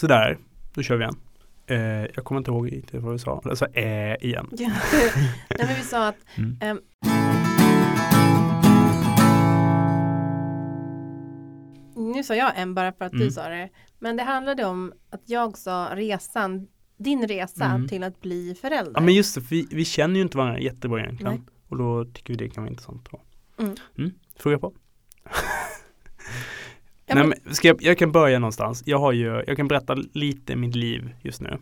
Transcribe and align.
sådär, 0.00 0.38
då 0.74 0.82
kör 0.82 0.96
vi 0.96 1.02
igen. 1.04 1.16
Eh, 1.66 2.10
jag 2.14 2.24
kommer 2.24 2.38
inte 2.38 2.50
ihåg 2.50 2.72
riktigt 2.72 3.02
vad 3.02 3.12
vi 3.12 3.18
sa, 3.18 3.42
alltså 3.44 3.66
äh, 3.66 4.14
igen. 4.14 4.48
Ja. 4.52 4.68
Nej, 5.58 5.66
men 5.66 5.76
vi 5.76 5.82
sa 5.82 6.08
att 6.08 6.16
Mm. 6.36 6.58
ehm, 6.60 6.80
Nu 11.96 12.22
sa 12.24 12.34
jag 12.34 12.52
en 12.58 12.74
bara 12.74 12.92
för 12.92 13.04
att 13.04 13.12
du 13.12 13.18
Mm. 13.18 13.30
sa 13.30 13.48
det. 13.48 13.68
Men 13.98 14.16
det 14.16 14.22
handlade 14.22 14.64
om 14.64 14.92
att 15.10 15.22
jag 15.26 15.58
sa 15.58 15.88
resan, 15.94 16.66
din 16.98 17.28
resa 17.28 17.64
Mm. 17.64 17.88
till 17.88 18.02
att 18.02 18.20
bli 18.20 18.54
förälder. 18.60 18.92
Ja 18.94 19.00
men 19.00 19.14
just 19.14 19.34
det, 19.34 19.40
för 19.40 19.48
vi, 19.50 19.66
vi 19.70 19.84
känner 19.84 20.14
ju 20.16 20.22
inte 20.22 20.36
varandra 20.38 20.60
jättebra 20.60 21.00
egentligen. 21.00 21.32
Nej. 21.32 21.42
Och 21.68 21.76
då 21.78 22.04
tycker 22.04 22.32
vi 22.34 22.36
det 22.36 22.48
kan 22.48 22.62
vara 22.64 22.70
intressant. 22.70 23.08
Mm. 23.58 23.74
Mm, 23.98 24.10
fråga 24.38 24.58
på. 24.58 24.72
Ja, 27.10 27.16
Nej, 27.16 27.26
men- 27.44 27.54
ska 27.54 27.68
jag, 27.68 27.82
jag 27.82 27.98
kan 27.98 28.12
börja 28.12 28.38
någonstans. 28.38 28.82
Jag, 28.86 28.98
har 28.98 29.12
ju, 29.12 29.44
jag 29.46 29.56
kan 29.56 29.68
berätta 29.68 29.94
lite 30.12 30.56
mitt 30.56 30.74
liv 30.74 31.14
just 31.22 31.40
nu. 31.40 31.58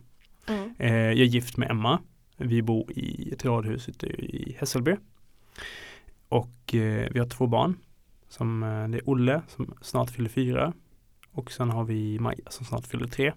Mm. 0.48 0.75
Eh, 0.79 0.93
jag 0.94 1.18
är 1.18 1.25
gift 1.25 1.56
med 1.56 1.70
Emma. 1.70 2.00
Vi 2.36 2.62
bor 2.62 2.93
i 2.93 3.30
ett 3.32 3.44
radhus 3.44 3.89
ute 3.89 4.06
i 4.06 4.56
Hässelby. 4.58 4.96
Och 6.29 6.75
eh, 6.75 7.08
vi 7.12 7.18
har 7.18 7.26
två 7.26 7.46
barn. 7.46 7.76
Som, 8.29 8.62
eh, 8.62 8.89
det 8.89 8.98
är 8.98 9.08
Olle 9.08 9.42
som 9.48 9.75
snart 9.80 10.11
fyller 10.11 10.29
fyra. 10.29 10.72
Och 11.32 11.53
sen 11.53 11.70
har 11.70 11.84
vi 11.84 12.18
Maja 12.18 12.50
som 12.50 12.67
snart 12.67 12.86
fyller 12.86 13.06
tre. 13.06 13.32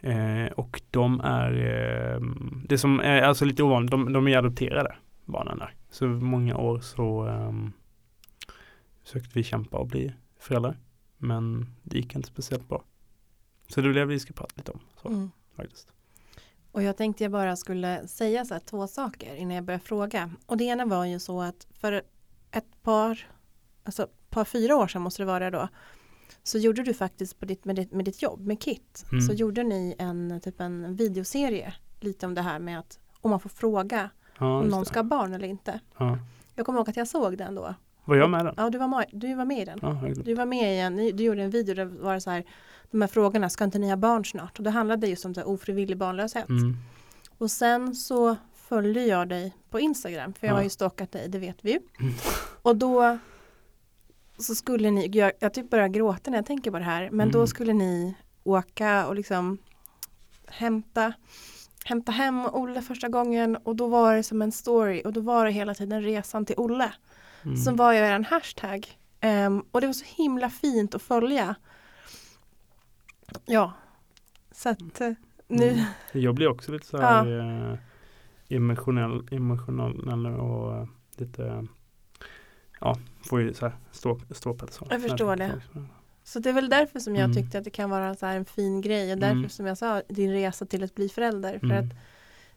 Eh, 0.00 0.52
och 0.52 0.80
de 0.90 1.20
är, 1.20 1.52
eh, 1.52 2.20
det 2.68 2.78
som 2.78 3.00
är 3.00 3.22
alltså 3.22 3.44
lite 3.44 3.62
ovanligt, 3.62 3.90
de, 3.90 4.12
de 4.12 4.28
är 4.28 4.36
adopterade 4.38 4.96
barnen 5.24 5.58
där. 5.58 5.74
Så 5.90 6.06
många 6.06 6.56
år 6.56 6.80
så 6.80 7.26
um, 7.26 7.72
försökte 9.04 9.30
vi 9.34 9.42
kämpa 9.42 9.76
och 9.76 9.86
bli 9.86 10.12
föräldrar. 10.40 10.76
Men 11.18 11.66
det 11.82 11.96
gick 11.98 12.14
inte 12.14 12.28
speciellt 12.28 12.68
bra. 12.68 12.84
Så 13.68 13.80
det 13.80 13.92
det 13.92 14.04
vi 14.04 14.20
ska 14.20 14.32
prata 14.32 14.52
lite 14.56 14.72
om. 14.72 14.80
Så, 15.02 15.08
Mm. 15.08 15.30
faktiskt. 15.56 15.92
Och 16.72 16.82
jag 16.82 16.96
tänkte 16.96 17.24
jag 17.24 17.32
bara 17.32 17.56
skulle 17.56 18.08
säga 18.08 18.44
så 18.44 18.54
här 18.54 18.60
två 18.60 18.86
saker 18.86 19.34
innan 19.34 19.54
jag 19.54 19.64
börjar 19.64 19.78
fråga. 19.80 20.30
Och 20.46 20.56
det 20.56 20.64
ena 20.64 20.84
var 20.86 21.04
ju 21.04 21.18
så 21.18 21.42
att 21.42 21.66
för 21.70 21.92
ett 22.50 22.82
par, 22.82 23.26
alltså 23.84 24.08
par 24.30 24.44
fyra 24.44 24.76
år 24.76 24.86
sedan 24.88 25.02
måste 25.02 25.22
det 25.22 25.26
vara 25.26 25.50
då, 25.50 25.68
så 26.42 26.58
gjorde 26.58 26.82
du 26.82 26.94
faktiskt 26.94 27.38
på 27.40 27.46
ditt, 27.46 27.64
med, 27.64 27.76
ditt, 27.76 27.92
med 27.92 28.04
ditt 28.04 28.22
jobb, 28.22 28.40
med 28.46 28.62
KIT, 28.62 29.04
Mm. 29.12 29.26
så 29.26 29.32
gjorde 29.32 29.62
ni 29.62 29.94
en 29.98 30.40
typ 30.40 30.60
en 30.60 30.96
videoserie 30.96 31.74
lite 32.00 32.26
om 32.26 32.34
det 32.34 32.42
här 32.42 32.58
med 32.58 32.78
att 32.78 32.98
om 33.20 33.30
man 33.30 33.40
får 33.40 33.50
fråga 33.50 34.10
Ja, 34.38 34.58
om 34.60 34.68
någon 34.68 34.80
det. 34.80 34.86
ska 34.86 34.98
ha 34.98 35.04
barn 35.04 35.34
eller 35.34 35.48
inte. 35.48 35.80
ja. 35.98 36.18
Jag 36.54 36.66
kommer 36.66 36.78
ihåg 36.78 36.90
att 36.90 36.96
jag 36.96 37.08
såg 37.08 37.38
den 37.38 37.54
då. 37.54 37.74
Var 38.08 38.16
jag 38.16 38.30
med 38.30 38.44
den? 38.44 38.54
Ja, 38.56 38.70
du 38.70 38.78
var 38.78 38.88
med, 38.88 39.04
du 39.12 39.34
var 39.34 39.44
med 39.44 39.58
i 39.58 39.64
den. 39.64 39.78
Ja, 39.82 40.00
Du 40.24 40.34
var 40.34 40.46
med 40.46 40.74
i 40.74 40.78
en, 40.80 40.96
du 41.16 41.24
gjorde 41.24 41.42
en 41.42 41.50
video 41.50 41.74
där 41.74 41.84
det 41.84 41.90
var 42.02 42.18
så 42.18 42.30
här, 42.30 42.44
de 42.90 43.00
här 43.00 43.08
frågorna, 43.08 43.48
ska 43.48 43.64
inte 43.64 43.78
ni 43.78 43.88
ha 43.88 43.96
barn 43.96 44.24
snart? 44.24 44.58
Och 44.58 44.64
det 44.64 44.70
handlade 44.70 45.06
just 45.06 45.24
om 45.24 45.34
så 45.34 45.40
här 45.40 45.48
ofrivillig 45.48 45.96
barnlöshet. 45.98 46.48
mm. 46.48 46.76
Och 47.38 47.50
sen 47.50 47.94
så 47.94 48.36
följde 48.54 49.02
jag 49.04 49.28
dig 49.28 49.56
på 49.70 49.80
Instagram, 49.80 50.32
för 50.34 50.46
jag 50.46 50.52
Ja. 50.52 50.56
har 50.56 50.62
ju 50.62 50.70
stalkat 50.70 51.12
dig, 51.12 51.28
det 51.28 51.38
vet 51.38 51.56
vi 51.60 51.70
ju. 51.72 51.78
Mm. 52.00 52.12
Och 52.62 52.76
då 52.76 53.18
så 54.38 54.54
skulle 54.54 54.90
ni, 54.90 55.08
jag, 55.12 55.32
jag 55.40 55.54
typ 55.54 55.70
börjar 55.70 55.88
gråta 55.88 56.30
när 56.30 56.38
jag 56.38 56.46
tänker 56.46 56.70
på 56.70 56.78
det 56.78 56.84
här, 56.84 57.10
men 57.10 57.30
då 57.30 57.38
Mm. 57.38 57.46
skulle 57.46 57.72
ni 57.72 58.14
åka 58.44 59.06
och 59.06 59.14
liksom 59.14 59.58
hämta 60.46 61.12
hämta 61.84 62.12
hem 62.12 62.46
Olle 62.52 62.82
första 62.82 63.08
gången 63.08 63.56
och 63.56 63.76
då 63.76 63.86
var 63.86 64.16
det 64.16 64.22
som 64.22 64.42
en 64.42 64.52
story 64.52 65.02
och 65.04 65.12
då 65.12 65.20
var 65.20 65.44
det 65.46 65.50
hela 65.52 65.74
tiden 65.74 66.02
resan 66.02 66.44
till 66.46 66.54
Olle 66.58 66.92
Mm. 67.48 67.56
som 67.56 67.76
var 67.76 67.92
ju 67.92 67.98
en 67.98 68.24
hashtag. 68.24 68.86
Ehm, 69.20 69.60
och 69.72 69.80
det 69.80 69.86
var 69.86 69.94
så 69.94 70.04
himla 70.22 70.50
fint 70.50 70.94
att 70.94 71.02
följa. 71.02 71.54
Ja, 73.46 73.72
så 74.52 74.68
att 74.68 75.00
eh, 75.00 75.12
nu, 75.48 75.68
Mm. 75.70 75.84
Jag 76.12 76.34
blir 76.34 76.48
också 76.48 76.72
lite 76.72 76.86
så 76.86 76.98
här 76.98 77.38
eh, 77.72 77.78
emotionell, 78.48 79.28
emotionell 79.30 80.26
och 80.26 80.76
eh, 80.76 80.86
lite 81.16 81.66
ja, 82.80 82.98
får 83.28 83.40
ju 83.40 83.54
så 83.54 83.66
här 83.66 83.76
stå, 83.90 84.20
ståpäls. 84.30 84.74
så. 84.74 84.86
Jag 84.90 85.02
förstår 85.02 85.36
det. 85.36 85.62
så 86.24 86.38
det 86.38 86.48
är 86.48 86.52
väl 86.52 86.68
därför 86.68 87.00
som 87.00 87.16
jag 87.16 87.24
Mm. 87.24 87.36
tyckte 87.36 87.58
att 87.58 87.64
det 87.64 87.70
kan 87.70 87.90
vara 87.90 88.14
så 88.14 88.26
här 88.26 88.36
en 88.36 88.44
fin 88.44 88.80
grej 88.80 89.12
och 89.12 89.18
därför 89.18 89.36
Mm. 89.36 89.48
som 89.50 89.66
jag 89.66 89.78
sa 89.78 90.02
din 90.08 90.32
resa 90.32 90.66
till 90.66 90.84
att 90.84 90.94
bli 90.94 91.08
förälder. 91.08 91.58
För 91.58 91.66
Mm. 91.66 91.78
att 91.88 91.94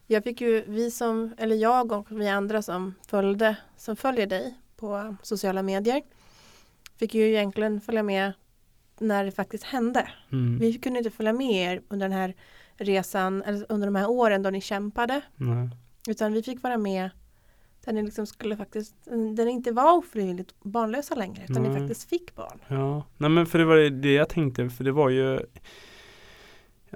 jag 0.06 0.24
fick 0.24 0.40
ju, 0.40 0.64
vi 0.66 0.90
som, 0.90 1.34
eller 1.38 1.56
jag 1.56 1.92
och 1.92 2.06
vi 2.10 2.28
andra 2.28 2.62
som 2.62 2.94
följde, 3.06 3.56
som 3.76 3.96
följer 3.96 4.26
dig 4.26 4.58
på 4.82 5.16
sociala 5.22 5.62
medier 5.62 6.02
fick 6.98 7.14
ju 7.14 7.28
egentligen 7.28 7.80
följa 7.80 8.02
med 8.02 8.32
när 8.98 9.24
det 9.24 9.32
faktiskt 9.32 9.64
hände. 9.64 10.08
Mm. 10.32 10.58
Vi 10.58 10.78
kunde 10.78 10.98
inte 10.98 11.10
följa 11.10 11.32
med 11.32 11.52
er 11.72 11.82
under 11.88 12.08
den 12.08 12.18
här 12.18 12.34
resan, 12.76 13.42
eller 13.42 13.66
under 13.68 13.86
de 13.86 13.94
här 13.96 14.10
åren 14.10 14.42
då 14.42 14.50
ni 14.50 14.60
kämpade. 14.60 15.20
Nej. 15.36 15.70
Utan 16.08 16.32
vi 16.32 16.42
fick 16.42 16.62
vara 16.62 16.76
med 16.78 17.10
där 17.84 17.92
ni 17.92 18.02
liksom 18.02 18.26
skulle 18.26 18.56
faktiskt, 18.56 18.94
där 19.36 19.44
ni 19.44 19.50
inte 19.50 19.72
var 19.72 19.92
ofrivilligt 19.98 20.54
barnlösa 20.62 21.14
längre, 21.14 21.44
utan 21.48 21.62
ni 21.62 21.68
Nej. 21.68 21.78
faktiskt 21.80 22.08
fick 22.08 22.34
barn. 22.34 22.58
Ja, 22.68 23.04
nej 23.16 23.30
men 23.30 23.46
för 23.46 23.58
det 23.58 23.64
var 23.64 23.76
det 23.90 24.12
jag 24.14 24.28
tänkte, 24.28 24.68
för 24.70 24.84
det 24.84 24.92
var 24.92 25.08
ju 25.08 25.40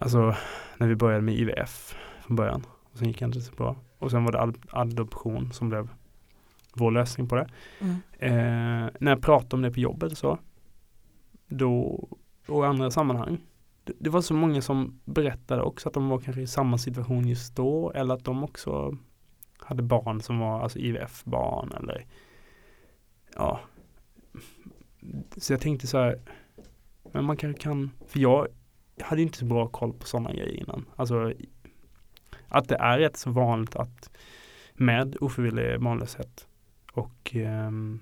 Alltså 0.00 0.34
när 0.76 0.88
vi 0.88 0.94
började 0.94 1.22
med 1.22 1.34
IVF 1.34 1.96
från 2.26 2.36
början 2.36 2.66
och 2.92 2.98
sen 2.98 3.08
gick 3.08 3.18
det 3.18 3.24
inte 3.24 3.40
så 3.40 3.52
bra 3.54 3.76
och 3.98 4.10
sen 4.10 4.24
var 4.24 4.32
det 4.32 4.40
ad- 4.40 4.66
adoption 4.70 5.52
som 5.52 5.68
blev 5.68 5.88
vår 6.76 6.90
lösning 6.90 7.28
på 7.28 7.34
det. 7.34 7.46
Eh, 8.18 8.88
när 9.00 9.10
jag 9.10 9.22
pratade 9.22 9.56
om 9.56 9.62
det 9.62 9.70
på 9.70 9.80
jobbet 9.80 10.18
så 10.18 10.38
då 11.46 12.08
och 12.46 12.64
i 12.64 12.66
andra 12.66 12.90
sammanhang 12.90 13.38
det, 13.84 13.92
det 13.98 14.10
var 14.10 14.20
så 14.20 14.34
många 14.34 14.62
som 14.62 15.00
berättade 15.04 15.62
också 15.62 15.88
att 15.88 15.94
de 15.94 16.08
var 16.08 16.18
kanske 16.18 16.42
i 16.42 16.46
samma 16.46 16.78
situation 16.78 17.28
just 17.28 17.56
då 17.56 17.92
eller 17.92 18.14
att 18.14 18.24
de 18.24 18.44
också 18.44 18.96
hade 19.58 19.82
barn 19.82 20.20
som 20.20 20.38
var 20.38 20.60
alltså 20.60 20.78
IVF-barn 20.78 21.72
eller 21.72 22.06
ja. 23.34 23.60
Så 25.36 25.52
jag 25.52 25.60
tänkte 25.60 25.86
så 25.86 25.98
här 25.98 26.20
men 27.12 27.24
man 27.24 27.36
kanske 27.36 27.62
kan 27.62 27.90
för 28.06 28.20
jag 28.20 28.46
hade 29.00 29.22
inte 29.22 29.38
så 29.38 29.44
bra 29.44 29.68
koll 29.68 29.92
på 29.92 30.06
sådana 30.06 30.32
grejer 30.32 30.60
innan. 30.60 30.84
Alltså 30.96 31.32
att 32.48 32.68
det 32.68 32.76
är 32.76 32.98
rätt 32.98 33.16
så 33.16 33.30
vanligt 33.30 33.76
att 33.76 34.10
med 34.74 35.16
ofrivillig 35.20 35.80
barnlöshet 35.80 36.48
och 36.96 37.30
ehm, 37.34 38.00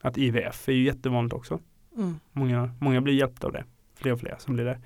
att 0.00 0.18
IVF 0.18 0.68
är 0.68 0.72
ju 0.72 0.84
jättevanligt 0.84 1.34
också 1.34 1.60
Mm. 1.96 2.14
Många, 2.32 2.74
många 2.80 3.00
blir 3.00 3.14
hjälpta 3.14 3.46
av 3.46 3.52
det. 3.52 3.64
Fler 3.94 4.12
och 4.12 4.20
fler 4.20 4.34
som 4.38 4.54
blir 4.54 4.64
det. 4.64 4.78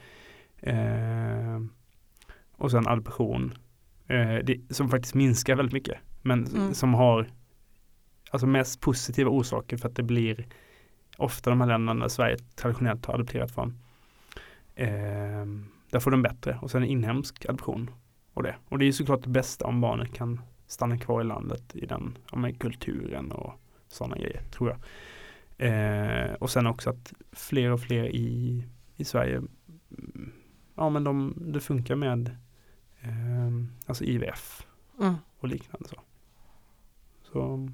Eh, 0.73 1.61
och 2.57 2.71
sen 2.71 2.87
adoption. 2.89 3.55
Eh, 4.07 4.35
det, 4.45 4.61
som 4.71 4.89
faktiskt 4.89 5.15
minskar 5.15 5.57
väldigt 5.57 5.73
mycket. 5.73 5.99
Men 6.23 6.47
Mm. 6.47 6.75
som 6.75 6.95
har 6.95 7.31
alltså 8.31 8.47
mest 8.47 8.81
positiva 8.81 9.31
orsaker 9.31 9.77
för 9.77 9.89
att 9.89 9.97
det 9.97 10.03
blir 10.03 10.47
ofta 11.17 11.51
de 11.51 11.61
här 11.61 11.69
länderna 11.69 12.01
där 12.01 12.09
Sverige 12.09 12.37
traditionellt 12.57 13.07
har 13.07 13.15
adopterat 13.15 13.51
från. 13.51 13.79
Eh, 14.75 15.47
där 15.91 16.01
får 16.01 16.11
de 16.11 16.23
bättre. 16.23 16.59
Och 16.63 16.71
sen 16.71 16.85
inhemsk 16.85 17.47
adoption. 17.49 17.91
Och 18.35 18.43
det. 18.43 18.55
Och 18.69 18.79
det 18.79 18.85
är 18.89 18.93
såklart 18.93 19.23
det 19.23 19.31
bästa 19.31 19.67
om 19.67 19.81
barnet 19.81 20.15
kan 20.15 20.41
stanna 20.69 20.99
kvar 20.99 21.21
i 21.21 21.25
landet 21.25 21.77
i 21.77 21.87
den 21.87 22.19
ja, 22.31 22.39
med 22.39 22.59
kulturen 22.61 23.33
och 23.33 23.53
sådana 23.89 24.17
grejer 24.17 24.43
tror 24.51 24.71
jag. 24.71 24.79
Eh, 25.59 26.33
och 26.33 26.51
sen 26.51 26.67
också 26.67 26.91
att 26.91 27.13
fler 27.33 27.71
och 27.71 27.81
fler 27.81 28.05
i, 28.05 28.65
i 28.97 29.05
Sverige, 29.05 29.37
mm, 29.37 30.33
ja 30.75 30.91
men 30.91 31.05
de, 31.05 31.35
det 31.37 31.61
funkar 31.61 31.97
med 31.97 32.37
eh, 33.01 33.51
alltså 33.87 34.05
IVF 34.05 34.65
Mm. 35.01 35.15
och 35.39 35.49
liknande 35.49 35.89
så. 35.89 36.01
Så 37.23 37.69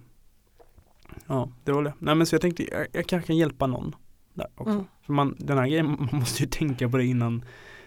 ja, 1.26 1.50
det 1.64 1.72
var 1.72 1.82
det. 1.82 1.94
Nej 1.98 2.14
men 2.14 2.26
så 2.26 2.34
jag 2.34 2.42
tänkte 2.42 2.62
jag, 2.62 2.86
jag 2.92 3.06
kanske 3.06 3.26
kan 3.26 3.36
hjälpa 3.36 3.66
någon 3.66 3.94
där 4.34 4.48
också. 4.54 4.72
Mm. 4.72 4.84
För 5.02 5.12
man, 5.12 5.36
den 5.38 5.58
här 5.58 5.66
grejen, 5.66 5.86
man 5.98 6.08
måste 6.12 6.42
ju 6.42 6.48
tänka 6.48 6.88
på 6.88 6.96
det 6.96 7.04
innan 7.04 7.44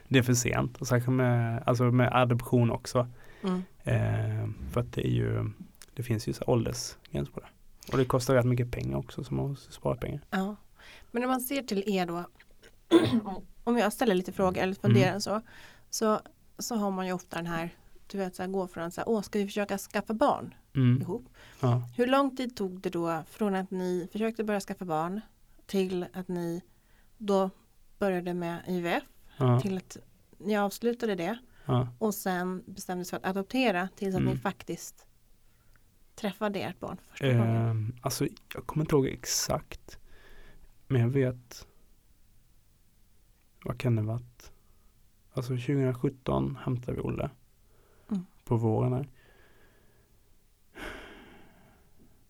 det 0.07 0.19
är 0.19 0.23
för 0.23 0.33
sent. 0.33 0.77
Och 0.77 0.87
särskilt 0.87 1.15
med, 1.15 1.63
alltså 1.65 1.83
med 1.83 2.09
adoption 2.13 2.71
också. 2.71 3.07
Mm. 3.47 3.63
Eh, 3.83 4.49
för 4.71 4.81
att 4.81 4.93
det 4.93 5.07
är 5.07 5.11
ju, 5.11 5.49
det 5.93 6.03
finns 6.03 6.27
ju 6.27 6.33
så 6.33 6.43
åldersgräns 6.47 7.29
på 7.29 7.39
det. 7.39 7.47
Och 7.91 7.97
det 7.97 8.05
kostar 8.05 8.35
rätt 8.35 8.45
mycket 8.45 8.71
pengar 8.71 8.97
också 8.97 9.23
så 9.23 9.33
man 9.33 9.49
måste 9.49 9.73
spara 9.73 9.95
pengar. 9.95 10.21
Ja. 10.29 10.55
Men 11.11 11.21
när 11.21 11.27
man 11.27 11.41
ser 11.41 11.61
till 11.61 11.83
er 11.87 12.05
då, 12.05 12.23
om 13.63 13.77
jag 13.77 13.93
ställer 13.93 14.15
lite 14.15 14.31
frågor 14.31 14.61
eller 14.61 14.73
funderar 14.73 15.09
Mm. 15.09 15.21
så, 15.21 15.41
så, 15.89 16.19
så 16.59 16.75
har 16.75 16.91
man 16.91 17.07
ju 17.07 17.13
ofta 17.13 17.35
den 17.37 17.47
här, 17.47 17.69
du 18.07 18.17
vet, 18.17 18.35
så 18.35 18.43
här, 18.43 18.49
gå 18.49 18.67
från 18.67 18.91
så 18.91 19.01
här, 19.01 19.09
åh, 19.09 19.21
ska 19.21 19.39
vi 19.39 19.45
försöka 19.45 19.77
skaffa 19.77 20.13
barn 20.13 20.53
Mm. 20.75 21.01
ihop? 21.01 21.29
Ja. 21.61 21.81
Hur 21.97 22.07
lång 22.07 22.35
tid 22.37 22.55
tog 22.55 22.81
det 22.81 22.89
då 22.89 23.23
från 23.29 23.55
att 23.55 23.71
ni 23.71 24.07
försökte 24.11 24.43
börja 24.43 24.59
skaffa 24.59 24.85
barn 24.85 25.21
till 25.65 26.05
att 26.13 26.27
ni 26.27 26.61
då 27.17 27.49
började 27.99 28.33
med 28.33 28.57
IVF 28.67 29.03
Ja. 29.37 29.61
till 29.61 29.77
att 29.77 29.97
ni 30.37 30.57
avslutade 30.57 31.15
det 31.15 31.37
Ja. 31.67 31.87
och 31.99 32.13
sen 32.13 32.63
bestämde 32.65 33.05
sig 33.05 33.09
för 33.09 33.17
att 33.29 33.35
adoptera 33.37 33.89
tills 33.95 34.15
att 34.15 34.21
Mm. 34.21 34.33
ni 34.33 34.39
faktiskt 34.39 35.07
träffade 36.15 36.59
ert 36.59 36.79
barn 36.79 36.97
för 36.97 37.09
första 37.09 37.27
gången? 37.33 37.55
Ehm, 37.55 37.95
alltså 38.01 38.27
jag 38.53 38.65
kommer 38.67 38.83
inte 38.83 38.95
ihåg 38.95 39.05
exakt. 39.07 39.99
Men 40.87 41.01
jag 41.01 41.09
vet. 41.09 41.67
Vad 43.63 43.77
kan 43.79 43.95
det 43.95 44.01
varit? 44.01 44.51
alltså 45.33 45.51
2017 45.53 46.57
hämtade 46.65 46.93
vi 46.97 47.01
Olle. 47.01 47.29
Mm. 48.11 48.25
På 48.45 48.55
våren 48.57 48.93
här. 48.93 49.07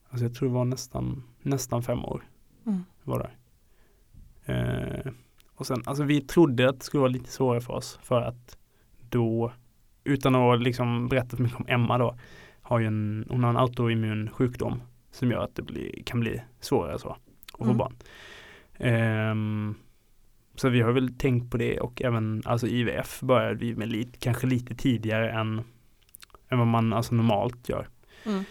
Alltså 0.10 0.26
jag 0.26 0.36
tror 0.36 0.50
det 0.50 0.56
var 0.56 0.66
nästan, 0.66 1.24
nästan 1.42 1.84
fem 1.84 2.06
år 2.06 2.24
Mm. 2.66 2.84
var 3.04 3.20
där. 3.20 3.38
Eh, 5.06 5.12
och 5.56 5.68
sen, 5.68 5.84
alltså 5.86 6.04
vi 6.04 6.22
trodde 6.22 6.70
att 6.70 6.80
det 6.80 6.86
skulle 6.86 7.02
vara 7.02 7.12
lite 7.12 7.30
svårare 7.32 7.62
för 7.62 7.74
oss 7.74 8.00
för 8.02 8.22
att 8.22 8.58
då, 9.10 9.52
utan 10.04 10.36
att 10.36 10.62
liksom 10.62 11.08
berätta 11.08 11.36
för 11.36 11.44
mycket 11.44 11.60
om 11.60 11.66
Emma 11.68 11.98
då, 11.98 12.18
har 12.62 12.80
ju 12.80 12.86
en, 12.88 13.26
hon 13.30 13.44
har 13.44 13.50
en 13.50 13.58
autoimmun 13.58 14.30
sjukdom 14.30 14.82
som 15.12 15.32
gör 15.32 15.44
att 15.44 15.56
det 15.56 15.62
blir, 15.62 16.04
kan 16.04 16.20
bli 16.20 16.42
svårare 16.60 17.00
så 17.00 17.10
att 17.10 17.18
få 17.58 17.64
Mm. 17.64 17.78
barn. 17.78 17.96
Ehm, 18.78 19.76
så 20.56 20.70
vi 20.70 20.82
har 20.82 20.92
väl 20.92 21.14
tänkt 21.18 21.52
på 21.52 21.58
det 21.58 21.80
och 21.80 22.02
även 22.02 22.42
alltså 22.46 22.68
IVF 22.68 23.20
började 23.22 23.56
vi 23.56 23.76
med 23.76 23.88
lite, 23.90 24.18
kanske 24.20 24.48
lite 24.48 24.76
tidigare 24.76 25.32
än, 25.32 25.62
än 26.50 26.58
vad 26.58 26.68
man 26.68 26.94
alltså 26.94 27.16
normalt 27.16 27.70
gör. 27.70 27.88
Mm. 28.26 28.44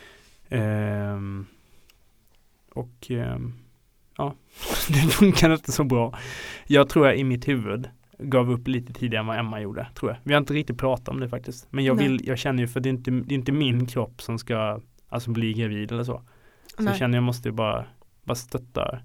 Ehm, 0.49 1.47
och 2.73 3.11
ehm, 3.11 3.55
ja, 4.17 4.35
det 4.88 5.12
funkar 5.12 5.52
inte 5.52 5.73
så 5.73 5.85
bra. 5.85 6.19
Jag 6.67 6.88
tror 6.88 7.06
jag 7.06 7.17
i 7.17 7.25
mitt 7.25 7.49
huvud 7.49 7.88
gav 8.18 8.50
upp 8.50 8.68
lite 8.68 8.92
tidigare 8.92 9.20
än 9.20 9.26
vad 9.26 9.38
Emma 9.38 9.60
gjorde, 9.60 9.88
tror 9.94 10.10
jag. 10.10 10.18
Vi 10.22 10.32
har 10.32 10.38
inte 10.38 10.54
riktigt 10.54 10.78
pratat 10.78 11.08
om 11.08 11.20
det 11.20 11.28
faktiskt. 11.28 11.68
Men 11.70 11.84
jag 11.84 11.96
Nej. 11.96 12.08
vill, 12.08 12.28
jag 12.28 12.38
känner 12.38 12.62
ju 12.62 12.68
för 12.68 12.80
det 12.80 12.88
är 12.88 12.90
inte, 12.90 13.10
det 13.10 13.34
är 13.34 13.38
inte 13.38 13.52
min 13.52 13.86
kropp 13.86 14.22
som 14.22 14.38
ska 14.38 14.80
alltså 15.08 15.30
bli 15.30 15.52
gravid 15.52 15.92
eller 15.92 16.04
så. 16.04 16.22
Så 16.76 16.82
Nej. 16.82 16.90
jag 16.90 16.98
känner 16.98 17.16
jag 17.16 17.24
måste 17.24 17.52
bara, 17.52 17.86
bara 18.24 18.34
stötta 18.34 18.98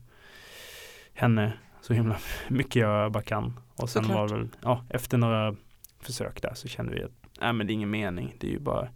henne 1.13 1.53
så 1.81 1.93
himla 1.93 2.17
mycket 2.49 2.75
jag 2.75 3.11
bara 3.11 3.23
kan. 3.23 3.59
Och 3.75 3.89
sen 3.89 4.03
Såklart. 4.03 4.31
var 4.31 4.37
väl, 4.37 4.47
ja, 4.61 4.85
efter 4.89 5.17
några 5.17 5.55
försök 5.99 6.41
där 6.41 6.53
så 6.53 6.67
kände 6.67 6.95
vi 6.95 7.03
att, 7.03 7.11
nej 7.41 7.53
men 7.53 7.67
det 7.67 7.73
är 7.73 7.75
ingen 7.75 7.89
mening. 7.89 8.35
Det 8.39 8.47
är 8.47 8.51
ju 8.51 8.59
bara, 8.59 8.89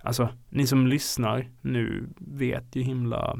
alltså 0.00 0.28
ni 0.48 0.66
som 0.66 0.86
lyssnar 0.86 1.50
nu 1.60 2.08
vet 2.18 2.76
ju 2.76 2.82
himla, 2.82 3.38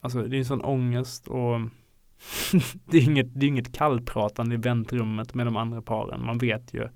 alltså 0.00 0.22
det 0.22 0.36
är 0.36 0.38
en 0.38 0.44
sån 0.44 0.64
ångest 0.64 1.28
och 1.28 1.60
det 2.84 2.98
är 2.98 3.02
inget, 3.02 3.40
det 3.40 3.46
är 3.46 3.48
inget 3.48 3.72
kallpratande 3.72 4.54
i 4.54 4.58
väntrummet 4.58 5.34
med 5.34 5.46
de 5.46 5.56
andra 5.56 5.82
paren. 5.82 6.26
Man 6.26 6.38
vet 6.38 6.74
ju, 6.74 6.88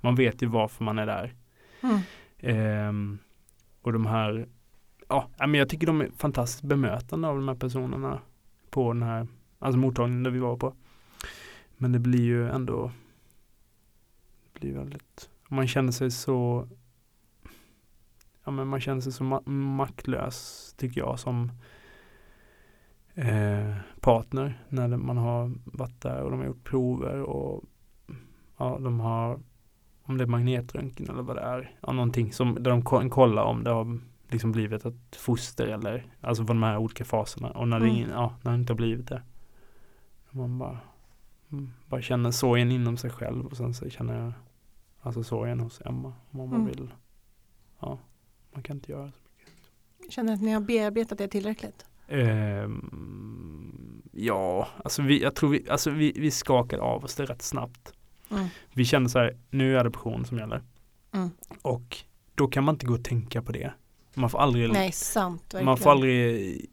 man 0.00 0.14
vet 0.14 0.42
ju 0.42 0.46
varför 0.46 0.84
man 0.84 0.98
är 0.98 1.06
där. 1.06 1.34
Mm. 1.82 2.00
Ehm, 2.38 3.18
och 3.82 3.92
de 3.92 4.06
här, 4.06 4.48
ja, 5.08 5.30
ja, 5.38 5.46
men 5.46 5.58
jag 5.58 5.68
tycker 5.68 5.86
de 5.86 6.00
är 6.00 6.10
fantastiskt 6.16 6.62
bemötande 6.62 7.28
av 7.28 7.36
de 7.36 7.48
här 7.48 7.54
personerna 7.54 8.20
på 8.70 8.92
den 8.92 9.02
här, 9.02 9.26
alltså 9.58 9.78
mottagningen 9.78 10.22
där 10.22 10.30
vi 10.30 10.38
var 10.38 10.56
på. 10.56 10.74
Men 11.76 11.92
det 11.92 11.98
blir 11.98 12.24
ju 12.24 12.48
ändå, 12.48 12.92
det 14.52 14.60
blir 14.60 14.72
väldigt, 14.72 15.30
man 15.48 15.68
känner 15.68 15.92
sig 15.92 16.10
så, 16.10 16.68
ja 18.44 18.50
men 18.50 18.68
man 18.68 18.80
känner 18.80 19.00
sig 19.00 19.12
så 19.12 19.24
ma- 19.24 19.48
maktlös 19.48 20.74
tycker 20.78 21.00
jag 21.00 21.18
som 21.18 21.50
eh, 23.16 23.74
partner 24.00 24.62
när 24.68 24.88
det- 24.88 24.96
man 24.96 25.16
har 25.16 25.52
varit 25.64 26.00
där 26.00 26.22
och 26.22 26.30
de 26.30 26.40
har 26.40 26.46
gjort 26.46 26.64
prover 26.64 27.20
och 27.22 27.64
ja, 28.56 28.78
de 28.78 29.00
har 29.00 29.40
om 30.02 30.18
det 30.18 30.24
är 30.24 30.28
magnetröntgen 30.28 31.10
eller 31.10 31.22
vad 31.22 31.36
det 31.36 31.42
är. 31.42 31.76
Ja, 31.80 31.92
någonting 31.92 32.32
som, 32.32 32.54
där 32.54 32.70
de 32.70 32.82
ko- 32.82 33.08
kollar 33.10 33.42
om 33.44 33.64
det 33.64 33.70
har 33.70 33.98
liksom 34.28 34.52
blivit 34.52 34.84
ett 34.84 35.16
foster 35.16 35.66
eller 35.66 36.06
alltså 36.20 36.42
på 36.44 36.52
de 36.52 36.62
här 36.62 36.76
olika 36.76 37.04
faserna 37.04 37.50
och 37.50 37.68
när 37.68 37.80
det, 37.80 37.86
Mm. 37.86 37.96
ingen, 37.96 38.10
ja, 38.10 38.34
när 38.42 38.52
det 38.52 38.58
inte 38.58 38.72
har 38.72 38.76
blivit 38.76 39.08
det. 39.08 39.22
Man 40.30 40.58
bara, 40.58 40.78
mm, 41.52 41.70
bara 41.86 42.02
känner 42.02 42.30
sorgen 42.30 42.72
inom 42.72 42.96
sig 42.96 43.10
själv 43.10 43.46
och 43.46 43.56
sen 43.56 43.74
så 43.74 43.90
känner 43.90 44.22
jag 44.24 44.32
alltså 45.00 45.22
sorgen 45.22 45.60
hos 45.60 45.80
Emma. 45.84 46.12
Om 46.30 46.38
man 46.50 46.60
Mm. 46.60 46.66
vill. 46.66 46.94
Ja, 47.80 47.98
man 48.52 48.62
kan 48.62 48.76
inte 48.76 48.92
göra 48.92 49.12
så. 49.12 49.18
Känner 50.10 50.32
att 50.34 50.42
ni 50.42 50.52
har 50.52 50.60
bearbetat 50.60 51.18
det 51.18 51.28
tillräckligt? 51.28 51.86
Ehm, 52.08 54.02
ja, 54.12 54.68
alltså 54.84 55.02
vi, 55.02 55.22
jag 55.22 55.34
tror 55.34 55.50
vi, 55.50 55.70
alltså 55.70 55.90
vi, 55.90 56.12
vi 56.16 56.30
skakade 56.30 56.82
av 56.82 57.04
oss 57.04 57.14
det 57.14 57.24
rätt 57.24 57.42
snabbt. 57.42 57.92
Mm. 58.30 58.46
Vi 58.72 58.84
kände 58.84 59.08
så 59.08 59.18
här, 59.18 59.36
nu 59.50 59.70
är 59.70 59.74
det 59.74 59.80
adoption 59.80 60.24
som 60.24 60.38
gäller. 60.38 60.62
Mm. 61.12 61.30
Och 61.62 61.96
då 62.34 62.48
kan 62.48 62.64
man 62.64 62.74
inte 62.74 62.86
gå 62.86 62.94
och 62.94 63.04
tänka 63.04 63.42
på 63.42 63.52
det. 63.52 63.72
Man 64.14 64.30
får 64.30 64.38
aldrig, 64.38 64.72
Nej, 64.72 64.92
sant. 64.92 65.42
Verkligen. 65.42 65.64
man 65.64 65.76
får 65.76 65.90
aldrig, 65.90 66.66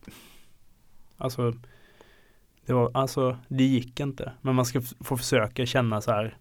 alltså 1.18 1.54
det 2.66 2.74
var, 2.74 2.92
alltså 2.94 3.38
det 3.48 3.64
gick 3.64 4.00
inte. 4.00 4.32
Men 4.42 4.56
man 4.56 4.66
ska 4.66 4.82
få 4.82 5.18
försöka 5.18 5.66
känna 5.66 6.02
så 6.02 6.12
här 6.12 6.38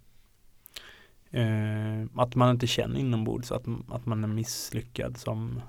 eh, 1.31 2.07
att 2.17 2.35
man 2.35 2.51
inte 2.51 2.67
känner 2.67 3.01
inombords 3.01 3.53
att, 3.53 3.65
att 3.89 4.07
man 4.07 4.25
är 4.25 4.29
misslyckad 4.29 5.17
som 5.17 5.61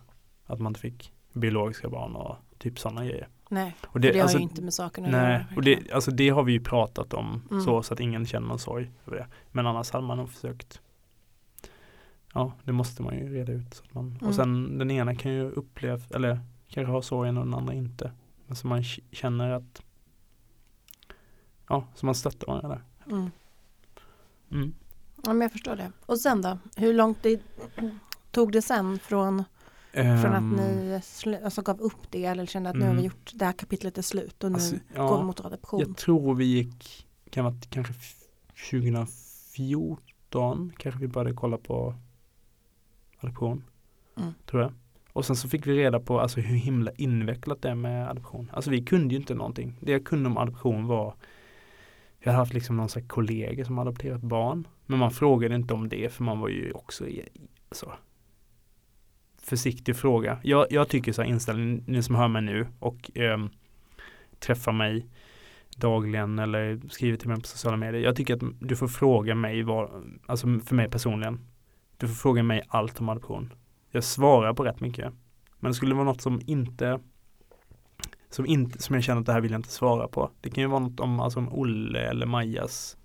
att 0.46 0.60
man 0.60 0.70
inte 0.70 0.80
fick 0.80 1.14
biologiska 1.34 1.90
barn 1.90 2.16
och 2.16 2.36
typ 2.64 2.80
sådana 2.80 3.06
grejer. 3.06 3.28
Nej, 3.50 3.76
Och 3.88 4.00
det, 4.00 4.12
det 4.12 4.22
alltså, 4.22 4.38
har 4.38 4.40
ju 4.40 4.44
inte 4.44 4.62
med 4.62 4.74
saken 4.74 5.06
att 5.06 5.12
göra. 5.12 5.22
Nej, 5.28 5.46
och 5.50 5.58
verkligen. 5.58 5.84
det, 5.84 5.92
alltså 5.92 6.12
det 6.12 6.30
har 6.30 6.44
vi 6.44 6.52
ju 6.52 6.60
pratat 6.60 7.14
om 7.14 7.42
Mm. 7.52 7.64
så, 7.64 7.84
så 7.84 7.94
att 7.94 8.00
ingen 8.00 8.26
känner 8.26 8.48
någon 8.48 8.60
sorg 8.60 8.92
över 9.08 9.18
det. 9.18 9.28
Men 9.52 9.68
annars 9.68 9.92
hade 9.92 10.08
man 10.08 10.18
nog 10.18 10.30
försökt 10.30 10.82
Ja, 12.34 12.52
det 12.64 12.72
måste 12.72 13.02
man 13.04 13.16
ju 13.16 13.34
reda 13.34 13.52
ut. 13.52 13.74
Så 13.74 13.84
att 13.84 13.94
man, 13.94 14.06
Mm. 14.08 14.28
Och 14.28 14.36
sen 14.36 14.78
den 14.78 14.92
ena 14.92 15.16
kan 15.16 15.32
ju 15.34 15.52
uppleva, 15.52 16.00
eller 16.16 16.40
kanske 16.68 16.92
ha 16.92 17.02
sorgen 17.02 17.38
och 17.38 17.46
den 17.46 17.54
andra 17.54 17.74
inte. 17.74 18.12
Men 18.48 18.56
så 18.56 18.68
man 18.68 18.84
känner 19.12 19.50
att 19.52 19.82
Ja, 21.70 21.88
så 21.96 22.06
man 22.06 22.16
stöttar 22.16 22.48
varandra 22.48 22.68
där. 22.70 22.82
Mm. 23.16 23.32
Mm. 24.52 24.74
Ja, 25.24 25.34
men 25.34 25.42
jag 25.42 25.52
förstår 25.52 25.76
det. 25.76 25.92
Och 26.06 26.20
sen 26.20 26.42
då? 26.42 26.58
Hur 26.78 26.94
långt 26.94 27.18
det 27.24 27.42
tog 28.32 28.52
det 28.52 28.62
sen 28.62 29.00
från, 29.00 29.44
från 29.94 30.06
Ehm, 30.06 30.36
att 30.36 30.44
ni 30.58 31.00
slu- 31.04 31.44
alltså 31.44 31.62
gav 31.62 31.82
upp 31.82 32.12
det 32.12 32.26
eller 32.26 32.46
kände 32.46 32.70
att 32.70 32.76
nu 32.76 32.82
har 32.82 32.88
vi 32.88 32.94
Mm. 32.94 33.06
gjort 33.06 33.32
det 33.34 33.46
här 33.46 33.54
kapitlet 33.54 33.98
är 33.98 34.02
slut 34.02 34.44
och 34.44 34.52
nu 34.52 34.56
alltså, 34.56 34.76
går 34.76 34.82
vi 34.96 34.96
ja, 34.96 35.24
mot 35.24 35.40
adoption? 35.46 35.80
Jag 35.80 35.98
tror 35.98 36.36
vi 36.36 36.46
gick, 36.46 37.08
kan 37.30 37.44
vara 37.46 37.56
kanske 37.70 37.94
f- 37.98 38.20
2014 38.72 40.72
kanske 40.78 41.02
vi 41.02 41.08
började 41.08 41.34
kolla 41.36 41.58
på 41.58 41.96
adoption. 43.18 43.64
Mm. 44.18 44.34
Tror 44.46 44.62
jag. 44.62 44.72
Och 45.14 45.26
sen 45.26 45.36
så 45.36 45.50
fick 45.50 45.68
vi 45.68 45.78
reda 45.78 46.00
på 46.00 46.20
alltså, 46.20 46.40
hur 46.40 46.56
himla 46.56 46.92
invecklat 46.92 47.62
det 47.62 47.70
är 47.70 47.76
med 47.76 48.10
adoption. 48.10 48.52
Alltså 48.54 48.70
vi 48.72 48.84
kunde 48.86 49.14
ju 49.14 49.20
inte 49.20 49.36
någonting. 49.36 49.78
Det 49.80 49.92
jag 49.92 50.06
kunde 50.06 50.30
om 50.30 50.38
adoption 50.38 50.88
var 50.88 51.16
Jag 52.20 52.32
hade 52.32 52.38
haft 52.42 52.54
liksom 52.54 52.78
någon 52.78 52.90
här 52.96 53.08
kollega 53.08 53.66
som 53.66 53.80
adopterat 53.80 54.22
barn. 54.22 54.68
Men 54.86 55.00
man 55.00 55.12
frågade 55.12 55.56
inte 55.56 55.74
om 55.74 55.90
det 55.90 56.14
för 56.14 56.24
man 56.24 56.40
var 56.40 56.50
ju 56.50 56.72
också 56.72 57.08
i, 57.08 57.30
så 57.72 57.94
försiktig 59.44 59.96
fråga. 59.96 60.38
Jag, 60.44 60.68
jag 60.70 60.90
tycker 60.90 61.12
så 61.12 61.22
här 61.22 61.30
inställning, 61.30 61.84
ni 61.88 62.04
som 62.04 62.16
hör 62.16 62.28
mig 62.28 62.42
nu 62.42 62.68
och 62.80 63.18
eh, 63.18 63.46
träffar 64.40 64.72
mig 64.72 65.08
dagligen 65.78 66.40
eller 66.40 66.82
skriver 66.90 67.18
till 67.18 67.30
mig 67.30 67.42
på 67.42 67.48
sociala 67.48 67.78
medier. 67.78 68.02
Jag 68.02 68.16
tycker 68.16 68.34
att 68.34 68.42
du 68.60 68.76
får 68.76 68.88
fråga 68.88 69.36
mig 69.36 69.64
vad, 69.64 69.90
alltså 70.26 70.48
för 70.66 70.76
mig 70.76 70.90
personligen. 70.90 71.40
Du 71.98 72.08
får 72.08 72.16
fråga 72.16 72.44
mig 72.44 72.64
allt 72.68 73.02
om 73.02 73.10
adoption. 73.10 73.54
Jag 73.92 74.04
svarar 74.04 74.54
på 74.54 74.64
rätt 74.64 74.80
mycket. 74.80 75.14
Men 75.60 75.72
det 75.72 75.76
skulle 75.76 75.96
vara 75.96 76.06
något 76.06 76.22
som 76.22 76.42
inte 76.46 77.00
som, 78.30 78.46
inte, 78.46 78.82
som 78.82 78.96
jag 78.96 79.04
känner 79.04 79.20
att 79.20 79.26
det 79.26 79.34
här 79.34 79.42
vill 79.42 79.52
jag 79.52 79.60
inte 79.60 79.70
svara 79.70 80.08
på. 80.08 80.32
Det 80.42 80.50
kan 80.50 80.62
ju 80.62 80.68
vara 80.68 80.80
något 80.80 81.00
om, 81.00 81.20
alltså 81.20 81.40
om 81.40 81.54
Olle 81.54 82.00
eller 82.00 82.26
Majas 82.26 82.98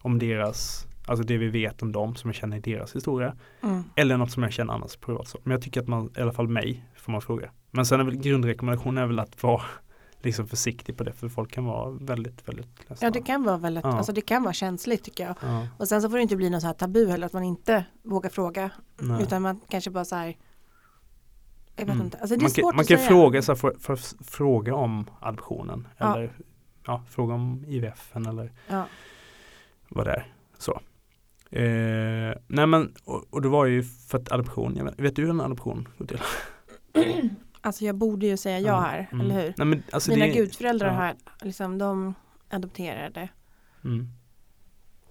om 0.00 0.18
deras, 0.18 0.86
alltså 1.08 1.24
det 1.26 1.36
vi 1.38 1.48
vet 1.48 1.82
om 1.82 1.92
dem 1.92 2.14
som 2.16 2.28
jag 2.30 2.34
känner 2.34 2.56
i 2.56 2.60
deras 2.60 2.96
historia. 2.96 3.36
Mm. 3.62 3.84
Eller 3.96 4.16
något 4.16 4.30
som 4.30 4.42
jag 4.42 4.52
känner 4.52 4.72
annars 4.74 4.96
privat. 4.96 5.28
Så. 5.28 5.38
Men 5.42 5.50
jag 5.52 5.62
tycker 5.62 5.80
att 5.80 5.88
man, 5.88 6.10
i 6.16 6.20
alla 6.20 6.32
fall 6.32 6.48
mig, 6.48 6.84
får 6.96 7.12
man 7.12 7.20
fråga. 7.20 7.50
Men 7.70 7.86
sen 7.86 8.00
är 8.00 8.04
väl 8.04 8.16
grundrekommendationen 8.16 9.02
är 9.02 9.06
väl 9.06 9.18
att 9.18 9.42
vara 9.42 9.62
liksom 10.22 10.48
försiktig 10.48 10.96
på 10.96 11.04
det. 11.04 11.12
För 11.12 11.28
folk 11.28 11.50
kan 11.52 11.64
vara 11.64 11.90
väldigt, 11.90 12.48
väldigt 12.48 12.66
ledsna. 12.88 13.06
Ja 13.06 13.10
det 13.10 13.22
kan 13.22 13.42
vara 13.44 13.56
väldigt, 13.56 13.84
Ja. 13.84 13.96
alltså 13.96 14.12
det 14.12 14.20
kan 14.20 14.42
vara 14.42 14.52
känsligt 14.52 15.04
tycker 15.04 15.24
jag. 15.24 15.36
Ja, 15.42 15.66
Och 15.78 15.88
sen 15.88 16.02
så 16.02 16.10
får 16.10 16.16
det 16.16 16.22
inte 16.22 16.36
bli 16.36 16.50
något 16.50 16.60
så 16.60 16.66
här 16.66 16.74
tabu 16.74 17.06
heller 17.08 17.26
att 17.26 17.32
man 17.32 17.42
inte 17.44 17.84
vågar 18.02 18.30
fråga. 18.30 18.70
nej. 18.96 19.22
Utan 19.22 19.42
man 19.42 19.60
kanske 19.68 19.90
bara 19.90 20.04
så 20.04 20.16
här 20.16 20.36
Jag 21.76 21.86
vet 21.86 21.94
Mm. 21.94 22.04
inte. 22.06 22.18
Alltså 22.18 22.36
det 22.36 22.40
är 22.40 22.42
man 22.42 22.50
svårt 22.50 22.62
kan, 22.62 22.76
man 22.76 22.80
att 22.80 22.88
kan 22.88 22.96
säga. 22.98 23.08
fråga, 23.08 23.42
så 23.42 23.52
här, 23.52 23.56
för, 23.56 23.74
för, 23.80 23.96
fråga 24.24 24.74
om 24.74 25.06
adoptionen. 25.20 25.88
Ja. 25.98 26.14
Eller 26.16 26.32
ja, 26.86 27.02
fråga 27.10 27.34
om 27.34 27.64
IVF 27.68 28.16
eller 28.16 28.52
vad 29.88 30.06
det 30.06 30.12
är. 30.12 30.26
Så. 30.58 30.80
Eh, 31.50 32.34
nej 32.46 32.66
men, 32.66 32.94
och, 33.04 33.24
och 33.30 33.42
det 33.42 33.48
var 33.48 33.66
ju 33.66 33.82
för 33.82 34.18
att 34.18 34.32
adoption, 34.32 34.76
jag 34.76 34.84
vet, 34.84 35.00
vet 35.00 35.16
du 35.16 35.22
hur 35.22 35.30
en 35.30 35.40
adoption 35.40 35.88
går 35.98 36.06
till? 36.06 36.20
Alltså 37.60 37.84
jag 37.84 37.94
borde 37.94 38.26
ju 38.26 38.36
säga 38.36 38.60
ja 38.60 38.80
här, 38.80 39.08
Mm. 39.12 39.20
eller 39.26 39.34
hur? 39.42 39.54
Nej, 39.56 39.66
men, 39.66 39.82
alltså 39.92 40.10
Mina 40.10 40.26
det, 40.26 40.32
gudföräldrar 40.32 40.88
ja. 40.88 40.94
här, 40.94 41.14
liksom, 41.42 41.78
de 41.78 42.14
adopterade 42.50 43.28
Mm, 43.84 44.08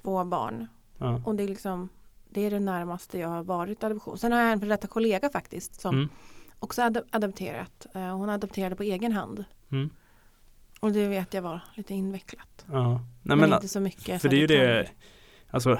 två 0.01 0.23
barn. 0.23 0.67
ja. 0.97 1.21
Och 1.25 1.35
det 1.35 1.43
är 1.43 1.47
liksom 1.47 1.89
det 2.29 2.41
är 2.41 2.51
det 2.51 2.59
närmaste 2.59 3.19
jag 3.19 3.27
har 3.29 3.43
varit 3.43 3.83
adoption. 3.83 4.17
Sen 4.17 4.31
har 4.31 4.39
jag 4.39 4.51
en 4.51 4.59
före 4.59 4.69
detta 4.69 4.87
kollega 4.87 5.29
faktiskt 5.29 5.81
som 5.81 5.95
Mm, 5.95 6.09
också 6.59 6.81
ad 6.81 7.01
adopterat. 7.11 7.85
Eh, 7.95 8.15
Hon 8.17 8.29
adopterade 8.29 8.75
på 8.75 8.83
egen 8.83 9.11
hand. 9.11 9.45
mm, 9.71 9.89
Och 10.79 10.91
det 10.91 11.07
vet 11.07 11.33
jag 11.33 11.41
var 11.41 11.61
lite 11.75 11.93
invecklat. 11.93 12.65
ja. 12.71 12.89
Nej, 12.91 13.37
men, 13.37 13.39
men, 13.39 13.53
inte 13.53 13.67
så 13.67 13.79
mycket. 13.79 14.05
för 14.05 14.17
så 14.19 14.27
det 14.27 14.35
är 14.35 14.39
ju 14.39 14.47
det 14.47 14.89
alltså 15.49 15.79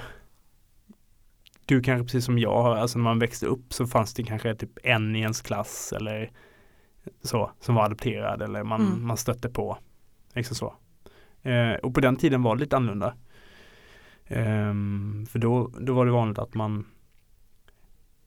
du 1.67 1.81
kanske 1.81 2.03
precis 2.03 2.25
som 2.25 2.39
jag 2.39 2.61
har, 2.63 2.75
alltså 2.75 2.99
när 2.99 3.03
man 3.03 3.19
växte 3.19 3.45
upp 3.45 3.73
så 3.73 3.87
fanns 3.87 4.13
det 4.13 4.23
kanske 4.23 4.55
typ 4.55 4.77
en 4.83 5.15
i 5.15 5.19
ens 5.19 5.41
klass 5.41 5.93
eller 5.97 6.31
så 7.21 7.51
som 7.59 7.75
var 7.75 7.85
adopterad 7.85 8.41
eller 8.41 8.63
man, 8.63 8.81
Mm. 8.87 9.07
man 9.07 9.17
stötte 9.17 9.49
på. 9.49 9.77
Liksom 10.33 10.55
så. 10.55 10.73
Eh, 11.41 11.73
och 11.73 11.93
på 11.93 12.01
den 12.01 12.15
tiden 12.15 12.43
var 12.43 12.55
det 12.55 12.59
lite 12.59 12.75
annorlunda. 12.75 13.13
Ehm, 14.25 15.25
för 15.29 15.39
då, 15.39 15.71
då 15.79 15.93
var 15.93 16.05
det 16.05 16.11
vanligt 16.11 16.39
att 16.39 16.53
man 16.53 16.85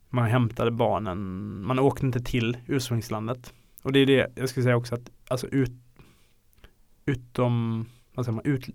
man 0.08 0.24
hämtade 0.30 0.70
barnen, 0.70 1.18
man 1.66 1.78
åkte 1.78 2.06
inte 2.06 2.20
till 2.20 2.56
ursprungslandet. 2.66 3.54
Och 3.82 3.92
det 3.92 3.98
är 3.98 4.06
det 4.06 4.32
jag 4.34 4.48
skulle 4.48 4.64
säga 4.64 4.76
också 4.76 4.94
att 4.94 5.10
alltså 5.28 5.46
ut, 5.46 5.72
utom, 7.06 7.86
vad 8.14 8.24
säger 8.24 8.36
man, 8.36 8.44
ut, 8.44 8.68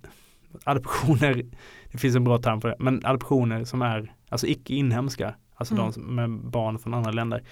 adoptioner, 0.63 1.43
det 1.91 1.97
finns 1.97 2.15
en 2.15 2.23
bra 2.23 2.37
term 2.37 2.61
för 2.61 2.69
det, 2.69 2.75
men 2.79 3.05
adoptioner 3.05 3.63
som 3.63 3.81
är 3.81 4.13
alltså 4.29 4.47
icke 4.47 4.73
inhemska, 4.73 5.35
alltså 5.55 5.73
Mm. 5.73 5.85
de 5.85 5.93
som, 5.93 6.15
med 6.15 6.29
barn 6.29 6.79
från 6.79 6.93
andra 6.93 7.11
länder, 7.11 7.43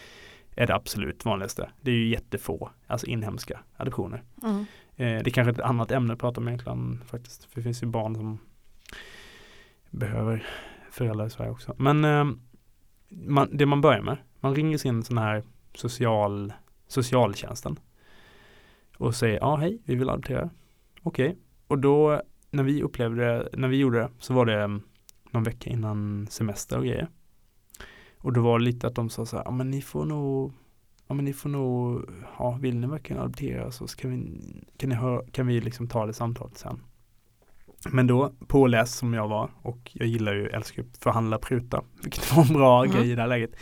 är 0.56 0.68
det 0.68 0.76
absolut 0.76 1.26
vanligaste. 1.26 1.70
Det 1.82 1.92
är 1.92 1.96
ju 1.96 2.08
jättefå, 2.08 2.70
alltså 2.88 3.08
inhemska 3.08 3.60
adoptioner. 3.78 4.24
Mm. 4.44 4.60
Eh, 4.96 5.24
det 5.24 5.30
är 5.30 5.30
kanske 5.30 5.52
är 5.52 5.54
ett 5.54 5.60
annat 5.60 5.92
ämne 5.92 6.14
att 6.14 6.20
prata 6.20 6.42
om 6.42 6.48
egentligen 6.48 7.02
faktiskt. 7.06 7.46
För 7.46 7.56
det 7.56 7.62
finns 7.62 7.84
ju 7.84 7.88
barn 7.88 8.16
som 8.16 8.40
behöver 9.90 10.46
föräldrar 10.92 11.26
i 11.26 11.30
Sverige 11.30 11.52
också. 11.52 11.76
Men 11.78 12.06
eh, 12.06 12.26
man, 13.10 13.50
det 13.58 13.66
man 13.66 13.82
börjar 13.82 14.02
med, 14.02 14.18
man 14.40 14.56
ringer 14.56 14.78
sin 14.78 15.04
sån 15.04 15.18
här 15.18 15.44
social, 15.76 16.54
socialtjänsten 16.88 17.80
och 18.98 19.16
säger 19.16 19.38
ja 19.40 19.56
hej, 19.56 19.82
vi 19.86 19.96
vill 19.96 20.10
adoptera. 20.10 20.50
Okej, 21.04 21.38
och 21.68 21.80
då 21.80 22.22
när 22.52 22.64
vi 22.64 22.84
upplevde 22.84 23.50
när 23.54 23.68
vi 23.68 23.78
gjorde 23.78 24.00
det 24.00 24.10
så 24.20 24.34
var 24.34 24.46
det 24.46 24.64
mm, 24.64 24.82
någon 25.34 25.44
vecka 25.44 25.70
innan 25.70 26.28
semester 26.28 26.78
och 26.78 26.86
grejer. 26.86 27.08
Och 28.18 28.34
då 28.34 28.42
var 28.42 28.60
det 28.60 28.66
lite 28.66 28.88
att 28.88 28.96
de 28.96 29.10
sa 29.10 29.26
så 29.26 29.38
här, 29.38 29.44
ja 29.46 29.52
men 29.52 29.70
ni 29.70 29.82
får 29.82 30.06
nog 30.06 30.54
ja 31.08 31.16
men 31.16 31.26
ni 31.26 31.34
får 31.34 31.50
nog, 31.50 32.10
ja 32.38 32.58
vill 32.62 32.80
ni 32.80 32.88
verkligen 32.88 33.22
adoptera 33.22 33.72
så 33.72 33.88
ska 33.88 34.08
vi, 34.08 34.42
kan, 34.78 34.90
ni 34.90 34.96
höra, 34.96 35.22
kan 35.32 35.48
vi 35.48 35.62
liksom 35.62 35.88
ta 35.88 36.06
det 36.06 36.14
samtalet 36.14 36.58
sen. 36.58 36.80
Men 37.92 38.08
då, 38.08 38.34
påläst 38.48 38.98
som 38.98 39.14
jag 39.14 39.28
var 39.28 39.50
och 39.62 39.92
jag 39.94 40.08
gillar 40.08 40.34
ju, 40.34 40.48
älskar 40.48 40.84
ju 40.84 40.90
förhandla 41.00 41.38
pruta, 41.38 41.84
vilket 42.04 42.36
var 42.36 42.44
en 42.48 42.54
bra 42.54 42.84
Mm. 42.84 42.96
grej 42.96 43.12
i 43.12 43.16
det 43.16 43.22
här 43.22 43.30
läget. 43.30 43.56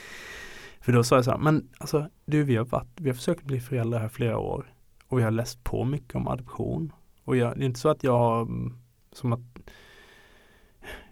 För 0.82 0.92
då 0.94 1.04
sa 1.04 1.16
jag 1.16 1.26
så 1.26 1.32
här, 1.32 1.38
men 1.38 1.70
alltså 1.78 2.10
du 2.26 2.44
vi 2.44 2.56
har 2.56 2.66
varit, 2.66 2.90
vi 2.96 3.10
har 3.10 3.16
försökt 3.16 3.44
bli 3.44 3.60
föräldrar 3.60 4.00
här 4.00 4.10
flera 4.10 4.38
år 4.38 4.74
och 5.08 5.20
vi 5.20 5.24
har 5.24 5.32
läst 5.32 5.64
på 5.64 5.84
mycket 5.86 6.16
om 6.16 6.28
adoption. 6.28 6.94
Och 7.24 7.36
jag, 7.38 7.58
det 7.58 7.64
är 7.64 7.66
inte 7.66 7.80
så 7.80 7.90
att 7.90 8.04
jag 8.04 8.18
har 8.18 8.42
mm, 8.42 8.78
som 9.12 9.34
att 9.34 9.40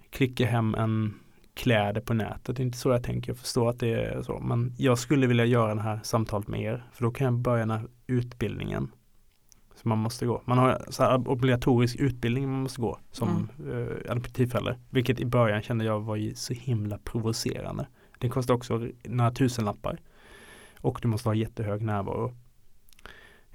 klicka 0.09 0.45
hem 0.45 0.75
en 0.75 1.13
kläder 1.53 2.01
på 2.01 2.13
nätet. 2.13 2.55
Det 2.57 2.61
är 2.61 2.65
inte 2.65 2.77
så 2.77 2.89
jag 2.89 3.03
tänker. 3.03 3.29
Jag 3.29 3.37
förstår 3.37 3.69
att 3.69 3.79
det 3.79 3.89
är 3.89 4.21
så. 4.21 4.39
Men 4.39 4.73
jag 4.77 4.99
skulle 4.99 5.27
vilja 5.27 5.45
göra 5.45 5.75
det 5.75 5.81
här 5.81 5.99
samtalet 6.03 6.47
med 6.47 6.61
er. 6.61 6.83
För 6.91 7.03
då 7.03 7.11
kan 7.11 7.25
jag 7.25 7.33
börja 7.33 7.59
den 7.59 7.71
här 7.71 7.87
utbildningen. 8.07 8.91
Som 9.75 9.89
man 9.89 9.97
måste 9.97 10.25
gå. 10.25 10.41
Man 10.45 10.57
har 10.57 10.81
så 10.89 11.03
här 11.03 11.29
obligatorisk 11.29 11.95
utbildning 11.95 12.51
man 12.51 12.61
måste 12.61 12.81
gå 12.81 12.99
som 13.11 13.49
mm. 13.59 13.87
eh, 13.87 14.11
adoptivförälder. 14.11 14.77
Vilket 14.89 15.19
i 15.19 15.25
början 15.25 15.61
kände 15.61 15.85
jag 15.85 15.99
var 15.99 16.35
så 16.35 16.53
himla 16.53 16.97
provocerande. 16.97 17.87
Det 18.17 18.29
kostar 18.29 18.53
också 18.53 18.87
några 19.03 19.31
tusenlappar. 19.31 19.99
Och 20.81 20.99
du 21.01 21.07
måste 21.07 21.29
ha 21.29 21.33
jättehög 21.33 21.81
närvaro. 21.81 22.33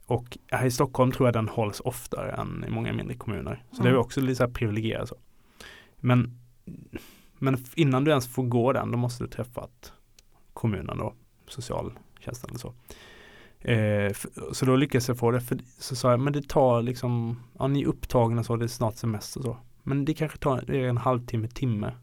Och 0.06 0.38
här 0.50 0.66
i 0.66 0.70
Stockholm 0.70 1.12
tror 1.12 1.26
jag 1.26 1.34
den 1.34 1.48
hålls 1.48 1.80
oftare 1.80 2.32
än 2.32 2.64
i 2.68 2.70
många 2.70 2.92
mindre 2.92 3.16
kommuner. 3.16 3.64
Så 3.70 3.80
Mm. 3.80 3.84
det 3.84 3.96
är 3.96 4.00
också 4.00 4.20
lite 4.20 4.34
så 4.34 4.44
här 4.44 4.50
privilegierat 4.50 5.08
så. 5.08 5.16
Men 5.96 6.38
men 7.38 7.64
innan 7.74 8.04
du 8.04 8.10
ens 8.10 8.28
får 8.28 8.42
gå 8.42 8.72
den, 8.72 8.90
då 8.90 8.98
måste 8.98 9.24
du 9.24 9.28
träffa 9.28 9.64
ett, 9.64 9.92
kommunen 10.52 10.98
då, 10.98 11.14
socialtjänsten 11.48 12.50
eller 12.50 12.58
så. 12.58 12.74
Eh, 13.60 14.12
för, 14.12 14.52
så 14.54 14.66
då 14.66 14.76
lyckades 14.76 15.08
jag 15.08 15.18
få 15.18 15.30
det, 15.30 15.40
för 15.40 15.58
så 15.78 15.96
sa 15.96 16.10
jag, 16.10 16.20
men 16.20 16.32
det 16.32 16.48
tar 16.48 16.82
liksom, 16.82 17.42
ja 17.58 17.66
ni 17.66 17.82
är 17.82 17.86
upptagna 17.86 18.44
så, 18.44 18.56
det 18.56 18.64
är 18.64 18.68
snart 18.68 18.96
semester 18.96 19.42
så. 19.42 19.56
Men 19.82 20.04
det 20.04 20.14
kanske 20.14 20.38
tar 20.38 20.70
en 20.70 20.96
halvtimme, 20.96 21.48
timme. 21.48 21.94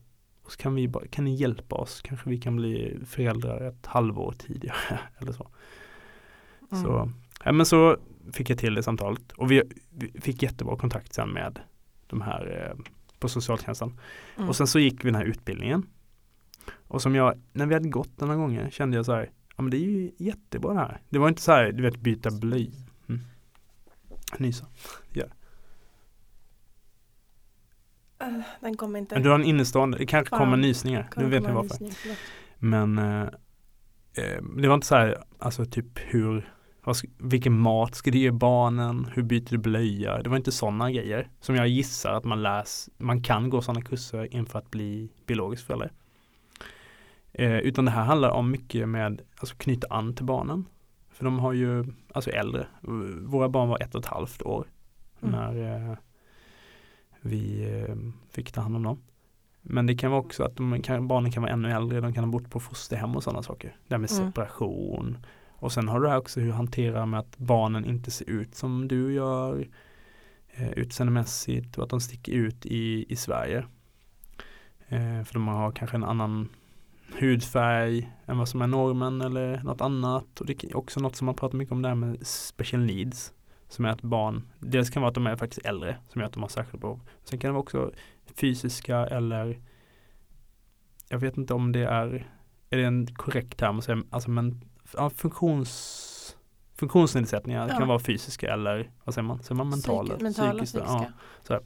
Och 0.44 0.51
så 0.51 0.58
kan 0.58 0.75
vi 0.75 0.88
bara, 0.88 1.08
kan 1.08 1.25
ni 1.25 1.36
hjälpa 1.36 1.75
oss? 1.75 2.01
Kanske 2.01 2.30
vi 2.30 2.38
kan 2.38 2.56
bli 2.56 3.00
föräldrar 3.06 3.62
ett 3.62 3.86
halvår 3.86 4.34
tidigare 4.38 5.00
eller 5.18 5.32
så. 5.32 5.48
Mm. 6.72 6.84
Så, 6.84 7.12
ja, 7.44 7.51
men 7.51 7.65
så 7.65 7.98
fick 8.34 8.50
jag 8.50 8.58
till 8.58 8.74
det 8.74 8.84
samtalet 8.84 9.32
och 9.32 9.51
vi, 9.51 9.63
vi 9.89 10.22
fick 10.22 10.44
jättebra 10.44 10.77
kontakt 10.77 11.13
sen 11.13 11.30
med 11.30 11.60
de 12.08 12.22
här 12.22 12.68
eh, 12.70 12.84
på 13.21 13.29
socialtjänsten. 13.29 13.99
Mm. 14.37 14.49
Och 14.49 14.55
sen 14.55 14.67
så 14.67 14.79
gick 14.79 14.99
vi 15.05 15.09
den 15.09 15.15
här 15.15 15.25
utbildningen. 15.25 15.85
Och 16.87 17.01
som 17.01 17.15
jag, 17.15 17.41
när 17.53 17.65
vi 17.65 17.73
hade 17.73 17.89
gått 17.89 18.17
den 18.17 18.29
här 18.29 18.35
gången 18.35 18.71
kände 18.71 18.97
jag 18.97 19.05
så 19.05 19.13
här, 19.13 19.31
ja 19.57 19.61
men 19.63 19.71
det 19.71 19.77
är 19.77 19.89
ju 19.89 20.11
jättebra 20.17 20.73
det 20.73 20.79
här. 20.79 21.01
Det 21.09 21.19
var 21.19 21.29
inte 21.29 21.41
så 21.41 21.51
här, 21.51 21.71
du 21.71 21.83
vet 21.83 21.97
byta 21.97 22.31
blöj. 22.31 22.71
Mm. 23.09 23.21
Nysa. 24.37 24.65
Ja. 25.13 25.25
Eh, 28.19 28.39
Den 28.59 28.77
kommer 28.77 28.99
inte. 28.99 29.15
Men 29.15 29.23
du 29.23 29.29
har 29.29 29.39
en 29.39 29.45
innestående, 29.45 29.97
det 29.97 30.05
kanske 30.05 30.29
Fan. 30.29 30.39
kommer 30.39 30.57
nysningar. 30.57 31.07
Kommer 31.11 31.27
Nu 31.27 31.31
vet 31.31 31.43
ni 31.47 31.53
varför. 31.53 31.83
nysning. 31.83 32.15
Men 32.59 32.97
eh, 32.97 33.21
eh, 34.13 34.41
det 34.57 34.67
var 34.67 34.75
inte 34.75 34.87
så 34.87 34.95
här, 34.95 35.23
alltså 35.39 35.65
typ 35.65 35.85
hur, 35.95 36.53
vilken 37.17 37.59
mat 37.59 37.95
ska 37.95 38.11
du 38.11 38.17
ge 38.17 38.31
barnen, 38.31 39.07
hur 39.13 39.23
byter 39.23 39.50
du 39.50 39.57
blöja? 39.57 40.21
Det 40.23 40.29
var 40.29 40.38
inte 40.38 40.51
sådana 40.51 40.91
grejer 40.91 41.29
som 41.39 41.55
jag 41.55 41.67
gissar 41.67 42.13
att 42.13 42.23
man 42.23 42.43
läs, 42.43 42.89
man 42.97 43.23
kan 43.23 43.50
gå 43.50 43.61
sådana 43.61 43.81
kurser 43.81 44.35
inför 44.35 44.59
att 44.59 44.71
bli 44.71 45.09
biologisk 45.25 45.65
förälder. 45.65 45.91
Eh, 47.33 47.57
utan 47.57 47.85
det 47.85 47.91
här 47.91 48.03
handlar 48.03 48.29
om 48.29 48.51
mycket 48.51 48.89
med, 48.89 49.21
alltså 49.38 49.55
knyta 49.55 49.88
an 49.89 50.15
till 50.15 50.25
barnen. 50.25 50.65
För 51.09 51.25
de 51.25 51.39
har 51.39 51.53
ju, 51.53 51.85
alltså 52.13 52.29
äldre, 52.29 52.67
våra 53.21 53.50
barn 53.50 53.69
var 53.69 53.81
ett 53.81 53.95
och 53.95 54.01
ett 54.01 54.07
halvt 54.07 54.41
år 54.41 54.67
Mm. 55.23 55.31
när 55.35 55.89
eh, 55.91 55.97
vi 57.21 57.63
eh, 57.71 57.95
fick 58.29 58.51
ta 58.51 58.61
hand 58.61 58.75
om 58.75 58.83
dem. 58.83 59.01
Men 59.61 59.85
det 59.88 59.95
kan 59.95 60.11
vara 60.11 60.21
också 60.21 60.43
att 60.43 60.83
kan, 60.83 61.07
barnen 61.07 61.31
kan 61.31 61.43
vara 61.43 61.53
ännu 61.53 61.71
äldre, 61.71 62.01
de 62.01 62.13
kan 62.13 62.23
ha 62.23 62.31
bott 62.31 62.50
på 62.50 62.59
fosterhem 62.59 63.15
och 63.15 63.23
sådana 63.23 63.43
saker. 63.43 63.75
Det 63.88 63.93
här 63.93 64.00
med 64.00 64.11
Mm. 64.11 65.13
Och 65.62 65.72
sen 65.72 65.88
har 65.88 66.00
du 66.00 66.15
också 66.15 66.39
hur 66.39 66.48
du 66.48 66.53
hanterar 66.53 67.06
med 67.06 67.20
att 67.20 67.38
barnen 67.38 67.86
inte 67.86 68.12
ser 68.12 68.30
ut 68.30 68.56
som 68.56 68.88
du 68.88 69.13
gör 69.13 69.68
eh, 70.53 70.72
utseendemässigt 70.72 71.77
och 71.77 71.84
att 71.84 71.89
de 71.89 72.01
sticker 72.01 72.32
ut 72.32 72.65
i, 72.65 73.06
i 73.10 73.15
Sverige. 73.15 73.65
Eh, 74.88 75.24
för 75.24 75.34
de 75.34 75.48
har 75.48 75.72
kanske 75.72 75.98
en 75.98 76.03
annan 76.03 76.50
hudfärg 77.20 78.12
än 78.25 78.38
vad 78.38 78.50
som 78.50 78.62
är 78.62 78.68
normen 78.68 79.22
eller 79.22 79.63
något 79.63 79.82
annat. 79.82 80.39
Och 80.39 80.46
det 80.46 80.63
är 80.63 80.77
också 80.77 81.00
något 81.00 81.15
som 81.15 81.25
man 81.25 81.36
pratar 81.36 81.58
mycket 81.58 81.72
om 81.72 81.82
där 81.82 81.96
med 81.96 82.27
special 82.27 82.86
needs. 82.86 83.34
Som 83.68 83.86
är 83.86 83.89
att 83.89 84.01
barn, 84.01 84.48
dels 84.60 84.89
kan 84.89 85.01
det 85.01 85.03
vara 85.03 85.10
att 85.10 85.15
de 85.15 85.27
är 85.27 85.36
faktiskt 85.36 85.65
äldre 85.65 85.98
som 86.10 86.22
gör 86.22 86.27
att 86.27 86.34
de 86.34 86.41
har 86.41 86.50
särskilda 86.50 86.82
behov. 86.82 87.01
Sen 87.24 87.39
kan 87.39 87.48
det 87.48 87.53
vara 87.53 87.62
också 87.62 87.91
fysiska 88.36 88.98
eller 88.98 89.60
jag 91.10 91.20
vet 91.20 91.38
inte 91.38 91.53
om 91.53 91.72
det 91.72 91.84
är, 91.84 92.27
är 92.70 92.77
det 92.77 92.84
en 92.84 93.08
korrekt 93.08 93.58
term 93.58 93.77
att 93.77 93.84
säga, 93.84 94.03
alltså 94.10 94.30
men, 94.30 94.62
ja, 94.93 95.10
funktions, 95.10 96.36
funktionsnedsättningar 96.75 97.69
Ja. 97.69 97.77
kan 97.77 97.88
vara 97.88 98.00
fysiska 98.00 98.53
eller 98.53 98.91
vad 99.03 99.13
säger 99.15 99.27
man, 99.27 99.43
säger 99.43 99.55
man 99.55 99.69
mentala? 99.69 100.13
Psyki- 100.15 100.24
mentala, 100.24 100.51
psykiska, 100.65 100.86
psykiska. 100.86 101.13
ja. 101.48 101.60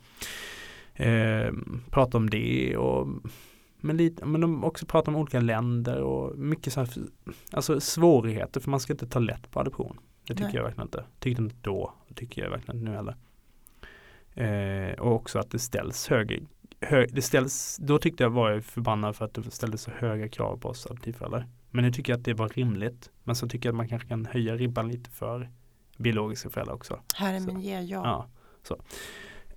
Eh, 1.05 1.53
prata 1.89 2.17
om 2.17 2.29
det 2.29 2.77
och 2.77 3.07
men, 3.81 3.97
lite, 3.97 4.25
men 4.25 4.41
de 4.41 4.63
också 4.63 4.85
pratar 4.85 5.11
om 5.11 5.15
olika 5.17 5.39
länder 5.39 6.01
och 6.01 6.37
mycket 6.37 6.73
så 6.73 6.79
här, 6.79 6.89
alltså 7.51 7.79
svårigheter 7.79 8.59
för 8.59 8.69
man 8.71 8.79
ska 8.79 8.93
inte 8.93 9.07
ta 9.07 9.19
lätt 9.19 9.51
på 9.51 9.59
adoption. 9.59 9.99
Det 10.27 10.33
tycker 10.33 10.43
Nej. 10.47 10.55
jag 10.55 10.63
verkligen 10.63 10.87
inte. 10.87 11.03
Tyckte 11.19 11.41
inte 11.41 11.55
då, 11.61 11.93
tycker 12.15 12.43
jag 12.43 12.49
verkligen 12.49 12.79
inte 12.79 12.91
nu 12.91 12.95
heller. 12.97 13.15
Eh, 14.33 14.99
och 14.99 15.13
också 15.15 15.39
att 15.39 15.51
det 15.51 15.59
ställs 15.59 16.07
högre, 16.07 16.39
hö, 16.81 17.05
det 17.09 17.21
ställs, 17.21 17.77
då 17.81 17.97
tyckte 17.97 18.23
jag 18.23 18.29
var 18.29 18.49
jag 18.51 18.65
förbannad 18.65 19.15
för 19.15 19.25
att 19.25 19.33
det 19.33 19.51
ställdes 19.51 19.81
så 19.81 19.91
höga 19.91 20.29
krav 20.29 20.57
på 20.57 20.69
oss 20.69 20.85
adoptivföräldrar. 20.85 21.47
Men 21.75 21.85
nu 21.85 21.91
tycker 21.91 22.13
jag 22.13 22.17
att 22.17 22.25
det 22.25 22.33
var 22.33 22.49
rimligt. 22.49 23.11
Men 23.23 23.35
så 23.35 23.47
tycker 23.47 23.69
jag 23.69 23.73
att 23.73 23.77
man 23.77 23.87
kanske 23.87 24.07
kan 24.07 24.25
höja 24.25 24.55
ribban 24.55 24.87
lite 24.87 25.09
för 25.09 25.49
biologiska 25.97 26.49
föräldrar 26.49 26.73
också. 26.73 26.99
Herre 27.15 27.39
Så. 27.39 27.47
min 27.47 27.61
ge 27.61 27.79
ja. 27.79 28.27
Så. 28.63 28.77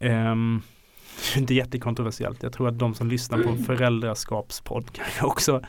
Ehm, 0.01 0.63
inte 1.37 1.55
jättekontroversiellt. 1.55 2.43
Jag 2.43 2.53
tror 2.53 2.69
att 2.69 2.79
de 2.79 2.95
som 2.95 3.09
lyssnar 3.09 3.43
på 3.43 3.49
en 3.49 3.59
föräldraskapspodd 3.59 4.91
kanske 4.93 5.27
också 5.27 5.63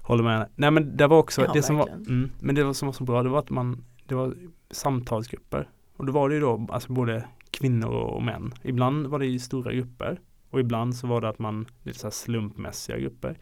håller 0.00 0.24
med. 0.24 0.48
Nej 0.56 0.70
men 0.70 0.96
det 0.96 1.06
var 1.06 1.18
också, 1.18 1.42
Ja, 1.42 1.52
det 1.52 1.62
som 1.62 1.76
var, 1.76 1.88
mm, 1.88 2.30
men 2.40 2.54
det 2.54 2.74
som 2.74 2.86
var 2.86 2.92
så 2.92 3.04
bra 3.04 3.22
det 3.22 3.28
var 3.28 3.38
att 3.38 3.50
man, 3.50 3.84
det 4.06 4.14
var 4.14 4.34
samtalsgrupper. 4.70 5.68
Och 5.96 6.06
då 6.06 6.12
var 6.12 6.28
det 6.28 6.34
ju 6.34 6.40
då 6.40 6.66
alltså 6.70 6.92
både 6.92 7.24
kvinnor 7.50 7.90
och 7.90 8.22
män. 8.22 8.54
Ibland 8.62 9.06
var 9.06 9.18
det 9.18 9.26
i 9.26 9.38
stora 9.38 9.72
grupper 9.72 10.20
och 10.50 10.60
ibland 10.60 10.96
så 10.96 11.06
var 11.06 11.20
det 11.20 11.28
att 11.28 11.38
man, 11.38 11.66
lite 11.82 11.98
så 11.98 12.06
här 12.06 12.12
slumpmässiga 12.12 12.98
grupper. 12.98 13.38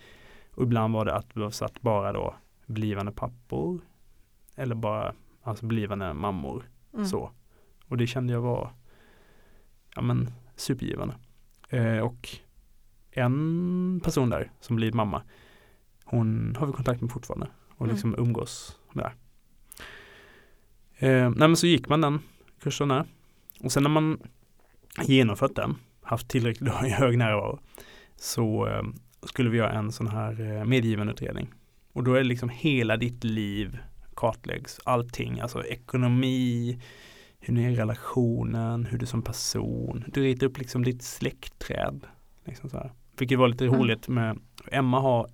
Och 0.58 0.64
ibland 0.64 0.94
var 0.94 1.04
det 1.04 1.14
att 1.14 1.36
vi 1.36 1.50
satt 1.50 1.80
bara 1.80 2.12
då 2.12 2.34
blivande 2.66 3.12
pappor 3.12 3.80
eller 4.54 4.74
bara 4.74 5.14
alltså 5.42 5.66
blivande 5.66 6.14
mammor. 6.14 6.70
Mm. 6.94 7.06
Så. 7.06 7.30
Och 7.88 7.96
det 7.96 8.06
kände 8.06 8.32
jag 8.32 8.40
var 8.40 8.72
ja, 9.94 10.02
men, 10.02 10.30
supergivande. 10.56 11.14
Eh, 11.68 11.98
och 11.98 12.28
en 13.10 14.00
person 14.04 14.30
där 14.30 14.50
som 14.60 14.76
blir 14.76 14.92
mamma, 14.92 15.22
hon 16.04 16.56
har 16.58 16.66
vi 16.66 16.72
kontakt 16.72 17.00
med 17.00 17.10
fortfarande 17.10 17.48
och 17.68 17.86
Mm. 17.86 17.94
liksom 17.94 18.14
umgås 18.18 18.78
med 18.92 19.04
där. 19.04 19.14
Eh, 21.08 21.30
nej 21.30 21.48
men 21.48 21.56
så 21.56 21.66
gick 21.66 21.88
man 21.88 22.00
den 22.00 22.20
kursen 22.60 22.88
där. 22.88 23.04
Och 23.60 23.72
sen 23.72 23.82
när 23.82 23.90
man 23.90 24.18
genomfört 25.02 25.54
den, 25.54 25.76
haft 26.02 26.28
tillräckligt 26.28 26.72
hög 26.72 27.18
närvaro, 27.18 27.58
så 28.16 28.66
eh, 28.66 28.82
skulle 29.22 29.50
vi 29.50 29.58
göra 29.58 29.72
en 29.72 29.92
sån 29.92 30.08
här 30.08 30.40
eh, 30.40 30.64
medgiven 30.64 31.08
utredning. 31.08 31.48
Och 31.92 32.04
då 32.04 32.14
är 32.14 32.18
det 32.18 32.24
liksom 32.24 32.48
hela 32.48 32.96
ditt 32.96 33.24
liv 33.24 33.78
kartläggs, 34.14 34.80
allting, 34.84 35.40
alltså 35.40 35.64
ekonomi, 35.64 36.80
hur 37.40 37.54
ni 37.54 37.64
är 37.64 37.70
i 37.70 37.76
relationen, 37.76 38.84
hur 38.86 38.98
du 38.98 39.06
som 39.06 39.22
person, 39.22 40.04
du 40.08 40.22
ritar 40.22 40.46
upp 40.46 40.58
liksom 40.58 40.84
ditt 40.84 41.02
släktträd. 41.02 42.00
Liksom 42.44 42.70
så 42.70 42.76
här. 42.76 42.92
Vilket 43.18 43.38
var 43.38 43.48
lite 43.48 43.64
Mm. 43.66 43.80
roligt 43.80 44.08
med, 44.08 44.38
Emma 44.72 45.00
har 45.00 45.30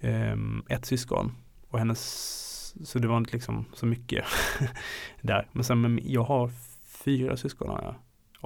ehm, 0.00 0.62
ett 0.68 0.84
syskon 0.84 1.32
och 1.68 1.78
hennes, 1.78 2.00
så 2.84 2.98
det 2.98 3.08
var 3.08 3.16
inte 3.16 3.32
liksom 3.32 3.64
så 3.72 3.86
mycket 3.86 4.24
där. 5.20 5.48
Men 5.52 5.64
sen 5.64 6.00
jag 6.02 6.22
har 6.24 6.50
fyra 7.04 7.36
syskon 7.36 7.68
har 7.68 7.82
jag. 7.82 7.94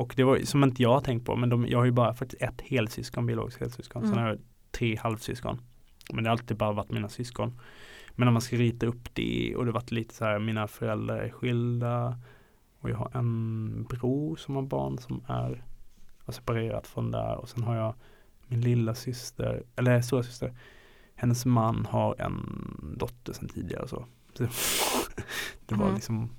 Och 0.01 0.13
det 0.17 0.25
var 0.25 0.39
som 0.39 0.65
inte 0.65 0.83
jag 0.83 0.93
har 0.93 1.01
tänkt 1.01 1.27
på, 1.27 1.37
men 1.37 1.49
de, 1.49 1.67
jag 1.67 1.79
har 1.79 1.85
ju 1.85 1.91
bara 1.91 2.15
faktiskt 2.15 2.43
ett 2.43 2.61
helsyskon, 2.61 3.27
biologiskt 3.27 3.61
helsyskon. 3.61 4.03
Sen 4.03 4.13
Mm. 4.13 4.23
har 4.25 4.29
jag 4.31 4.39
tre 4.71 4.97
halvsyskon. 4.97 5.61
Men 6.13 6.25
det 6.25 6.31
har 6.31 6.33
alltid 6.33 6.57
bara 6.57 6.73
varit 6.73 6.91
mina 6.91 7.09
syskon. 7.09 7.61
Men 8.11 8.27
när 8.27 8.33
man 8.33 8.43
ska 8.43 8.57
rita 8.57 8.87
upp 8.87 9.15
det 9.15 9.55
och 9.57 9.65
det 9.65 9.69
har 9.71 9.75
varit 9.75 9.91
lite 9.91 10.15
så 10.15 10.25
här, 10.25 10.39
mina 10.39 10.69
föräldrar 10.69 11.17
är 11.19 11.31
skilda 11.31 12.19
och 12.81 12.91
jag 12.91 12.97
har 12.97 13.11
en 13.15 13.85
bror 13.85 14.37
som 14.37 14.55
har 14.55 14.63
barn 14.63 14.99
som 14.99 15.23
är 15.27 15.65
separerat 16.29 16.87
från 16.87 17.11
där 17.11 17.37
och 17.37 17.49
sen 17.49 17.63
har 17.63 17.77
jag 17.77 17.95
min 18.47 18.61
lilla 18.61 18.95
syster, 18.95 19.63
eller 19.77 20.01
stora 20.01 20.23
syster, 20.23 20.55
hennes 21.15 21.47
man 21.47 21.87
har 21.91 22.15
en 22.21 22.67
dotter 22.99 23.33
sedan 23.33 23.49
tidigare 23.49 23.89
så. 23.89 24.05
så 24.35 24.45
det 25.67 25.75
var 25.75 25.85
Mm. 25.85 25.95
liksom 25.95 26.31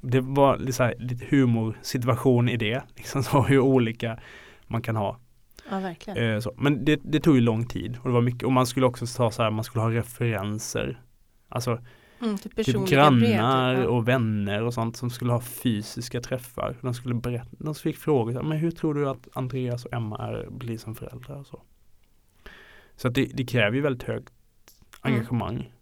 det 0.00 0.20
var 0.20 0.78
här, 0.78 0.94
lite 0.98 1.36
humorsituation 1.36 2.48
i 2.48 2.56
det, 2.56 2.82
liksom 2.96 3.22
så 3.22 3.42
hur 3.42 3.58
olika 3.58 4.18
man 4.66 4.82
kan 4.82 4.96
ha. 4.96 5.18
Ja, 5.70 5.80
verkligen. 5.80 6.34
Eh, 6.34 6.40
så. 6.40 6.52
Men 6.56 6.84
det, 6.84 7.00
det 7.04 7.20
tog 7.20 7.34
ju 7.34 7.40
lång 7.40 7.66
tid 7.66 7.98
och 8.02 8.08
det 8.08 8.14
var 8.14 8.20
mycket 8.20 8.42
och 8.42 8.52
man 8.52 8.66
skulle 8.66 8.86
också 8.86 9.06
ta 9.06 9.30
så 9.30 9.42
här, 9.42 9.50
man 9.50 9.64
skulle 9.64 9.82
ha 9.82 9.90
referenser. 9.90 11.02
Alltså 11.48 11.78
Mm, 12.22 12.38
typ 12.38 12.56
typ 12.56 12.88
grannar 12.88 13.74
brev. 13.74 13.82
Typ. 13.82 13.90
Och 13.90 14.08
vänner 14.08 14.62
och 14.62 14.74
sånt 14.74 14.96
som 14.96 15.10
skulle 15.10 15.32
ha 15.32 15.40
fysiska 15.40 16.20
träffar. 16.20 16.76
De 16.80 16.94
skulle 16.94 17.14
berätta, 17.14 17.56
de 17.58 17.74
fick 17.74 17.96
frågor, 17.96 18.32
här, 18.32 18.42
men 18.42 18.58
hur 18.58 18.70
tror 18.70 18.94
du 18.94 19.08
att 19.08 19.28
Andreas 19.32 19.84
och 19.84 19.92
Emma 19.92 20.18
är, 20.18 20.50
blir 20.50 20.78
som 20.78 20.94
föräldrar 20.94 21.36
och 21.36 21.46
så. 21.46 21.62
Så 22.96 23.08
det, 23.08 23.24
det 23.24 23.44
kräver 23.44 23.76
ju 23.76 23.82
väldigt 23.82 24.08
högt 24.08 24.32
Mm. 25.04 25.14
engagemang. 25.14 25.72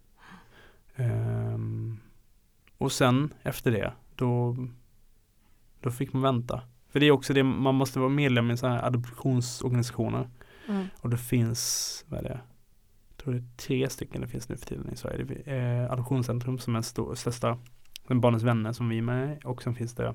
Och 2.81 2.93
sen 2.93 3.35
efter 3.43 3.71
det, 3.71 3.93
då, 4.17 4.57
då 5.81 5.91
fick 5.91 6.13
man 6.13 6.23
vänta. 6.23 6.63
För 6.89 7.01
det 7.01 7.07
är 7.07 7.11
också 7.11 7.33
det, 7.33 7.43
man 7.43 7.75
måste 7.75 7.99
vara 7.99 8.09
medlem 8.09 8.51
i 8.51 8.57
så 8.57 8.67
här 8.67 8.87
adoptionsorganisationer. 8.87 10.29
Mm. 10.69 10.87
Och 11.01 11.11
det 11.11 11.19
finns, 11.19 12.05
vad 12.09 12.19
är 12.21 12.25
det? 12.25 12.41
Jag 13.09 13.25
tror 13.25 13.33
det 13.33 13.39
är 13.39 13.57
tre 13.57 13.91
stycken 13.91 14.21
det 14.21 14.27
finns 14.27 14.49
nu 14.49 14.57
för 14.57 14.67
tiden 14.67 14.91
i 14.93 14.97
Sverige. 14.97 15.25
Det 15.25 15.51
är 15.51 15.85
eh, 15.85 15.93
Adoptionscentrum 15.93 16.59
som 16.59 16.75
är 16.75 16.77
den 16.77 16.83
stor, 16.83 17.15
största, 17.15 17.59
sen 18.09 18.21
Barnens 18.21 18.43
vänner 18.43 18.73
som 18.73 18.89
vi 18.89 18.99
är 18.99 19.03
med 19.03 19.45
och 19.45 19.63
sen 19.63 19.75
finns 19.75 19.95
det 19.95 20.15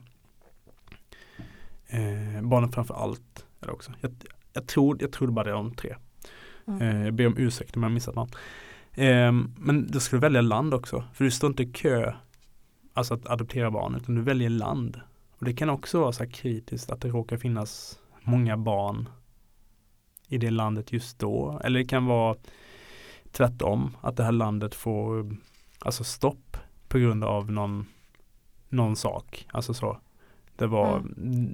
eh, 1.88 2.41
Barnen 2.41 2.72
framför 2.72 2.93
allt. 2.93 3.45
Är 3.62 3.65
det 3.65 3.74
också. 3.74 3.91
Jag, 4.01 4.12
jag, 4.53 4.67
tror, 4.67 4.98
jag 5.00 5.12
tror 5.12 5.27
det 5.27 5.34
bara 5.34 5.50
är 5.50 5.53
de 5.53 5.75
tre. 5.75 5.95
Mm. 6.67 6.81
Eh, 6.81 7.05
jag 7.05 7.13
ber 7.13 7.27
om 7.27 7.38
ursäkt 7.38 7.75
om 7.75 7.84
jag 7.84 7.89
har 7.89 7.93
missat 7.93 8.15
något. 8.15 8.36
Eh, 8.91 9.31
men 9.57 9.87
då 9.92 10.00
ska 10.00 10.16
du 10.16 10.20
välja 10.20 10.42
land 10.42 10.74
också. 10.74 11.03
För 11.13 11.24
du 11.24 11.31
står 11.31 11.48
inte 11.48 11.63
i 11.63 11.72
kö, 11.72 12.13
alltså 12.96 13.14
att 13.14 13.27
adoptera 13.27 13.72
barn, 13.72 13.96
utan 13.96 14.16
du 14.16 14.22
väljer 14.22 14.50
land. 14.50 15.01
Och 15.31 15.46
det 15.46 15.53
kan 15.53 15.70
också 15.70 16.00
vara 16.00 16.12
så 16.12 16.24
här 16.24 16.31
kritiskt 16.31 16.92
att 16.92 17.01
det 17.01 17.08
råkar 17.08 17.38
finnas 17.38 18.00
många 18.22 18.58
barn 18.58 19.10
i 20.27 20.38
det 20.38 20.51
landet 20.51 20.94
just 20.94 21.20
då. 21.20 21.62
Eller 21.64 21.79
det 21.79 21.86
kan 21.86 22.05
vara 22.05 22.36
tvärtom, 23.31 23.98
att 24.01 24.18
det 24.18 24.24
här 24.24 24.31
landet 24.31 24.75
får 24.75 25.36
alltså 25.79 26.03
stopp 26.03 26.58
på 26.88 26.98
grund 27.00 27.24
av 27.24 27.51
någon, 27.51 27.86
någon 28.70 28.96
sak. 28.96 29.48
Alltså 29.51 29.74
så. 29.74 29.98
Det 30.55 30.68
var, 30.68 31.03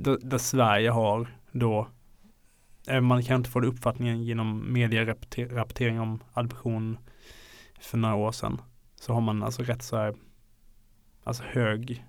där, 0.03 0.17
där 0.21 0.37
Sverige 0.37 0.89
har 0.89 1.27
då 1.51 1.87
eh, 2.87 3.01
man 3.01 3.23
kan 3.23 3.35
inte 3.35 3.49
få 3.49 3.59
det 3.59 3.67
uppfattningen 3.67 4.23
genom 4.23 4.73
medierapportering 4.73 5.99
om 5.99 6.23
adoption 6.33 6.97
för 7.79 7.97
några 7.97 8.15
år 8.15 8.31
sedan. 8.31 8.61
Så 8.95 9.13
har 9.13 9.21
man 9.21 9.43
alltså 9.43 9.63
rätt 9.63 9.83
så 9.83 9.97
här, 9.97 10.15
alltså 11.23 11.43
hög, 11.43 12.05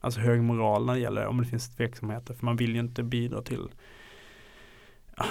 alltså 0.00 0.20
hög 0.20 0.42
moral 0.42 0.86
när 0.86 0.94
det 0.94 1.00
gäller 1.00 1.26
om 1.26 1.38
det 1.38 1.44
finns 1.46 1.76
tveksamheter. 1.76 2.34
För 2.34 2.44
man 2.46 2.56
vill 2.56 2.74
ju 2.74 2.80
inte 2.80 3.02
bidra 3.02 3.42
till 3.42 3.68
ja, 5.16 5.24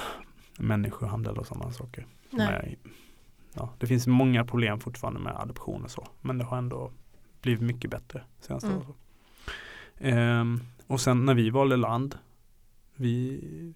människohandel 0.57 1.37
och 1.37 1.47
sådana 1.47 1.71
saker. 1.71 2.05
är- 2.49 2.75
ja, 3.53 3.73
det 3.79 3.87
finns 3.87 4.07
många 4.07 4.45
problem 4.45 4.79
fortfarande 4.79 5.19
med 5.19 5.35
adoption 5.35 5.83
och 5.83 5.91
så. 5.91 6.07
Men 6.21 6.37
det 6.37 6.43
har 6.45 6.57
ändå 6.57 6.91
blivit 7.41 7.61
mycket 7.61 7.91
bättre 7.91 8.23
senaste 8.39 8.67
Mm. 8.69 8.79
åren. 8.79 8.93
Ehm, 9.97 10.59
och 10.87 11.01
sen 11.01 11.25
när 11.25 11.33
vi 11.33 11.49
valde 11.49 11.75
land, 11.77 12.17
vi 12.95 13.73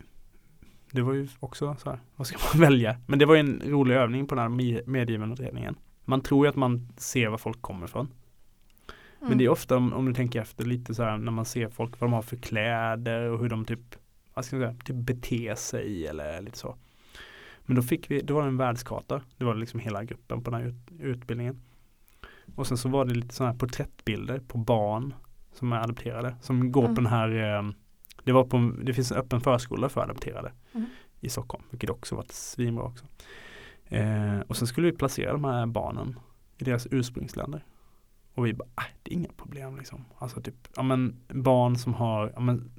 det 0.92 1.02
var 1.02 1.14
ju 1.14 1.28
också 1.40 1.76
så 1.80 1.90
här, 1.90 2.00
vad 2.16 2.28
ska 2.28 2.38
man 2.54 2.62
välja? 2.62 2.98
Men 3.08 3.20
det 3.20 3.26
var 3.26 3.34
ju 3.36 3.40
en 3.40 3.62
rolig 3.66 3.96
övning 3.96 4.28
på 4.28 4.36
den 4.36 4.42
här 4.42 4.50
me- 4.50 4.88
medgivande 4.88 5.34
utredningen. 5.34 5.76
Man 6.06 6.22
tror 6.22 6.46
ju 6.46 6.50
att 6.50 6.56
man 6.56 6.90
ser 6.98 7.30
var 7.30 7.38
folk 7.38 7.62
kommer 7.62 7.86
ifrån. 7.86 8.08
Men 9.28 9.34
Mm. 9.34 9.38
det 9.38 9.46
är 9.46 9.50
ofta 9.50 9.78
om, 9.78 9.94
om 9.94 10.06
du 10.06 10.14
tänker 10.14 10.42
efter 10.42 10.66
lite 10.66 10.96
så 10.96 11.04
här 11.04 11.18
när 11.18 11.32
man 11.32 11.46
ser 11.46 11.70
folk 11.70 12.00
vad 12.00 12.10
de 12.10 12.14
har 12.14 12.22
för 12.22 12.36
kläder 12.38 13.22
och 13.30 13.40
hur 13.40 13.50
de 13.50 13.66
typ, 13.66 13.80
vad 14.34 14.46
ska 14.46 14.56
jag 14.58 14.70
säga, 14.72 14.84
typ 14.84 14.96
beter 14.96 15.56
sig 15.56 16.08
eller 16.08 16.42
lite 16.42 16.58
så. 16.58 16.76
Men 17.66 17.76
då 17.76 17.82
fick 17.82 18.12
vi, 18.12 18.22
då 18.22 18.34
var 18.34 18.42
det 18.42 18.48
en 18.48 18.58
världskarta. 18.58 19.22
Det 19.38 19.46
var 19.46 19.56
liksom 19.56 19.80
hela 19.80 20.04
gruppen 20.04 20.44
på 20.44 20.52
den 20.52 20.62
här 20.62 20.68
ut, 20.68 20.76
utbildningen. 21.00 21.62
Och 22.56 22.68
sen 22.68 22.78
så 22.78 22.90
var 22.90 23.06
det 23.06 23.14
lite 23.14 23.36
sådana 23.36 23.52
här 23.52 23.60
porträttbilder 23.60 24.40
på 24.40 24.58
barn 24.58 25.14
som 25.54 25.72
är 25.74 25.78
adopterade. 25.78 26.36
Som 26.42 26.72
går 26.72 26.84
Mm. 26.84 26.96
på 26.96 27.02
den 27.02 27.10
här, 27.12 27.58
eh, 27.58 27.70
det 28.24 28.32
var 28.32 28.44
på, 28.44 28.72
det 28.84 28.94
finns 28.94 29.12
en 29.12 29.18
öppen 29.18 29.42
förskola 29.42 29.90
för 29.90 30.02
adopterade 30.02 30.52
Mm. 30.74 30.88
i 31.20 31.30
Stockholm. 31.30 31.64
Vilket 31.70 31.90
också 31.90 32.16
var 32.16 32.26
svinbra 32.30 32.84
också. 32.84 33.06
Eh, 33.86 34.40
och 34.40 34.58
sen 34.58 34.68
skulle 34.68 34.92
vi 34.92 34.98
placera 34.98 35.32
de 35.34 35.44
här 35.44 35.66
barnen 35.66 36.20
i 36.58 36.64
deras 36.64 36.88
ursprungsländer. 36.92 37.64
Och 38.38 38.46
vi 38.48 38.54
bara, 38.54 38.68
ah, 38.76 38.84
det 39.04 39.12
är 39.12 39.14
inga 39.16 39.32
problem 39.38 39.78
liksom. 39.78 40.06
Alltså 40.18 40.42
typ, 40.42 40.56
ja 40.76 40.84
men 40.84 41.16
barn 41.28 41.76
som 41.78 41.94
har, 41.94 42.32
ja 42.36 42.40
men 42.40 42.72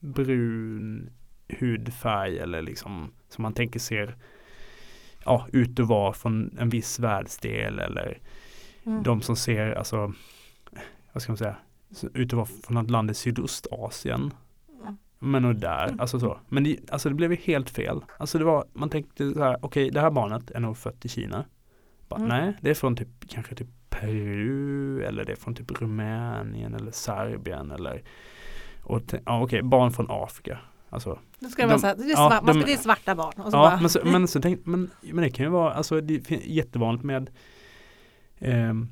brun 0.00 1.10
hudfärg 1.48 2.38
eller 2.38 2.62
liksom 2.62 3.12
som 3.28 3.42
man 3.42 3.52
tänker 3.52 3.80
ser 3.80 4.16
ja, 5.24 5.46
ut 5.52 5.80
att 5.80 5.86
vara 5.86 6.12
från 6.12 6.56
en 6.58 6.68
viss 6.68 6.98
världsdel 6.98 7.78
eller 7.78 8.18
Mm. 8.86 9.02
de 9.02 9.22
som 9.22 9.36
ser, 9.36 9.72
alltså 9.72 10.12
vad 11.12 11.22
ska 11.22 11.32
man 11.32 11.36
säga, 11.36 11.56
ut 12.14 12.32
att 12.32 12.36
vara 12.36 12.46
från 12.46 12.76
ett 12.76 12.90
land 12.90 13.10
i 13.10 13.14
Sydostasien. 13.14 14.30
Mm. 14.82 14.96
Men 15.18 15.44
och 15.44 15.54
där, 15.56 15.86
Mm. 15.86 16.00
alltså 16.00 16.20
så. 16.20 16.38
Men 16.48 16.64
det, 16.64 16.78
alltså 16.90 17.08
det 17.08 17.14
blev 17.14 17.30
ju 17.32 17.38
helt 17.38 17.70
fel. 17.70 18.00
Alltså 18.18 18.38
det 18.38 18.44
var, 18.44 18.64
man 18.72 18.90
tänkte 18.90 19.32
så 19.32 19.42
här, 19.42 19.56
okej 19.62 19.90
det 19.90 20.00
här 20.00 20.10
barnet 20.10 20.50
är 20.50 20.60
nog 20.60 20.76
fött 20.76 21.04
i 21.04 21.08
Kina. 21.08 21.44
Bara, 22.08 22.16
Mm. 22.16 22.28
Nej, 22.28 22.56
det 22.60 22.70
är 22.70 22.74
från 22.74 22.96
typ 22.96 23.08
kanske 23.28 23.54
typ 23.54 23.68
Peru 24.00 25.02
eller 25.04 25.24
det 25.24 25.32
är 25.32 25.36
från 25.36 25.54
typ 25.54 25.80
Rumänien 25.80 26.74
eller 26.74 26.90
Serbien 26.90 27.70
eller 27.70 28.02
och 28.82 29.02
ja, 29.26 29.42
okej, 29.42 29.62
barn 29.62 29.92
från 29.92 30.06
Afrika. 30.10 30.58
Alltså, 30.88 31.18
Då 31.38 31.48
ska 31.48 31.62
det 31.62 31.66
vara 31.68 31.76
de- 31.76 31.80
så 31.80 31.86
här, 31.86 31.94
det 31.96 32.02
är, 32.02 32.08
ja, 32.10 32.30
svart, 32.30 32.46
de- 32.46 32.60
det 32.60 32.72
är 32.72 32.76
svarta 32.76 33.14
barn. 33.14 33.32
Ja, 33.36 33.50
bara, 33.50 33.80
men, 33.80 33.88
så, 33.90 34.00
men, 34.04 34.28
så 34.28 34.40
tänk, 34.40 34.66
men, 34.66 34.90
men 35.00 35.16
det 35.24 35.30
kan 35.30 35.44
ju 35.46 35.50
vara, 35.50 35.72
alltså 35.72 36.00
det 36.00 36.30
är 36.30 36.38
jättevanligt 36.46 37.04
med 37.04 37.30
ehm, 38.38 38.88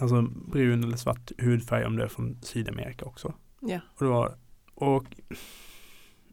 alltså 0.00 0.22
brun 0.22 0.84
eller 0.84 0.96
svart 0.96 1.30
hudfärg 1.38 1.84
om 1.86 1.96
det 1.96 2.04
är 2.04 2.08
från 2.08 2.38
Sydamerika 2.42 3.04
också. 3.04 3.34
ja. 3.60 3.80
Och 3.94 4.04
det 4.04 4.10
var, 4.10 4.34
och 4.74 5.04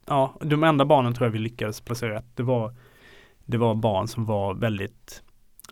ja, 0.05 0.33
de 0.41 0.63
enda 0.63 0.85
barnen 0.85 1.13
tror 1.13 1.27
jag 1.27 1.31
vi 1.31 1.39
lyckades 1.39 1.81
placera 1.81 2.13
rätt. 2.15 2.25
Det 2.35 2.43
var, 2.43 2.75
det 3.45 3.57
var 3.57 3.75
barn 3.75 4.07
som 4.07 4.25
var 4.25 4.53
väldigt, 4.53 5.23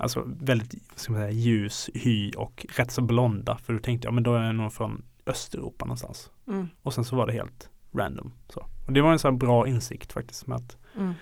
alltså 0.01 0.23
väldigt, 0.25 0.99
ska 0.99 1.11
man 1.13 1.21
säga, 1.21 1.31
ljus 1.31 1.89
hy 1.93 2.31
och 2.31 2.65
rätt 2.77 2.91
så 2.91 3.01
blonda. 3.01 3.57
För 3.57 3.73
då 3.73 3.79
tänkte 3.79 4.07
jag, 4.07 4.13
men 4.13 4.23
då 4.23 4.35
är 4.35 4.43
jag 4.43 4.55
nog 4.55 4.73
från 4.73 5.03
Östeuropa 5.25 5.85
någonstans. 5.85 6.31
Mm. 6.47 6.67
Och 6.81 6.93
sen 6.93 7.03
så 7.03 7.15
var 7.15 7.27
det 7.27 7.33
helt 7.33 7.69
random. 7.93 8.33
Så. 8.49 8.65
Och 8.87 8.93
det 8.93 9.01
var 9.01 9.11
en 9.11 9.19
sån 9.19 9.37
bra 9.37 9.67
insikt 9.67 10.13
faktiskt. 10.13 10.47
Med 10.47 10.55
att, 10.57 10.77
Mm. 10.97 11.13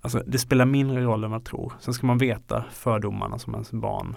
alltså, 0.00 0.22
det 0.26 0.38
spelar 0.38 0.64
mindre 0.64 1.02
roll 1.04 1.24
än 1.24 1.30
man 1.30 1.44
tror. 1.44 1.72
Sen 1.80 1.94
ska 1.94 2.06
man 2.06 2.18
veta 2.18 2.64
fördomarna 2.70 3.38
som 3.38 3.54
ens 3.54 3.70
barn 3.72 4.16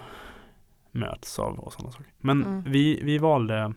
möts 0.92 1.38
av 1.38 1.58
och 1.58 1.72
sådana 1.72 1.90
saker. 1.92 2.12
Men 2.18 2.44
Mm. 2.44 2.62
vi, 2.72 3.00
vi 3.02 3.18
valde 3.18 3.74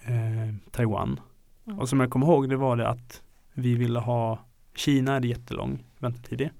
eh, 0.00 0.54
Taiwan. 0.70 1.20
Mm. 1.66 1.78
Och 1.78 1.88
som 1.88 2.00
jag 2.00 2.10
kommer 2.10 2.26
ihåg 2.26 2.48
det 2.48 2.56
var 2.56 2.76
det 2.76 2.88
att 2.88 3.22
Vi 3.56 3.74
ville 3.74 3.98
ha, 3.98 4.38
Kina 4.74 5.14
är 5.16 5.20
det 5.20 5.28
jättelång 5.28 5.84
väntetid 5.98 6.40
i. 6.40 6.50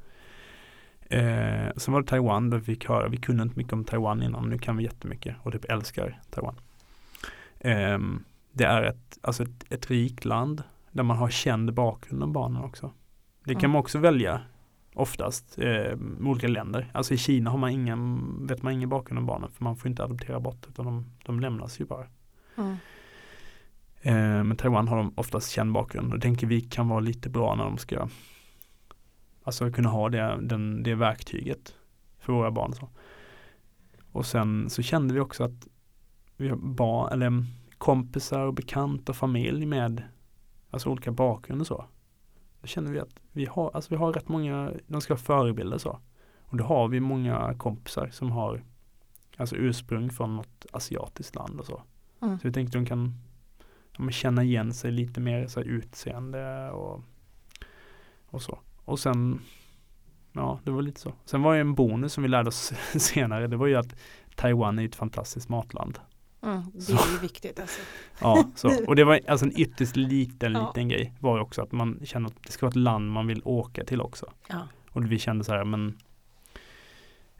Eh, 1.15 1.73
sen 1.77 1.95
var 1.95 2.01
det 2.01 2.07
Taiwan 2.09 2.51
där 2.51 2.59
vi 2.59 2.65
fick 2.65 2.89
höra, 2.89 3.09
vi 3.09 3.17
kunde 3.17 3.43
inte 3.43 3.57
mycket 3.59 3.73
om 3.73 3.85
Taiwan 3.85 4.23
innan, 4.23 4.49
nu 4.51 4.59
kan 4.59 4.77
vi 4.77 4.85
jättemycket 4.85 5.37
och 5.43 5.53
typ 5.53 5.65
älskar 5.65 6.21
Taiwan. 6.31 6.55
Eh, 7.61 7.99
det 8.53 8.65
är 8.65 8.83
ett, 8.83 9.19
alltså 9.21 9.43
ett, 9.43 9.65
ett 9.73 9.91
rikt 9.91 10.25
land 10.25 10.63
där 10.93 11.03
man 11.03 11.17
har 11.17 11.31
känd 11.31 11.75
bakgrund 11.75 12.23
om 12.23 12.33
barnen 12.33 12.63
också. 12.63 12.93
Det 13.45 13.55
kan 13.55 13.61
Mm. 13.61 13.71
man 13.71 13.81
också 13.81 13.99
välja 13.99 14.41
oftast 14.95 15.59
eh, 15.59 15.99
olika 16.21 16.49
länder. 16.49 16.91
Alltså 16.95 17.15
i 17.15 17.19
Kina 17.19 17.51
har 17.51 17.59
man 17.59 17.71
ingen, 17.71 18.47
vet 18.47 18.63
man 18.63 18.73
ingen 18.73 18.89
bakgrund 18.89 19.19
om 19.19 19.27
barnen 19.27 19.51
för 19.51 19.65
man 19.65 19.77
får 19.77 19.89
inte 19.89 20.05
adoptera 20.05 20.41
bort 20.41 20.67
utan 20.69 20.85
de, 20.85 21.07
de 21.27 21.41
lämnas 21.41 21.81
ju 21.81 21.85
bara. 21.85 22.07
Mm. 22.57 22.77
Eh, 24.03 24.45
men 24.45 24.57
Taiwan 24.57 24.89
har 24.89 24.97
de 24.97 25.13
oftast 25.17 25.51
känd 25.51 25.73
bakgrund 25.73 26.15
och 26.15 26.23
tänker 26.23 26.47
vi 26.47 26.61
kan 26.61 26.89
vara 26.89 27.01
lite 27.01 27.29
bra 27.31 27.55
när 27.55 27.65
de 27.65 27.79
ska 27.79 28.09
Alltså 29.45 29.71
kunna 29.71 29.89
ha 29.89 30.09
det, 30.09 30.39
den, 30.43 30.83
det 30.83 30.95
verktyget 30.95 31.75
för 32.19 32.33
våra 32.33 32.51
barn. 32.51 32.73
Så. 32.73 32.89
Och 34.13 34.27
sen 34.27 34.71
så 34.71 34.83
kände 34.83 35.15
vi 35.15 35.21
också 35.21 35.45
att 35.45 35.69
vi 36.37 36.49
har 36.49 36.57
barn, 36.57 37.13
eller 37.13 37.45
kompisar 37.79 38.41
och 38.41 38.55
bekanta 38.55 39.13
och 39.13 39.17
familj 39.17 39.67
med 39.67 40.03
alltså 40.71 40.91
olika 40.91 41.13
bakgrund 41.13 41.61
och 41.61 41.67
så. 41.67 41.85
Då 42.61 42.67
känner 42.67 42.93
vi 42.93 43.01
att 43.01 43.21
vi 43.33 43.47
har, 43.47 43.71
alltså 43.75 43.91
vi 43.91 43.97
har 43.97 44.13
rätt 44.13 44.29
många, 44.29 44.73
de 44.87 45.01
ska 45.01 45.13
ha 45.13 45.19
förebilder 45.19 45.79
så. 45.79 45.99
Och 46.41 46.57
då 46.57 46.65
har 46.65 46.89
vi 46.89 47.01
många 47.01 47.55
kompisar 47.59 48.09
som 48.13 48.31
har 48.31 48.65
alltså 49.37 49.57
ursprung 49.57 50.11
från 50.11 50.37
något 50.37 50.67
asiatiskt 50.73 51.35
land 51.35 51.61
och 51.61 51.67
så. 51.67 51.83
Mm. 52.23 52.39
Så 52.39 52.49
vi 52.49 52.53
tänkte 52.53 52.79
de 52.79 52.87
kan 52.87 53.15
ja, 53.99 54.11
känna 54.11 54.43
igen 54.43 54.75
sig 54.75 54.91
lite 54.93 55.21
mer 55.21 55.47
så 55.47 55.61
här 55.61 55.67
utseende 55.67 56.71
och, 56.71 57.03
och 58.27 58.43
så. 58.43 58.59
Och 58.85 58.99
sen, 58.99 59.41
ja 60.33 60.61
det 60.65 60.71
var 60.71 60.83
lite 60.83 61.01
så. 61.01 61.13
Sen 61.25 61.43
var 61.43 61.55
det 61.55 61.61
en 61.61 61.75
bonus 61.75 62.13
som 62.13 62.23
vi 62.23 62.29
lärde 62.29 62.49
oss 62.49 62.73
senare, 62.97 63.47
det 63.47 63.57
var 63.57 63.67
ju 63.67 63.75
att 63.75 63.95
Taiwan 64.37 64.79
är 64.79 64.85
ett 64.85 64.97
fantastiskt 64.97 65.49
matland. 65.49 65.99
Mm. 66.43 66.63
Det 66.75 66.93
är 66.93 67.13
ju 67.13 67.19
viktigt 67.19 67.61
alltså. 67.61 67.81
Ja, 68.21 68.45
så. 68.55 68.85
och 68.87 68.97
det 68.97 69.05
var 69.05 69.21
alltså 69.29 69.47
en 69.47 69.61
ytterst 69.61 69.97
liten, 69.97 70.53
Ja. 70.53 70.67
liten 70.67 70.89
grej 70.89 71.13
var 71.21 71.39
också 71.39 71.63
att 71.63 71.73
man 71.73 72.01
känner 72.05 72.27
att 72.29 72.43
det 72.47 72.53
ska 72.53 72.67
vara 72.67 72.71
ett 72.71 72.77
land 72.77 73.11
man 73.11 73.27
vill 73.27 73.43
åka 73.45 73.85
till 73.85 74.01
också. 74.01 74.33
Ja. 74.49 74.69
Och 74.91 75.13
vi 75.13 75.19
kände 75.19 75.45
så 75.45 75.53
här, 75.53 75.65
men 75.65 75.99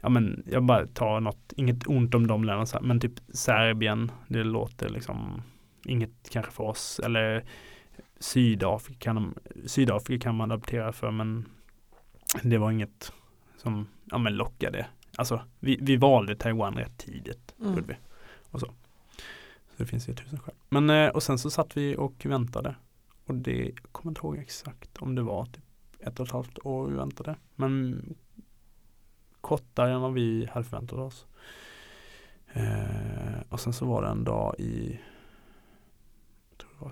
Ja 0.01 0.09
men 0.09 0.43
jag 0.51 0.63
bara 0.63 0.87
tar 0.87 1.19
något, 1.19 1.53
inget 1.55 1.87
ont 1.87 2.15
om 2.15 2.27
de 2.27 2.43
länderna, 2.43 2.81
men 2.81 2.99
typ 2.99 3.13
Serbien, 3.33 4.11
det 4.27 4.43
låter 4.43 4.89
liksom 4.89 5.41
inget 5.85 6.29
kanske 6.31 6.51
för 6.51 6.63
oss. 6.63 6.99
Eller 7.03 7.45
Sydafrika 8.19 8.99
kan, 8.99 9.15
de, 9.15 9.35
Sydafrika 9.67 10.23
kan 10.23 10.35
man 10.35 10.51
adoptera 10.51 10.93
för 10.93 11.11
men 11.11 11.45
det 12.43 12.57
var 12.57 12.71
inget 12.71 13.13
som 13.57 13.87
ja, 14.05 14.17
men 14.17 14.35
lockade. 14.35 14.87
Alltså 15.17 15.41
vi, 15.59 15.79
vi 15.81 15.97
valde 15.97 16.35
Taiwan 16.35 16.73
rätt 16.73 16.97
tidigt. 16.97 17.55
Mm. 17.59 17.73
Gjorde 17.73 17.87
vi. 17.87 17.97
Och 18.51 18.59
så. 18.59 18.65
så 18.65 18.73
det 19.77 19.85
finns 19.85 20.09
ju 20.09 20.13
tusen 20.13 20.39
skäl. 20.39 20.55
Men 20.69 20.89
eh, 20.89 21.09
och 21.09 21.23
sen 21.23 21.37
så 21.39 21.49
satt 21.49 21.77
vi 21.77 21.95
och 21.95 22.25
väntade. 22.25 22.75
Och 23.25 23.35
det, 23.35 23.63
jag 23.65 23.91
kommer 23.91 24.11
inte 24.11 24.19
ihåg 24.19 24.37
exakt 24.37 24.97
om 24.97 25.15
det 25.15 25.21
var 25.21 25.45
typ 25.45 25.63
ett 25.99 26.19
och 26.19 26.25
ett 26.25 26.31
halvt 26.33 26.59
år 26.65 26.87
vi 26.87 26.95
väntade. 26.95 27.35
Men 27.55 28.01
kortare 29.41 29.93
än 29.93 30.01
vad 30.01 30.13
vi 30.13 30.49
hade 30.51 30.65
förväntat 30.65 30.99
oss. 30.99 31.25
Eh, 32.53 33.41
och 33.49 33.59
sen 33.59 33.73
så 33.73 33.85
var 33.85 34.01
det 34.01 34.07
en 34.07 34.23
dag 34.23 34.55
i 34.59 34.99
jag 36.49 36.57
tror 36.57 36.69
det 36.79 36.85
var 36.85 36.91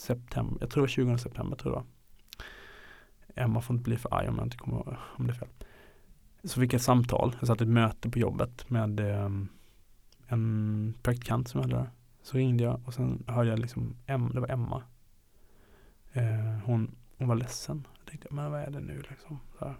september, 0.00 0.56
jag 0.60 0.70
tror 0.70 0.80
det 0.80 0.82
var 0.82 0.88
20 0.88 1.18
september 1.18 1.56
tror 1.56 1.74
jag. 1.74 1.84
Emma 3.44 3.60
får 3.60 3.76
inte 3.76 3.84
bli 3.84 3.96
för 3.96 4.14
arg 4.14 4.28
om 4.28 4.36
jag 4.36 4.46
inte 4.46 4.56
kommer 4.56 4.76
ihåg 4.76 4.96
om 5.16 5.26
det 5.26 5.32
är 5.32 5.34
fel. 5.34 5.48
Så 6.44 6.60
fick 6.60 6.72
jag 6.72 6.78
ett 6.78 6.84
samtal, 6.84 7.36
jag 7.38 7.46
satt 7.46 7.60
i 7.60 7.64
ett 7.64 7.70
möte 7.70 8.10
på 8.10 8.18
jobbet 8.18 8.70
med 8.70 9.00
eh, 9.00 9.30
en 10.26 10.94
praktikant 11.02 11.48
som 11.48 11.60
jag 11.60 11.68
hade 11.68 11.82
där. 11.82 11.90
Så 12.22 12.36
ringde 12.36 12.64
jag 12.64 12.80
och 12.84 12.94
sen 12.94 13.24
hörde 13.26 13.50
jag 13.50 13.58
liksom, 13.58 13.96
Em, 14.06 14.30
det 14.34 14.40
var 14.40 14.48
Emma. 14.48 14.82
Eh, 16.12 16.58
hon, 16.64 16.96
hon 17.16 17.28
var 17.28 17.34
ledsen. 17.34 17.86
Jag 17.98 18.06
tänkte, 18.06 18.28
men 18.30 18.50
vad 18.50 18.60
är 18.60 18.70
det 18.70 18.80
nu 18.80 19.02
liksom? 19.10 19.40
Så. 19.58 19.74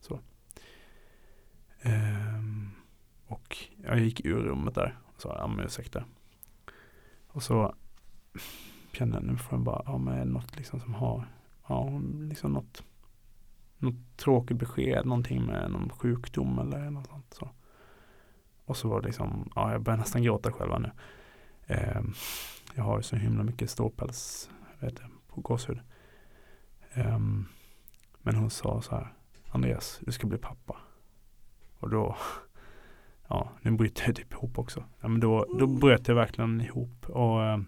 så. 0.00 0.20
Eh, 1.80 2.42
och 3.26 3.56
jag 3.84 3.98
gick 3.98 4.24
ur 4.24 4.42
rummet 4.42 4.74
där 4.74 4.98
och 5.14 5.22
sa, 5.22 5.36
ja 5.38 5.46
men 5.46 5.64
ursäkta. 5.64 6.04
Och 7.28 7.42
så 7.42 7.74
kände 8.92 9.20
nu 9.20 9.36
får 9.36 9.58
jag 9.58 9.64
bara, 9.64 9.82
ja 9.86 9.98
men 9.98 10.28
något 10.28 10.56
liksom 10.56 10.80
som 10.80 10.94
har, 10.94 11.26
ja 11.68 12.00
liksom 12.28 12.52
något, 12.52 12.84
något 13.78 14.16
tråkigt 14.16 14.56
besked, 14.56 15.06
någonting 15.06 15.44
med 15.44 15.70
någon 15.70 15.90
sjukdom 15.90 16.58
eller 16.58 16.90
något 16.90 17.06
sånt. 17.06 17.34
Så. 17.34 17.50
Och 18.64 18.76
så 18.76 18.88
var 18.88 19.00
det 19.00 19.06
liksom, 19.06 19.50
ja 19.54 19.72
jag 19.72 19.82
börjar 19.82 19.98
nästan 19.98 20.22
gråta 20.22 20.52
själva 20.52 20.78
nu. 20.78 20.90
Ehm, 21.66 22.12
jag 22.74 22.84
har 22.84 22.96
ju 22.96 23.02
så 23.02 23.16
himla 23.16 23.42
mycket 23.42 23.70
ståpäls 23.70 24.50
vet 24.80 25.00
jag, 25.00 25.10
på 25.26 25.40
gåshud. 25.40 25.80
Ehm, 26.92 27.46
men 28.22 28.34
hon 28.34 28.50
sa 28.50 28.82
så 28.82 28.94
här, 28.94 29.14
Andreas, 29.48 30.00
du 30.02 30.12
ska 30.12 30.26
bli 30.26 30.38
pappa. 30.38 30.76
Och 31.78 31.90
då, 31.90 32.16
ja, 33.28 33.50
nu 33.62 33.70
bryter 33.70 34.06
jag 34.06 34.16
typ 34.16 34.32
ihop 34.32 34.58
också. 34.58 34.84
Ja, 35.00 35.08
men 35.08 35.20
då, 35.20 35.46
då 35.58 35.66
bröt 35.66 36.08
jag 36.08 36.14
verkligen 36.14 36.60
ihop 36.60 37.06
och 37.08 37.44
eh, 37.44 37.58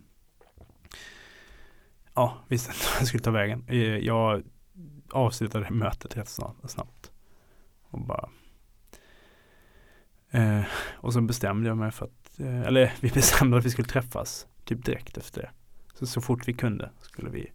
ja, 2.14 2.44
visste 2.48 2.72
inte 2.72 2.85
vad 2.92 3.01
jag 3.01 3.09
skulle 3.09 3.22
ta 3.22 3.31
vägen. 3.31 3.64
Eh, 3.68 3.79
jag 3.79 4.42
avslutade 5.11 5.70
mötet 5.70 6.16
rätt 6.16 6.29
snabbt, 6.29 6.70
snabbt 6.70 7.12
och 7.83 8.01
bara 8.01 8.29
eh, 10.31 10.62
och 10.94 11.12
så 11.12 11.20
bestämde 11.20 11.68
jag 11.68 11.77
mig 11.77 11.90
för 11.90 12.05
att, 12.07 12.40
eh, 12.40 12.61
eller 12.61 12.92
vi 13.01 13.09
bestämde 13.09 13.59
att 13.59 13.64
vi 13.64 13.70
skulle 13.70 13.88
träffas 13.88 14.46
typ 14.64 14.85
direkt 14.85 15.16
efter 15.16 15.42
det. 15.42 15.51
Så, 15.94 16.07
så 16.07 16.20
fort 16.20 16.48
vi 16.48 16.53
kunde 16.53 16.90
skulle 17.01 17.31
vi 17.31 17.53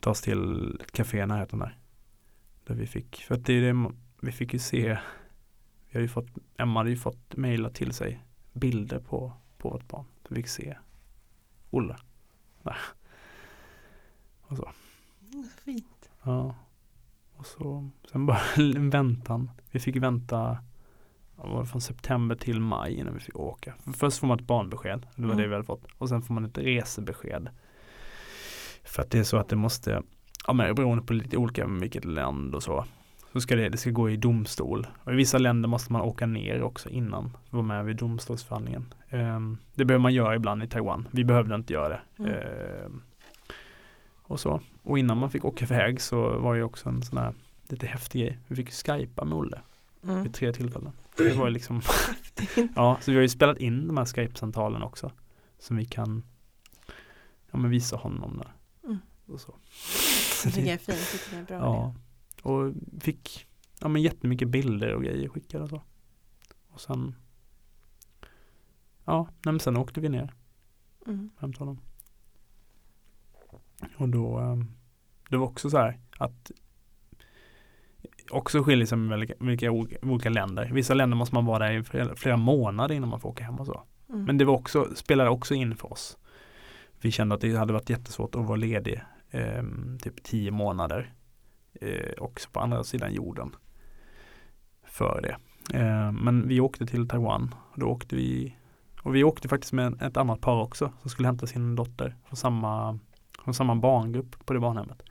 ta 0.00 0.10
oss 0.10 0.20
till 0.20 0.74
ett 0.80 0.92
café 0.92 1.18
i 1.18 1.26
närheten 1.26 1.58
där. 1.58 1.78
Där 2.66 2.74
vi 2.74 2.86
fick, 2.86 3.16
för 3.16 3.34
att 3.34 3.46
det 3.46 3.52
är 3.52 3.72
det, 3.72 3.90
vi 4.20 4.32
fick 4.32 4.52
ju 4.52 4.58
se 4.58 4.98
vi 5.90 5.92
hade 5.92 6.04
ju 6.04 6.08
fått, 6.08 6.28
Emma 6.56 6.80
hade 6.80 6.90
ju 6.90 6.96
fått 6.96 7.36
mejla 7.36 7.70
till 7.70 7.92
sig 7.92 8.24
bilder 8.52 8.98
på, 8.98 9.32
på 9.58 9.70
vårt 9.70 9.88
barn. 9.88 10.04
Så 10.28 10.34
vi 10.34 10.36
fick 10.36 10.48
se 10.48 10.76
Olle. 11.70 11.96
Där. 12.62 12.76
Och 14.48 14.56
så. 14.56 14.68
Fint. 15.64 16.10
Ja. 16.22 16.54
Och 17.36 17.46
så, 17.46 17.88
sen 18.12 18.26
bara 18.26 18.40
en 18.56 18.90
väntan. 18.90 19.50
Vi 19.70 19.80
fick 19.80 19.96
vänta 19.96 20.58
var 21.36 21.64
från 21.64 21.80
september 21.80 22.34
till 22.36 22.60
maj 22.60 22.94
innan 22.94 23.14
vi 23.14 23.20
fick 23.20 23.36
åka. 23.36 23.74
För 23.84 23.92
Först 23.92 24.18
får 24.18 24.26
man 24.26 24.38
ett 24.38 24.46
barnbesked, 24.46 25.06
det 25.16 25.22
var 25.22 25.28
Mm. 25.32 25.36
det 25.42 25.46
vi 25.48 25.54
hade 25.54 25.64
fått. 25.66 25.84
Och 25.98 26.08
sen 26.08 26.22
får 26.22 26.34
man 26.34 26.44
ett 26.44 26.58
resebesked. 26.58 27.48
För 28.84 29.02
att 29.02 29.10
det 29.10 29.18
är 29.18 29.24
så 29.24 29.36
att 29.36 29.48
det 29.48 29.56
måste, 29.56 30.02
ja 30.46 30.52
men 30.52 30.74
beroende 30.74 31.04
på 31.04 31.12
lite 31.12 31.36
olika 31.36 31.66
vilket 31.66 32.04
land 32.04 32.54
och 32.54 32.62
så. 32.62 32.84
Så 33.32 33.40
ska 33.40 33.56
det, 33.56 33.68
det 33.68 33.76
ska 33.76 33.90
gå 33.90 34.10
i 34.10 34.16
domstol. 34.16 34.86
Och 35.04 35.12
i 35.12 35.16
vissa 35.16 35.38
länder 35.38 35.68
måste 35.68 35.92
man 35.92 36.02
åka 36.02 36.26
ner 36.26 36.62
också 36.62 36.88
innan. 36.88 37.36
Vara 37.50 37.62
med 37.62 37.84
vid 37.84 37.96
domstolsförhandlingen. 37.96 38.94
Ehm, 39.08 39.58
det 39.74 39.84
behöver 39.84 40.02
man 40.02 40.14
göra 40.14 40.36
ibland 40.36 40.62
i 40.62 40.66
Taiwan. 40.68 41.08
Vi 41.10 41.24
behövde 41.24 41.54
inte 41.54 41.72
göra 41.72 41.88
det. 41.88 42.00
Mm. 42.18 42.32
Ehm, 42.32 43.02
och 44.28 44.40
så. 44.40 44.60
Och 44.82 44.98
innan 44.98 45.18
man 45.18 45.30
fick 45.30 45.44
åka 45.44 45.64
iväg 45.64 46.00
så 46.00 46.38
var 46.38 46.56
det 46.56 46.62
också 46.62 46.88
en 46.88 47.02
sån 47.02 47.18
här 47.18 47.34
lite 47.68 47.86
häftig 47.86 48.20
grej. 48.22 48.38
Vi 48.46 48.56
fick 48.56 48.72
skypa 48.72 49.24
med 49.24 49.38
Olle 49.38 49.60
Mm. 50.02 50.22
vid 50.22 50.34
tre 50.34 50.52
tillfällen. 50.52 50.92
Det 51.16 51.34
var 51.36 51.50
liksom 51.50 51.80
Ja, 52.76 52.98
så 53.00 53.10
vi 53.10 53.16
har 53.16 53.22
ju 53.22 53.28
spelat 53.28 53.58
in 53.58 53.86
de 53.88 53.96
här 53.96 54.04
Skype-samtalen 54.04 54.82
också. 54.82 55.12
Som 55.58 55.76
vi 55.76 55.84
kan 55.84 56.22
ja, 57.50 57.58
men 57.58 57.70
visa 57.70 57.96
honom 57.96 58.36
där. 58.38 58.52
Mm. 58.84 58.98
Och 59.26 59.40
så. 59.40 59.54
Det 60.44 60.50
tycker 60.50 60.68
jag 60.68 60.74
är 60.74 60.78
fint. 60.78 60.98
Det 61.12 61.18
tycker 61.18 61.36
jag 61.36 61.42
är 61.42 61.46
bra. 61.46 61.56
Ja, 61.58 61.94
och 62.50 62.72
fick 63.00 63.46
ja, 63.80 63.88
men 63.88 64.02
jättemycket 64.02 64.48
bilder 64.48 64.94
och 64.94 65.02
grejer 65.02 65.28
skickade 65.28 65.64
och 65.64 65.70
så. 65.70 65.82
Och 66.68 66.80
sen 66.80 67.14
Ja, 69.04 69.24
nej, 69.44 69.52
men 69.52 69.60
sen 69.60 69.76
åkte 69.76 70.00
vi 70.00 70.08
ner 70.08 70.22
det. 71.04 71.10
Mm. 71.10 71.30
hämtade 71.38 71.64
honom. 71.64 71.80
Och 73.96 74.08
då 74.08 74.38
ehm, 74.38 74.66
Det 75.30 75.36
var 75.36 75.46
också 75.46 75.70
så 75.70 75.78
här 75.78 75.98
att 76.18 76.50
Också 78.30 78.62
skiljer 78.62 78.86
sig 78.86 78.98
med 78.98 79.18
vilka, 79.38 79.70
olika, 80.02 80.30
länder. 80.30 80.70
Vissa 80.72 80.94
länder 80.94 81.16
måste 81.16 81.34
man 81.34 81.46
vara 81.46 81.58
där 81.58 81.72
i 81.72 81.82
flera, 81.82 82.16
flera 82.16 82.36
månader 82.36 82.94
innan 82.94 83.08
man 83.08 83.20
får 83.20 83.28
åka 83.28 83.44
hem 83.44 83.54
och 83.54 83.66
så. 83.66 83.82
Mm. 84.08 84.24
Men 84.24 84.38
det 84.38 84.44
var 84.44 84.54
också, 84.54 84.88
spelade 84.94 85.30
också 85.30 85.54
in 85.54 85.76
för 85.76 85.92
oss. 85.92 86.18
Vi 87.00 87.10
kände 87.10 87.34
att 87.34 87.40
det 87.40 87.56
hade 87.56 87.72
varit 87.72 87.90
jättesvårt 87.90 88.34
att 88.34 88.46
vara 88.46 88.56
ledig 88.56 89.02
eh, 89.30 89.62
typ 90.02 90.22
tio 90.22 90.50
månader 90.50 91.12
eh, 91.80 92.12
också 92.18 92.50
på 92.50 92.60
andra 92.60 92.84
sidan 92.84 93.12
jorden 93.12 93.56
för 94.84 95.20
det. 95.22 95.36
Eh, 95.78 96.12
men 96.12 96.48
vi 96.48 96.60
åkte 96.60 96.86
till 96.86 97.08
Taiwan 97.08 97.54
och 97.72 97.80
då 97.80 97.86
åkte 97.86 98.16
vi 98.16 98.56
och 99.02 99.14
vi 99.14 99.24
åkte 99.24 99.48
faktiskt 99.48 99.72
med 99.72 100.02
ett 100.02 100.16
annat 100.16 100.40
par 100.40 100.62
också 100.62 100.92
som 101.00 101.10
skulle 101.10 101.28
hämta 101.28 101.46
sin 101.46 101.74
dotter 101.74 102.16
från 102.24 102.36
samma 102.36 102.98
Från 103.44 103.54
samma 103.54 103.74
barngrupp 103.74 104.46
på 104.46 104.52
det 104.52 104.60
barnhemmet. 104.60 105.02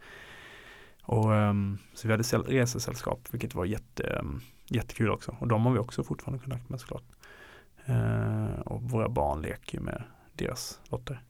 Och, 1.03 1.31
um, 1.31 1.77
så 1.93 2.07
vi 2.07 2.13
hade 2.13 2.23
resesällskap 2.23 3.27
vilket 3.31 3.55
var 3.55 3.65
jätte, 3.65 4.19
um, 4.21 4.41
jättekul 4.67 5.09
också. 5.09 5.35
Och 5.39 5.47
de 5.47 5.65
har 5.65 5.73
vi 5.73 5.79
också 5.79 6.03
fortfarande 6.03 6.43
kontakt 6.43 6.69
med 6.69 6.79
såklart. 6.79 7.03
Uh, 7.89 8.59
och 8.59 8.81
våra 8.81 9.09
barn 9.09 9.41
leker 9.41 9.79
med 9.79 10.03
deras 10.33 10.79
dotter. 10.89 11.21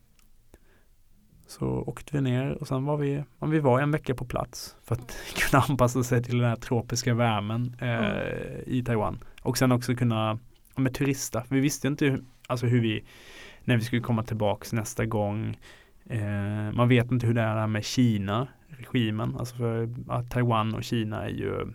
Så 1.47 1.67
åkte 1.67 2.15
vi 2.15 2.21
ner 2.21 2.51
och 2.51 2.67
sen 2.67 2.86
var 2.86 2.97
vi, 2.97 3.23
vi 3.39 3.60
var 3.60 3.81
en 3.81 3.91
vecka 3.91 4.15
på 4.15 4.25
plats 4.25 4.75
för 4.83 4.95
att 4.95 5.17
kunna 5.36 5.63
anpassa 5.63 6.03
sig 6.03 6.23
till 6.23 6.38
den 6.38 6.49
här 6.49 6.55
tropiska 6.55 7.13
värmen 7.13 7.75
eh, 7.81 7.88
mm. 7.88 8.63
i 8.65 8.83
Taiwan. 8.83 9.19
Och 9.41 9.57
sen 9.57 9.71
också 9.71 9.95
kunna 9.95 10.39
med 10.75 10.93
turista. 10.93 11.43
Vi 11.49 11.60
visste 11.60 11.88
inte 11.88 12.05
hur, 12.05 12.23
alltså 12.47 12.65
hur 12.65 12.81
vi, 12.81 13.03
när 13.63 13.77
vi 13.77 13.83
skulle 13.83 14.01
komma 14.01 14.23
tillbaks 14.23 14.73
nästa 14.73 15.05
gång. 15.05 15.57
Eh, 16.09 16.71
man 16.73 16.87
vet 16.89 17.11
inte 17.11 17.27
hur 17.27 17.33
det 17.33 17.41
är 17.41 17.67
med 17.67 17.85
Kina, 17.85 18.47
regimen. 18.67 19.35
Alltså 19.35 19.55
för 19.55 19.89
att 20.07 20.31
Taiwan 20.31 20.75
och 20.75 20.83
Kina 20.83 21.23
är 21.23 21.29
ju 21.29 21.73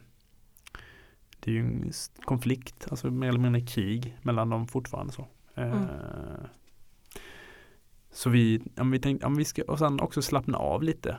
det 1.41 1.51
är 1.51 1.55
ju 1.55 1.61
en 1.61 1.93
konflikt, 2.25 2.87
alltså 2.91 3.11
mer 3.11 3.29
eller 3.29 3.39
mindre 3.39 3.61
krig 3.61 4.19
mellan 4.23 4.51
dem 4.51 4.67
fortfarande. 4.67 5.13
så. 5.13 5.27
Eh, 5.55 5.73
mm. 5.73 5.87
Så 8.11 8.31
vi, 8.31 8.63
om 8.77 8.91
vi 8.91 8.99
tänkte, 8.99 9.27
om 9.27 9.37
vi 9.37 9.45
ska, 9.45 9.63
och 9.63 9.79
sen 9.79 10.01
också 10.01 10.23
slappna 10.23 10.59
av 10.59 10.83
lite. 10.83 11.17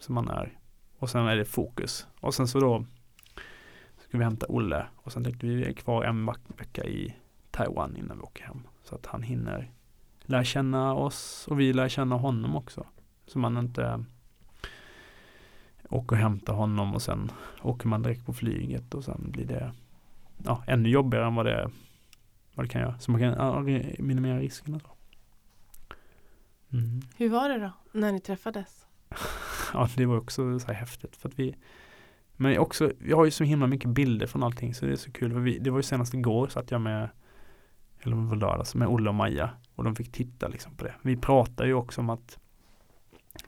Som 0.00 0.14
man 0.14 0.28
är. 0.28 0.58
Och 0.98 1.10
sen 1.10 1.26
är 1.26 1.36
det 1.36 1.44
fokus. 1.44 2.06
Och 2.20 2.34
sen 2.34 2.48
så 2.48 2.60
då 2.60 2.84
ska 3.98 4.18
vi 4.18 4.24
hämta 4.24 4.46
Olle 4.48 4.86
och 4.96 5.12
sen 5.12 5.24
tänkte 5.24 5.46
vi 5.46 5.64
är 5.64 5.72
kvar 5.72 6.04
en 6.04 6.26
vecka 6.58 6.84
i 6.84 7.16
Taiwan 7.50 7.96
innan 7.96 8.16
vi 8.16 8.22
åker 8.22 8.44
hem. 8.44 8.60
Så 8.84 8.94
att 8.94 9.06
han 9.06 9.22
hinner 9.22 9.72
lära 10.26 10.44
känna 10.44 10.94
oss 10.94 11.46
och 11.50 11.60
vi 11.60 11.72
lär 11.72 11.88
känna 11.88 12.16
honom 12.16 12.56
också. 12.56 12.86
Så 13.26 13.38
man 13.38 13.58
inte 13.58 14.04
åker 15.88 16.16
och 16.16 16.22
hämtar 16.22 16.54
honom 16.54 16.94
och 16.94 17.02
sen 17.02 17.32
åker 17.62 17.88
man 17.88 18.02
direkt 18.02 18.26
på 18.26 18.32
flyget 18.32 18.94
och 18.94 19.04
sen 19.04 19.30
blir 19.30 19.46
det 19.46 19.72
ja, 20.44 20.62
ännu 20.66 20.88
jobbigare 20.88 21.26
än 21.26 21.34
vad 21.34 21.46
det, 21.46 21.70
vad 22.54 22.66
det 22.66 22.70
kan 22.70 22.80
göra. 22.80 22.98
Så 22.98 23.10
man 23.10 23.20
kan 23.20 23.64
minimera 23.98 24.38
riskerna. 24.38 24.80
Så. 24.80 24.88
Mm. 26.72 27.00
Hur 27.16 27.28
var 27.28 27.48
det 27.48 27.58
då 27.58 27.70
när 27.92 28.12
ni 28.12 28.20
träffades? 28.20 28.86
ja, 29.72 29.88
det 29.96 30.06
var 30.06 30.16
också 30.16 30.58
så 30.58 30.66
här 30.66 30.74
häftigt 30.74 31.16
för 31.16 31.28
att 31.28 31.38
vi 31.38 31.56
men 32.36 32.58
också, 32.58 32.92
vi 32.98 33.12
har 33.12 33.24
ju 33.24 33.30
så 33.30 33.44
himla 33.44 33.66
mycket 33.66 33.90
bilder 33.90 34.26
från 34.26 34.42
allting 34.42 34.74
så 34.74 34.86
det 34.86 34.92
är 34.92 34.96
så 34.96 35.12
kul. 35.12 35.32
För 35.32 35.40
vi, 35.40 35.58
det 35.58 35.70
var 35.70 35.78
ju 35.78 35.82
senast 35.82 36.14
igår 36.14 36.48
så 36.48 36.58
att 36.58 36.70
jag 36.70 36.80
med, 36.80 37.08
eller 38.02 38.16
var 38.16 38.36
lördags, 38.36 38.74
med 38.74 38.88
Olle 38.88 39.08
och 39.08 39.14
Maja 39.14 39.50
och 39.74 39.84
de 39.84 39.96
fick 39.96 40.12
titta 40.12 40.48
liksom 40.48 40.74
på 40.74 40.84
det. 40.84 40.94
Vi 41.02 41.16
pratar 41.16 41.64
ju 41.64 41.74
också 41.74 42.00
om 42.00 42.10
att 42.10 42.38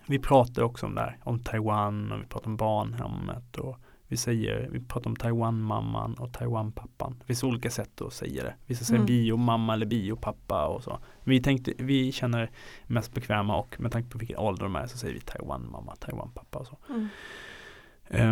vi 0.06 0.18
pratar 0.18 0.62
också 0.62 0.86
om 0.86 0.94
det 0.94 1.00
här, 1.00 1.18
om 1.22 1.38
Taiwan 1.38 2.12
och 2.12 2.20
vi 2.20 2.26
pratar 2.26 2.46
om 2.46 2.56
barnhemmet 2.56 3.56
och 3.56 3.78
vi 4.10 4.16
säger, 4.16 4.68
vi 4.72 4.80
pratar 4.80 5.10
om 5.10 5.16
Taiwan-mamman 5.16 6.14
och 6.14 6.32
Taiwan-pappan. 6.32 7.16
Det 7.18 7.24
finns 7.26 7.44
olika 7.44 7.70
sätt 7.70 8.00
att 8.00 8.12
säga 8.12 8.42
det. 8.42 8.54
Vissa 8.66 8.84
säger 8.84 8.98
mm. 8.98 9.06
biomamma 9.06 9.72
eller 9.74 9.86
biopappa 9.86 10.66
och 10.66 10.84
så. 10.84 10.98
Vi 11.24 11.42
tänkte, 11.42 11.72
vi 11.78 12.12
känner 12.12 12.50
mest 12.86 13.14
bekväma 13.14 13.56
och 13.56 13.80
med 13.80 13.92
tanke 13.92 14.10
på 14.10 14.18
vilken 14.18 14.38
ålder 14.38 14.62
de 14.62 14.76
är 14.76 14.86
så 14.86 14.98
säger 14.98 15.14
vi 15.14 15.20
Taiwan-mamma, 15.20 15.94
Taiwan-pappa 15.96 16.58
och 16.58 16.66
så. 16.66 16.78
Mm. 16.88 17.08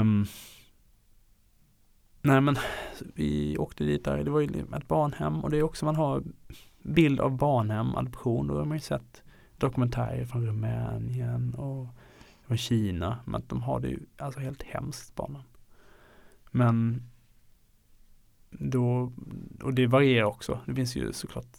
Um, 0.01 0.27
nej 2.27 2.41
men 2.41 2.57
vi 3.15 3.59
åkte 3.59 3.85
dit 3.85 4.05
där, 4.05 4.25
det 4.25 4.31
var 4.31 4.41
ju 4.41 4.47
liksom 4.47 4.75
ett 4.75 4.89
barnhem 4.89 5.45
och 5.45 5.51
det 5.51 5.59
är 5.59 5.63
också 5.63 5.85
man 5.85 5.97
har 5.97 6.23
bild 6.83 7.21
av 7.21 7.37
barnhem, 7.37 7.97
adoption, 7.97 8.47
då 8.47 8.59
har 8.59 8.65
man 8.65 8.77
ju 8.77 8.81
sett 8.81 9.23
dokumentärer 9.59 10.25
från 10.25 10.47
Rumänien 10.47 11.55
och 11.55 11.87
från 12.47 12.57
Kina, 12.57 13.19
men 13.25 13.43
de 13.47 13.63
har 13.63 13.81
det 13.81 13.89
ju 13.89 14.01
alltså 14.19 14.41
helt 14.41 14.63
hemskt 14.63 15.15
barnen. 15.15 15.43
Men 16.51 17.03
då, 18.51 19.13
och 19.63 19.75
det 19.75 19.87
varierar 19.87 20.25
också. 20.25 20.61
Det 20.67 20.75
finns 20.75 20.97
ju 20.97 21.13
såklart 21.13 21.59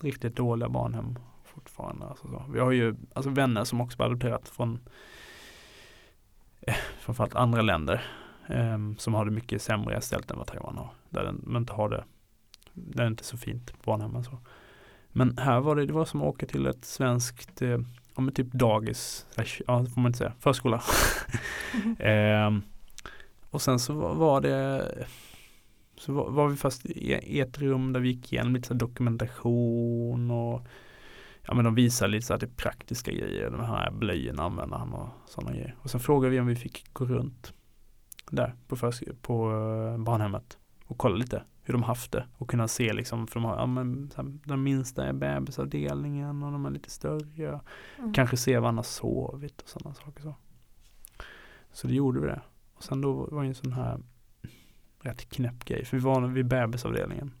riktigt 0.00 0.36
dåliga 0.36 0.68
barnhem 0.68 1.18
fortfarande. 1.44 2.06
Alltså 2.06 2.28
så. 2.28 2.44
Vi 2.52 2.60
har 2.60 2.70
ju 2.70 2.96
alltså 3.14 3.30
vänner 3.30 3.64
som 3.64 3.80
också 3.80 4.02
adopterat 4.02 4.48
från 4.48 4.80
eh, 6.60 6.76
framförallt 7.00 7.34
andra 7.34 7.62
länder 7.62 8.02
som 8.98 9.14
har 9.14 9.24
det 9.24 9.30
mycket 9.30 9.62
sämre 9.62 10.00
ställt 10.00 10.30
än 10.30 10.38
vad 10.38 10.46
Taiwan 10.46 10.78
har. 10.78 10.90
Där 11.10 11.34
man 11.42 11.62
inte 11.62 11.72
har 11.72 11.88
det, 11.88 12.04
det 12.72 13.02
är 13.02 13.06
inte 13.06 13.24
så 13.24 13.36
fint 13.36 13.72
på 13.72 13.90
barnhemmen 13.90 14.24
så. 14.24 14.38
Men 15.08 15.38
här 15.38 15.60
var 15.60 15.76
det, 15.76 15.86
det 15.86 15.92
var 15.92 16.04
som 16.04 16.20
att 16.20 16.26
åka 16.26 16.46
till 16.46 16.66
ett 16.66 16.84
svenskt, 16.84 17.62
eh, 17.62 17.78
ja 18.16 18.30
typ 18.34 18.52
dagis, 18.52 19.26
ja 19.66 19.84
får 19.84 20.00
man 20.00 20.06
inte 20.06 20.18
säga, 20.18 20.32
förskola. 20.38 20.82
mm. 21.84 22.56
eh, 22.58 22.64
och 23.50 23.62
sen 23.62 23.78
så 23.78 23.94
var 23.94 24.40
det 24.40 24.88
så 25.96 26.12
var, 26.12 26.30
var 26.30 26.48
vi 26.48 26.56
fast 26.56 26.86
i 26.86 27.40
ett 27.40 27.58
rum 27.58 27.92
där 27.92 28.00
vi 28.00 28.08
gick 28.08 28.32
igenom 28.32 28.54
lite 28.54 28.74
dokumentation 28.74 30.30
och 30.30 30.66
ja 31.46 31.54
men 31.54 31.64
de 31.64 31.74
visade 31.74 32.10
lite 32.10 32.26
så 32.26 32.32
här 32.32 32.40
det 32.40 32.56
praktiska 32.56 33.12
grejer, 33.12 33.50
de 33.50 33.60
här 33.60 33.90
blöjorna 33.90 34.42
använder 34.42 34.76
han 34.76 34.92
och 34.92 35.08
sådana 35.26 35.52
grejer. 35.52 35.74
Och 35.78 35.90
sen 35.90 36.00
frågade 36.00 36.30
vi 36.30 36.40
om 36.40 36.46
vi 36.46 36.56
fick 36.56 36.92
gå 36.92 37.04
runt 37.04 37.52
där 38.36 38.54
på, 38.68 38.76
på 39.22 39.50
uh, 39.50 39.98
barnhemmet 39.98 40.58
och 40.86 40.98
kolla 40.98 41.16
lite 41.16 41.42
hur 41.62 41.72
de 41.72 41.82
haft 41.82 42.12
det 42.12 42.26
och 42.38 42.50
kunna 42.50 42.68
se 42.68 42.92
liksom, 42.92 43.26
för 43.26 43.40
de 43.40 43.44
har, 43.44 43.56
ja 43.56 43.66
men 43.66 44.10
här, 44.16 44.38
den 44.44 44.62
minsta 44.62 45.06
är 45.06 45.12
bebisavdelningen 45.12 46.42
och 46.42 46.52
de 46.52 46.66
är 46.66 46.70
lite 46.70 46.90
större. 46.90 47.60
Mm. 47.98 48.12
Kanske 48.12 48.36
se 48.36 48.58
var 48.58 48.66
han 48.66 48.76
har 48.76 48.82
sovit 48.82 49.60
och 49.60 49.68
sådana 49.68 49.94
saker 49.94 50.22
så. 50.22 50.34
Så 51.72 51.86
det 51.86 51.94
gjorde 51.94 52.20
vi 52.20 52.26
det. 52.26 52.40
Och 52.74 52.84
sen 52.84 53.00
då 53.00 53.12
var 53.12 53.42
det 53.42 53.48
en 53.48 53.54
sån 53.54 53.72
här 53.72 54.00
rätt 55.00 55.28
knäpp 55.28 55.64
grej, 55.64 55.84
för 55.84 55.96
vi 55.96 56.02
var 56.02 56.20
vid 56.26 56.46
bebisavdelningen. 56.46 57.32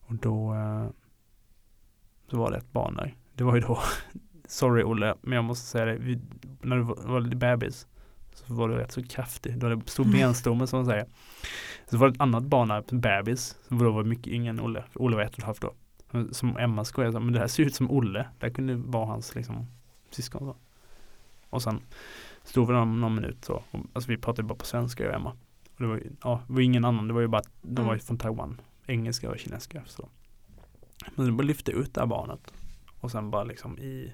Och 0.00 0.14
då 0.14 0.54
eh, 0.54 0.88
så 2.30 2.38
var 2.38 2.50
det 2.50 2.56
ett 2.56 2.72
barn 2.72 2.96
där. 2.96 3.16
Det 3.34 3.44
var 3.44 3.54
ju 3.54 3.60
då, 3.60 3.78
sorry 4.46 4.82
Olle, 4.82 5.14
men 5.20 5.36
jag 5.36 5.44
måste 5.44 5.66
säga 5.66 5.84
det, 5.84 5.96
vi, 5.96 6.20
när 6.62 6.76
du 6.76 6.82
var, 6.82 6.96
var 6.96 7.20
lite 7.20 7.36
bebis 7.36 7.86
så 8.46 8.54
var 8.54 8.68
du 8.68 8.74
rätt 8.74 8.92
så 8.92 9.02
kraftig. 9.02 9.58
Du 9.58 9.68
hade 9.68 9.90
stor 9.90 10.04
benstomme 10.04 10.66
som 10.66 10.78
man 10.78 10.86
säger. 10.86 11.06
Så 11.90 11.96
var 11.96 12.08
det 12.08 12.14
ett 12.14 12.20
annat 12.20 12.44
barn 12.44 12.68
där, 12.68 12.84
bebis, 12.90 13.56
som 13.68 13.78
då 13.78 13.90
var 13.90 14.04
mycket 14.04 14.26
yngre 14.26 14.50
än 14.50 14.60
Olle. 14.60 14.84
Olle 14.94 15.16
var 15.16 15.22
ett 15.22 15.32
och 15.32 15.38
ett 15.38 15.44
halvt 15.44 15.60
då. 15.60 15.74
Som 16.32 16.56
Emma 16.56 16.84
skojade, 16.84 17.20
men 17.20 17.32
det 17.32 17.38
här 17.38 17.46
ser 17.46 17.62
ut 17.62 17.74
som 17.74 17.90
Olle. 17.90 18.28
Det 18.38 18.50
kunde 18.50 18.74
vara 18.74 19.06
hans 19.06 19.34
liksom 19.34 19.66
syskon. 20.10 20.46
Så. 20.46 20.56
Och 21.50 21.62
sen 21.62 21.80
stod 22.44 22.66
vi 22.66 22.74
där 22.74 22.84
någon 22.84 23.14
minut 23.14 23.44
så. 23.44 23.62
Och, 23.70 23.80
alltså 23.92 24.10
vi 24.10 24.18
pratade 24.18 24.48
bara 24.48 24.58
på 24.58 24.66
svenska 24.66 25.04
jag 25.04 25.10
och 25.10 25.16
Emma. 25.16 25.30
Och 25.74 25.82
det 25.82 25.86
var, 25.86 26.02
ja, 26.22 26.42
det 26.46 26.52
var 26.52 26.60
ingen 26.60 26.84
annan, 26.84 27.08
det 27.08 27.14
var 27.14 27.20
ju 27.20 27.28
bara, 27.28 27.42
de 27.62 27.86
var 27.86 27.92
ju 27.92 27.96
mm. 27.96 28.06
från 28.06 28.18
Taiwan. 28.18 28.60
Engelska 28.86 29.30
och 29.30 29.38
kinesiska. 29.38 29.82
Så. 29.86 30.08
Men 31.14 31.26
det 31.26 31.32
bara 31.32 31.42
lyfte 31.42 31.72
ut 31.72 31.94
det 31.94 32.00
här 32.00 32.06
barnet. 32.06 32.52
Och 33.00 33.10
sen 33.10 33.30
bara 33.30 33.44
liksom 33.44 33.78
i 33.78 34.12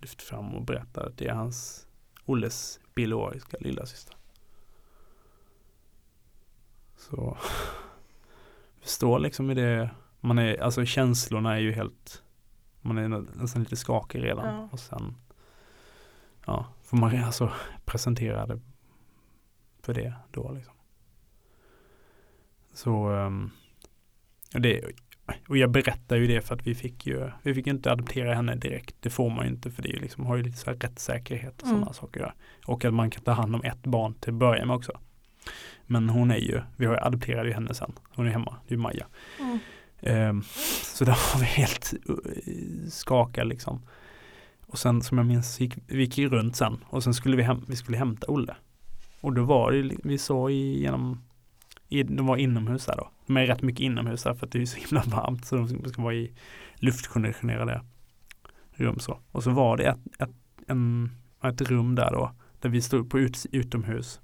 lyfte 0.00 0.24
fram 0.24 0.54
och 0.54 0.62
berättade 0.62 1.06
att 1.06 1.18
det 1.18 1.26
är 1.26 1.34
hans 1.34 1.86
Olles 2.24 2.80
biologiska 2.98 3.56
lilla 3.60 3.86
syster. 3.86 4.16
Så 6.96 7.36
förstår 8.80 9.18
liksom 9.18 9.50
i 9.50 9.54
det, 9.54 9.90
man 10.20 10.38
är, 10.38 10.62
alltså 10.62 10.84
känslorna 10.84 11.54
är 11.54 11.60
ju 11.60 11.72
helt, 11.72 12.22
man 12.80 12.98
är 12.98 13.08
nästan 13.08 13.62
lite 13.62 13.76
skakig 13.76 14.22
redan 14.22 14.46
ja. 14.46 14.68
och 14.72 14.80
sen 14.80 15.14
ja, 16.46 16.66
får 16.82 16.96
man 16.96 17.24
alltså 17.24 17.52
presentera 17.84 18.46
det 18.46 18.60
för 19.80 19.94
det 19.94 20.14
då 20.30 20.52
liksom. 20.52 20.74
Så 22.72 23.10
um, 23.10 23.50
det, 24.50 24.84
och 25.48 25.56
jag 25.56 25.70
berättar 25.70 26.16
ju 26.16 26.26
det 26.26 26.40
för 26.40 26.54
att 26.54 26.66
vi 26.66 26.74
fick 26.74 27.06
ju, 27.06 27.30
vi 27.42 27.54
fick 27.54 27.66
inte 27.66 27.92
adoptera 27.92 28.34
henne 28.34 28.54
direkt. 28.54 28.96
Det 29.00 29.10
får 29.10 29.30
man 29.30 29.44
ju 29.44 29.50
inte 29.50 29.70
för 29.70 29.82
det 29.82 29.88
är 29.88 30.00
liksom, 30.00 30.26
har 30.26 30.36
ju 30.36 30.42
lite 30.42 30.58
så 30.58 30.70
här 30.70 30.78
rättssäkerhet 30.78 31.62
och 31.62 31.68
mm. 31.68 31.78
sådana 31.78 31.92
saker. 31.92 32.34
Och 32.64 32.84
att 32.84 32.94
man 32.94 33.10
kan 33.10 33.24
ta 33.24 33.32
hand 33.32 33.54
om 33.54 33.62
ett 33.62 33.82
barn 33.82 34.14
till 34.14 34.32
att 34.32 34.38
börja 34.38 34.64
med 34.64 34.76
också. 34.76 34.92
Men 35.86 36.08
hon 36.08 36.30
är 36.30 36.36
ju, 36.36 36.60
vi 36.76 36.86
har 36.86 36.94
ju 36.94 37.00
adopterat 37.00 37.46
ju 37.46 37.52
henne 37.52 37.74
sen. 37.74 37.92
Hon 38.14 38.26
är 38.26 38.30
hemma, 38.30 38.56
det 38.68 38.74
är 38.74 38.78
Maja. 38.78 39.06
Mm. 39.40 39.58
Um, 40.30 40.42
så 40.82 41.04
där 41.04 41.18
var 41.34 41.40
vi 41.40 41.46
helt 41.46 41.94
uh, 42.10 42.88
skakade 42.88 43.48
liksom. 43.48 43.82
Och 44.66 44.78
sen 44.78 45.02
som 45.02 45.18
jag 45.18 45.26
minns, 45.26 45.60
gick, 45.60 45.74
vi 45.86 46.02
gick 46.02 46.18
runt 46.18 46.56
sen 46.56 46.84
och 46.86 47.04
sen 47.04 47.14
skulle 47.14 47.36
vi, 47.36 47.42
hem, 47.42 47.64
vi 47.68 47.76
skulle 47.76 47.98
hämta 47.98 48.26
Olle. 48.32 48.56
Och 49.20 49.32
då 49.32 49.44
var 49.44 49.72
det, 49.72 49.96
vi 50.04 50.18
såg 50.18 50.50
genom 50.50 51.27
i, 51.88 52.02
de 52.02 52.26
var 52.26 52.36
inomhus 52.36 52.86
där 52.86 52.96
då. 52.96 53.10
De 53.26 53.36
är 53.36 53.46
rätt 53.46 53.62
mycket 53.62 53.80
inomhus 53.80 54.22
där 54.22 54.34
för 54.34 54.46
att 54.46 54.52
det 54.52 54.62
är 54.62 54.66
så 54.66 54.78
himla 54.78 55.02
varmt 55.16 55.44
så 55.44 55.56
de 55.56 55.88
ska 55.88 56.02
vara 56.02 56.14
i 56.14 56.32
luftkonditionerade 56.74 57.82
rum 58.72 58.98
så. 58.98 59.20
Och 59.32 59.42
så 59.42 59.50
var 59.50 59.76
det 59.76 59.84
ett, 59.84 59.98
ett, 60.18 60.30
en, 60.66 61.10
ett 61.42 61.60
rum 61.60 61.94
där 61.94 62.10
då 62.10 62.32
där 62.60 62.68
vi 62.68 62.82
stod 62.82 63.10
på 63.10 63.18
ut, 63.18 63.46
utomhus 63.52 64.20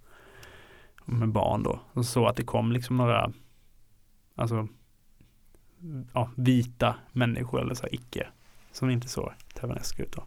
med 1.05 1.29
barn 1.29 1.63
då. 1.63 1.81
Och 1.93 2.07
så 2.07 2.27
att 2.27 2.37
det 2.37 2.45
kom 2.45 2.73
liksom 2.73 2.97
några 2.97 3.33
alltså 4.35 4.69
ja, 6.13 6.31
vita 6.37 6.97
människor 7.13 7.61
eller 7.61 7.75
så 7.75 7.83
här 7.83 7.95
icke 7.95 8.29
som 8.73 8.91
inte 8.91 9.09
såg 9.09 9.33
taiwanesiska 9.55 10.03
ut 10.03 10.13
då. 10.13 10.25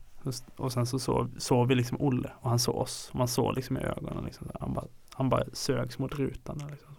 Och 0.55 0.71
sen 0.71 0.85
så 0.85 0.99
såg, 0.99 1.29
såg 1.37 1.67
vi 1.67 1.75
liksom 1.75 2.01
Olle 2.01 2.31
och 2.39 2.49
han 2.49 2.59
såg 2.59 2.75
oss. 2.75 3.09
Och 3.09 3.15
man 3.15 3.27
såg 3.27 3.55
liksom 3.55 3.77
i 3.77 3.81
ögonen. 3.81 4.25
Liksom, 4.25 4.47
han, 4.59 4.73
bara, 4.73 4.85
han 5.13 5.29
bara 5.29 5.43
sögs 5.53 5.99
mot 5.99 6.15
rutan. 6.15 6.61
Liksom. 6.71 6.95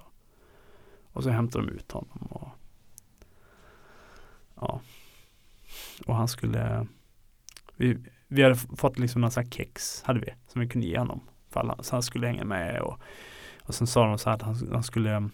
Och 1.19 1.25
så 1.25 1.31
hämtade 1.31 1.67
de 1.67 1.73
ut 1.73 1.93
honom. 1.93 2.19
Och, 2.31 2.49
ja. 4.55 4.81
Och 6.07 6.15
han 6.15 6.29
skulle 6.29 6.87
vi, 7.77 7.99
vi 8.29 8.43
hade 8.43 8.55
fått 8.55 8.99
liksom 8.99 9.23
här 9.23 9.51
kex 9.51 10.03
hade 10.03 10.21
vi 10.21 10.35
som 10.47 10.61
vi 10.61 10.69
kunde 10.69 10.87
ge 10.87 10.99
honom. 10.99 11.21
För 11.51 11.61
alla, 11.61 11.83
så 11.83 11.97
han 11.97 12.03
skulle 12.03 12.27
hänga 12.27 12.45
med 12.45 12.81
och, 12.81 13.01
och 13.63 13.75
sen 13.75 13.87
sa 13.87 14.07
de 14.07 14.19
så 14.19 14.31
här 14.31 14.37
att 14.37 14.43
han, 14.43 14.69
han 14.73 14.83
skulle 14.83 15.31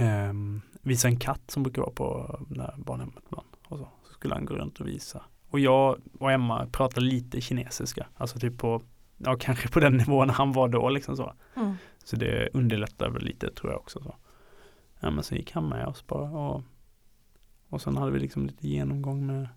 um, 0.00 0.62
visa 0.82 1.08
en 1.08 1.18
katt 1.18 1.50
som 1.50 1.62
brukar 1.62 1.82
vara 1.82 1.92
på 1.92 2.38
där 2.48 2.74
barnhemmet 2.76 3.24
ibland. 3.26 3.48
Och 3.68 3.78
så, 3.78 3.88
så 4.02 4.12
skulle 4.12 4.34
han 4.34 4.44
gå 4.44 4.54
runt 4.54 4.80
och 4.80 4.88
visa. 4.88 5.22
Och 5.50 5.60
jag 5.60 5.98
och 6.18 6.32
Emma 6.32 6.66
pratade 6.66 7.06
lite 7.06 7.40
kinesiska, 7.40 8.06
alltså 8.16 8.38
typ 8.38 8.58
på, 8.58 8.82
ja 9.16 9.36
kanske 9.40 9.68
på 9.68 9.80
den 9.80 9.92
nivån 9.96 10.30
han 10.30 10.52
var 10.52 10.68
då 10.68 10.88
liksom 10.88 11.16
så. 11.16 11.34
Mm. 11.56 11.74
Så 12.04 12.16
det 12.16 12.48
underlättar 12.52 13.10
väl 13.10 13.22
lite 13.22 13.50
tror 13.50 13.72
jag 13.72 13.80
också. 13.80 14.02
Så. 14.02 14.14
Ja 15.04 15.10
men 15.10 15.24
sen 15.24 15.38
gick 15.38 15.52
han 15.52 15.68
med 15.68 15.86
oss 15.86 16.06
bara 16.06 16.30
och, 16.30 16.62
och 17.68 17.82
sen 17.82 17.96
hade 17.96 18.12
vi 18.12 18.18
liksom 18.18 18.46
lite 18.46 18.68
genomgång 18.68 19.26
med 19.26 19.48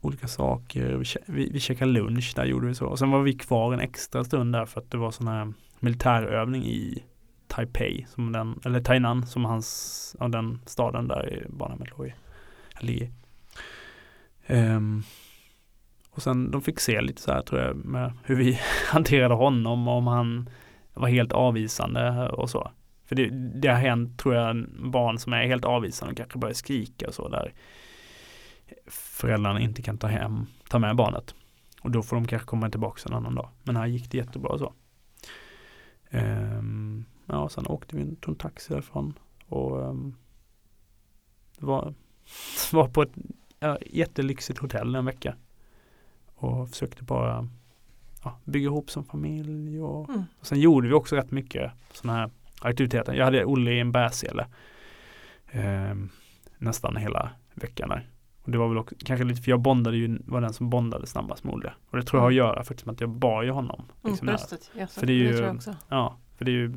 olika 0.00 0.28
saker. 0.28 0.96
Vi, 0.96 1.04
vi, 1.26 1.50
vi 1.50 1.60
käkade 1.60 1.92
lunch, 1.92 2.32
där 2.36 2.44
gjorde 2.44 2.66
vi 2.66 2.74
så. 2.74 2.86
Och 2.86 2.98
sen 2.98 3.10
var 3.10 3.22
vi 3.22 3.32
kvar 3.32 3.72
en 3.72 3.80
extra 3.80 4.24
stund 4.24 4.52
där 4.52 4.66
för 4.66 4.80
att 4.80 4.90
det 4.90 4.96
var 4.96 5.10
sån 5.10 5.28
här 5.28 5.52
militärövning 5.80 6.64
i 6.64 7.04
Taipei, 7.46 8.06
som 8.08 8.32
den, 8.32 8.60
eller 8.64 8.80
Tainan 8.80 9.26
som 9.26 9.44
hans, 9.44 10.16
ja, 10.20 10.28
den 10.28 10.60
staden 10.66 11.08
där 11.08 11.32
i 11.32 11.46
barnhemmet 11.48 11.90
låg 11.90 12.06
i. 12.06 12.14
Ligger. 12.80 13.06
Um, 13.06 13.12
ehm, 14.46 15.02
och 16.10 16.22
sen 16.22 16.50
de 16.50 16.62
fick 16.62 16.80
se 16.80 17.00
lite 17.00 17.22
så 17.22 17.32
här 17.32 17.42
tror 17.42 17.60
jag 17.60 17.76
med 17.76 18.12
hur 18.24 18.36
vi 18.36 18.60
hanterade 18.92 19.34
honom 19.34 19.88
om 19.88 20.06
han 20.06 20.50
var 20.94 21.08
helt 21.08 21.32
avvisande 21.32 22.28
och 22.28 22.50
så. 22.50 22.70
För 23.04 23.14
det, 23.16 23.30
det 23.30 23.68
har 23.68 23.78
hänt 23.78 24.18
tror 24.18 24.34
jag 24.34 24.66
barn 24.90 25.18
som 25.18 25.32
är 25.32 25.46
helt 25.46 25.64
avvisande 25.64 26.12
och 26.12 26.16
kanske 26.16 26.38
börjar 26.38 26.54
skrika 26.54 27.08
och 27.08 27.14
så 27.14 27.28
där 27.28 27.54
föräldrarna 28.86 29.60
inte 29.60 29.82
kan 29.82 29.98
ta 29.98 30.06
hem, 30.06 30.46
ta 30.68 30.78
med 30.78 30.96
barnet. 30.96 31.34
Och 31.80 31.90
då 31.90 32.02
får 32.02 32.16
de 32.16 32.26
kanske 32.26 32.46
komma 32.46 32.70
tillbaka 32.70 33.00
en 33.06 33.14
annan 33.14 33.34
dag. 33.34 33.48
Men 33.62 33.76
här 33.76 33.86
gick 33.86 34.10
det 34.10 34.18
jättebra 34.18 34.58
så. 34.58 34.72
Um, 36.10 37.04
ja, 37.26 37.48
sen 37.48 37.66
åkte 37.66 37.96
vi, 37.96 38.16
tog 38.16 38.34
en 38.34 38.38
taxi 38.38 38.72
därifrån 38.72 39.18
och 39.48 39.88
um, 39.88 40.16
var, 41.58 41.94
var 42.72 42.88
på 42.88 43.02
ett 43.02 43.12
ja, 43.58 43.78
jättelyxigt 43.86 44.58
hotell 44.58 44.94
en 44.94 45.04
vecka. 45.04 45.36
Och 46.34 46.68
försökte 46.68 47.02
bara 47.02 47.48
ja, 48.24 48.38
bygga 48.44 48.64
ihop 48.64 48.90
som 48.90 49.04
familj. 49.04 49.80
Och, 49.80 50.08
mm. 50.08 50.24
och 50.40 50.46
sen 50.46 50.60
gjorde 50.60 50.88
vi 50.88 50.94
också 50.94 51.16
rätt 51.16 51.30
mycket 51.30 51.72
sådana 51.92 52.18
här 52.18 52.30
aktiviteter. 52.64 53.14
Jag 53.14 53.24
hade 53.24 53.44
Olle 53.44 53.70
i 53.70 53.80
en 53.80 53.92
bärsele 53.92 54.46
eh, 55.50 55.94
nästan 56.58 56.96
hela 56.96 57.30
veckan 57.54 57.88
där. 57.88 58.08
Och 58.42 58.50
det 58.50 58.58
var 58.58 58.68
väl 58.68 58.78
också, 58.78 58.94
kanske 59.04 59.24
lite, 59.24 59.42
för 59.42 59.50
jag 59.50 59.60
bondade 59.60 59.96
ju, 59.96 60.18
var 60.24 60.40
den 60.40 60.52
som 60.52 60.70
bondade 60.70 61.06
snabbast 61.06 61.44
med 61.44 61.54
Olle. 61.54 61.72
Och 61.90 61.96
det 61.96 62.04
tror 62.04 62.18
jag 62.18 62.24
har 62.24 62.30
att 62.30 62.36
göra 62.36 62.64
faktiskt 62.64 62.86
med 62.86 62.92
att 62.92 63.00
jag 63.00 63.10
bar 63.10 63.42
ju 63.42 63.50
honom. 63.50 63.78
Mm, 63.78 63.90
liksom 64.02 64.28
mm, 64.28 64.36
bröstet, 64.36 64.70
ja, 64.78 64.86
för 64.86 65.06
det 65.06 65.12
är 65.12 65.14
ju, 65.14 65.26
det 65.26 65.36
tror 65.36 65.46
jag 65.46 65.56
också. 65.56 65.76
Ja, 65.88 66.18
för 66.36 66.44
det 66.44 66.50
är 66.50 66.52
ju, 66.52 66.74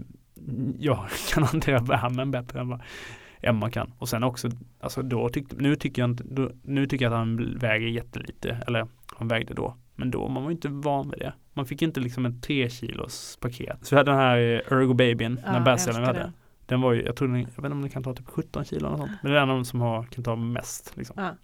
jag 0.79 1.07
kan 1.33 1.43
hantera 1.43 1.79
värmen 1.79 2.31
bättre 2.31 2.59
än 2.59 2.69
vad 2.69 2.81
Emma 3.41 3.71
kan. 3.71 3.93
Och 3.97 4.09
sen 4.09 4.23
också, 4.23 4.49
alltså 4.79 5.01
då 5.01 5.29
tyckte, 5.29 5.55
nu 5.55 5.75
tycker 5.75 6.01
jag 6.01 6.09
inte, 6.09 6.23
då, 6.23 6.51
nu 6.63 6.87
tycker 6.87 7.05
jag 7.05 7.13
att 7.13 7.19
han 7.19 7.57
väger 7.57 7.87
jättelite, 7.87 8.63
eller 8.67 8.87
han 9.15 9.27
vägde 9.27 9.53
då. 9.53 9.75
Men 9.99 10.11
då, 10.11 10.27
man 10.27 10.43
var 10.43 10.51
inte 10.51 10.67
van 10.69 11.09
vid 11.09 11.19
det. 11.19 11.33
Man 11.53 11.65
fick 11.65 11.81
inte 11.81 11.99
liksom 11.99 12.25
en 12.25 12.41
tre 12.41 12.69
kilos 12.69 13.37
paket. 13.41 13.85
Så 13.85 13.95
vi 13.95 13.97
hade 13.97 14.11
den 14.11 14.19
här 14.19 14.37
Ergo 14.37 14.93
Babyn, 14.93 15.39
ja, 15.45 15.51
den 15.51 15.63
bärselen 15.63 16.01
vi 16.01 16.07
hade. 16.07 16.19
Den. 16.19 16.33
den 16.65 16.81
var 16.81 16.93
ju, 16.93 17.03
jag 17.03 17.15
tror 17.15 17.27
den, 17.27 17.39
jag 17.39 17.47
vet 17.47 17.57
inte 17.57 17.71
om 17.71 17.81
den 17.81 17.89
kan 17.89 18.03
ta 18.03 18.13
typ 18.13 18.27
17 18.27 18.65
kilo 18.65 18.87
eller 18.87 18.97
sånt. 18.97 19.11
Men 19.21 19.31
det 19.31 19.37
är 19.37 19.43
en 19.43 19.49
av 19.49 19.55
de 19.55 19.65
som 19.65 19.81
har, 19.81 20.03
kan 20.03 20.23
ta 20.23 20.35
mest. 20.35 20.97
Liksom. 20.97 21.15
Ja. 21.17 21.35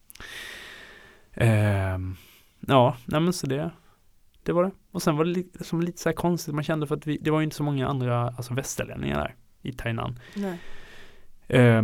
Eh, 1.32 2.00
ja, 2.60 2.98
nej 3.06 3.22
men 3.22 3.34
så 3.34 3.48
det, 3.48 3.72
det 4.44 4.52
var 4.52 4.64
det. 4.64 4.72
Och 4.92 5.02
sen 5.02 5.18
var 5.18 5.26
det 5.26 5.32
lite, 5.32 5.64
som 5.64 5.82
lite 5.82 6.02
så 6.02 6.10
här 6.10 6.16
konstigt, 6.16 6.56
man 6.56 6.64
kände 6.64 6.88
för 6.88 6.96
att 6.96 7.08
vi, 7.08 7.18
det 7.22 7.32
var 7.32 7.40
ju 7.40 7.44
inte 7.44 7.56
så 7.56 7.64
många 7.64 7.88
andra 7.88 8.22
alltså 8.22 8.54
västerlänningar 8.54 9.18
där 9.18 9.36
i 9.62 9.74
Tainan. 9.74 10.20
Eh, 11.48 11.84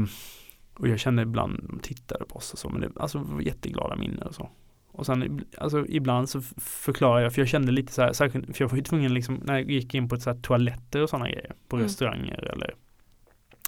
och 0.74 0.88
jag 0.88 1.00
kände 1.00 1.22
ibland, 1.22 1.66
de 1.70 1.80
tittade 1.80 2.26
på 2.26 2.36
oss 2.36 2.54
och 2.54 2.60
så, 2.60 2.70
men 2.70 2.82
det 2.82 2.90
alltså, 2.96 3.18
var 3.18 3.42
jätteglada 3.42 3.96
minnen 3.96 4.24
och 4.24 4.36
så. 4.36 4.50
Och 4.92 5.06
sen 5.06 5.46
alltså, 5.58 5.86
ibland 5.88 6.30
så 6.30 6.42
förklarar 6.58 7.22
jag, 7.22 7.34
för 7.34 7.42
jag 7.42 7.50
kände 7.50 7.72
lite 7.72 7.94
så 7.94 8.02
här, 8.02 8.14
särskilt, 8.14 8.58
för 8.58 8.64
jag 8.64 8.70
var 8.70 8.78
ju 8.78 8.84
tvungen 8.84 9.14
liksom, 9.14 9.42
när 9.44 9.54
jag 9.54 9.72
gick 9.72 9.94
in 9.94 10.10
på 10.10 10.18
så 10.18 10.30
här, 10.30 10.38
toaletter 10.42 11.04
och 11.04 11.10
sådana 11.10 11.30
grejer, 11.30 11.56
på 11.68 11.76
mm. 11.76 11.84
restauranger 11.84 12.50
eller 12.54 12.76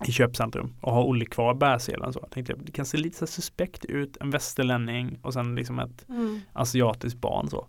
i 0.07 0.11
köpcentrum 0.11 0.73
och 0.81 0.93
har 0.93 1.03
Olle 1.03 1.25
kvar 1.25 1.53
bärselen 1.53 2.13
så. 2.13 2.19
Jag 2.21 2.31
tänkte 2.31 2.55
det 2.63 2.71
kan 2.71 2.85
se 2.85 2.97
lite 2.97 3.17
så 3.17 3.27
suspekt 3.27 3.85
ut, 3.85 4.17
en 4.17 4.29
västerlänning 4.29 5.19
och 5.21 5.33
sen 5.33 5.55
liksom 5.55 5.79
ett 5.79 6.09
mm. 6.09 6.39
asiatiskt 6.53 7.21
barn 7.21 7.49
så. 7.49 7.67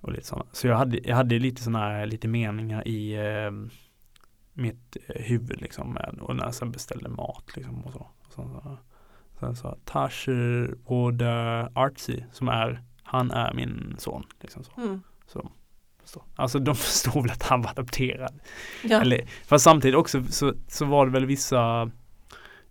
Och 0.00 0.12
lite 0.12 0.26
såna. 0.26 0.46
Så 0.52 0.66
jag 0.66 0.76
hade, 0.76 0.98
jag 0.98 1.16
hade 1.16 1.38
lite 1.38 1.62
sådana 1.62 1.78
här 1.78 2.06
lite 2.06 2.28
meningar 2.28 2.88
i 2.88 3.14
eh, 3.14 3.50
mitt 4.52 4.96
huvud 5.08 5.60
liksom 5.60 5.92
med, 5.92 6.18
och 6.20 6.36
när 6.36 6.44
jag 6.44 6.54
sen 6.54 6.70
beställde 6.70 7.08
mat 7.08 7.56
liksom 7.56 7.84
och 7.84 7.92
så. 7.92 8.06
Och 8.26 8.32
sen, 8.32 8.48
så 8.52 8.78
sen 9.40 9.56
sa 9.56 9.76
Tasher 9.84 10.74
och 10.84 11.12
Artsy 11.74 12.22
som 12.32 12.48
är, 12.48 12.82
han 13.02 13.30
är 13.30 13.54
min 13.54 13.94
son. 13.98 14.26
Liksom 14.40 14.64
så. 14.64 14.72
Mm. 14.76 15.00
så 15.26 15.50
förstå. 16.14 16.24
Alltså 16.36 16.58
de 16.58 16.74
förstår 16.74 17.22
väl 17.22 17.30
att 17.30 17.42
han 17.42 17.62
var 17.62 17.70
adopterad. 17.70 18.40
Ja. 18.82 19.00
Eller, 19.00 19.28
fast 19.46 19.64
samtidigt 19.64 19.96
också 19.96 20.24
så, 20.24 20.54
så 20.68 20.84
var 20.84 21.06
det 21.06 21.12
väl 21.12 21.26
vissa, 21.26 21.90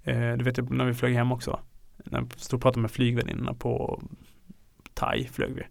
eh, 0.03 0.33
du 0.33 0.43
vet 0.43 0.69
när 0.69 0.85
vi 0.85 0.93
flög 0.93 1.13
hem 1.13 1.31
också, 1.31 1.59
när 1.97 2.21
vi 2.21 2.27
stod 2.37 2.57
och 2.57 2.61
pratade 2.61 2.81
med 2.81 2.91
flygvärdinnorna 2.91 3.53
på 3.53 4.03
Thai 4.93 5.27
flög 5.27 5.53
vi. 5.53 5.63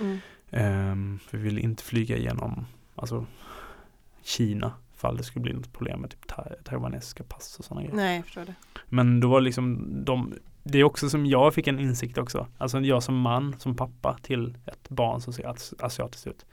Mm. 0.00 0.18
Um, 0.92 1.18
vi 1.30 1.38
ville 1.38 1.60
inte 1.60 1.82
flyga 1.82 2.16
igenom 2.16 2.66
alltså, 2.94 3.26
Kina 4.22 4.72
fall 4.98 5.16
det 5.16 5.22
skulle 5.22 5.42
bli 5.42 5.52
något 5.52 5.72
problem 5.72 6.00
med 6.00 6.10
typ 6.10 6.32
taiwanesiska 6.64 7.24
pass 7.24 7.58
och 7.58 7.64
sådana 7.64 7.82
grejer. 7.82 7.96
Nej, 7.96 8.16
jag 8.16 8.24
förstår 8.24 8.44
det. 8.44 8.54
Men 8.86 9.20
då 9.20 9.28
var 9.28 9.40
liksom 9.40 9.88
de, 10.04 10.34
det 10.62 10.78
är 10.78 10.84
också 10.84 11.10
som 11.10 11.26
jag 11.26 11.54
fick 11.54 11.66
en 11.66 11.78
insikt 11.78 12.18
också. 12.18 12.46
Alltså 12.58 12.80
jag 12.80 13.02
som 13.02 13.20
man, 13.20 13.58
som 13.58 13.76
pappa 13.76 14.18
till 14.22 14.58
ett 14.66 14.88
barn 14.88 15.20
som 15.20 15.32
ser 15.32 15.54
asiatiskt 15.78 16.26
ut. 16.26 16.46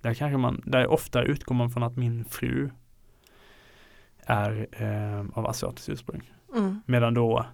Där 0.00 0.14
kanske 0.14 0.36
man, 0.36 0.62
där 0.64 0.86
ofta 0.86 1.22
utgår 1.22 1.54
man 1.54 1.70
från 1.70 1.82
att 1.82 1.96
min 1.96 2.24
fru 2.24 2.70
är 4.26 4.66
eh, 4.70 5.38
av 5.38 5.46
asiatiskt 5.46 5.88
ursprung. 5.88 6.32
Mm. 6.56 6.80
Medan 6.86 7.14
då 7.14 7.46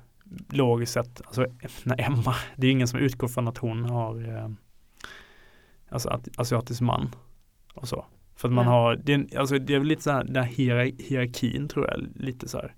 logiskt 0.49 0.93
sett, 0.93 1.21
alltså 1.27 1.47
när 1.83 2.01
Emma, 2.01 2.35
det 2.57 2.67
är 2.67 2.71
ingen 2.71 2.89
som 2.89 2.99
utgår 2.99 3.29
från 3.29 3.49
att 3.49 3.59
hon 3.59 3.85
har 3.85 4.29
eh, 4.29 4.51
alltså 5.89 6.21
asiatisk 6.37 6.81
man 6.81 7.15
och 7.75 7.89
så. 7.89 8.07
För 8.37 8.49
att 8.49 8.55
man 8.55 8.67
har, 8.67 8.97
det 8.97 9.13
är, 9.13 9.39
alltså 9.39 9.59
det 9.59 9.75
är 9.75 9.81
lite 9.85 10.03
så 10.03 10.11
här, 10.11 10.25
den 10.25 10.45
här 10.45 10.53
hierarkin 10.99 11.69
tror 11.69 11.87
jag, 11.87 12.07
lite 12.15 12.49
så 12.49 12.59
här. 12.59 12.75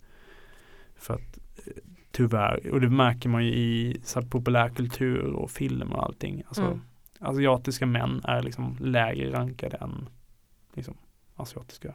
För 0.96 1.14
att 1.14 1.38
eh, 1.66 1.72
tyvärr, 2.10 2.70
och 2.72 2.80
det 2.80 2.90
märker 2.90 3.28
man 3.28 3.44
ju 3.44 3.52
i 3.52 4.00
så 4.04 4.20
här, 4.20 4.28
populärkultur 4.28 5.32
och 5.32 5.50
film 5.50 5.92
och 5.92 6.04
allting. 6.04 6.42
Alltså, 6.48 6.62
mm 6.62 6.80
asiatiska 7.20 7.86
män 7.86 8.20
är 8.24 8.42
liksom 8.42 8.76
lägre 8.80 9.32
rankade 9.32 9.76
än 9.76 10.08
liksom, 10.72 10.96
asiatiska 11.36 11.94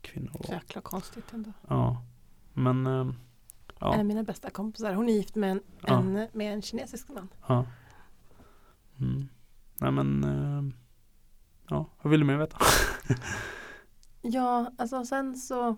kvinnor. 0.00 0.40
Så 0.44 0.52
jäkla 0.52 0.80
konstigt 0.80 1.32
ändå. 1.32 1.52
Ja, 1.68 2.02
men 2.52 2.86
äh, 2.86 3.12
ja. 3.78 3.94
En 3.94 4.00
av 4.00 4.06
mina 4.06 4.22
bästa 4.22 4.50
kompisar, 4.50 4.94
hon 4.94 5.08
är 5.08 5.12
gift 5.12 5.34
med 5.34 5.50
en, 5.50 5.62
ja. 5.86 5.98
en 5.98 6.28
med 6.32 6.52
en 6.52 6.62
kinesisk 6.62 7.08
man. 7.08 7.28
Ja. 7.48 7.66
Mm. 9.00 9.28
Nej 9.80 9.92
men, 9.92 10.24
äh, 10.24 10.74
ja, 11.70 11.86
vad 12.02 12.10
vill 12.10 12.20
du 12.20 12.26
mer 12.26 12.36
veta? 12.36 12.56
ja, 14.22 14.72
alltså 14.78 15.04
sen 15.04 15.36
så, 15.36 15.76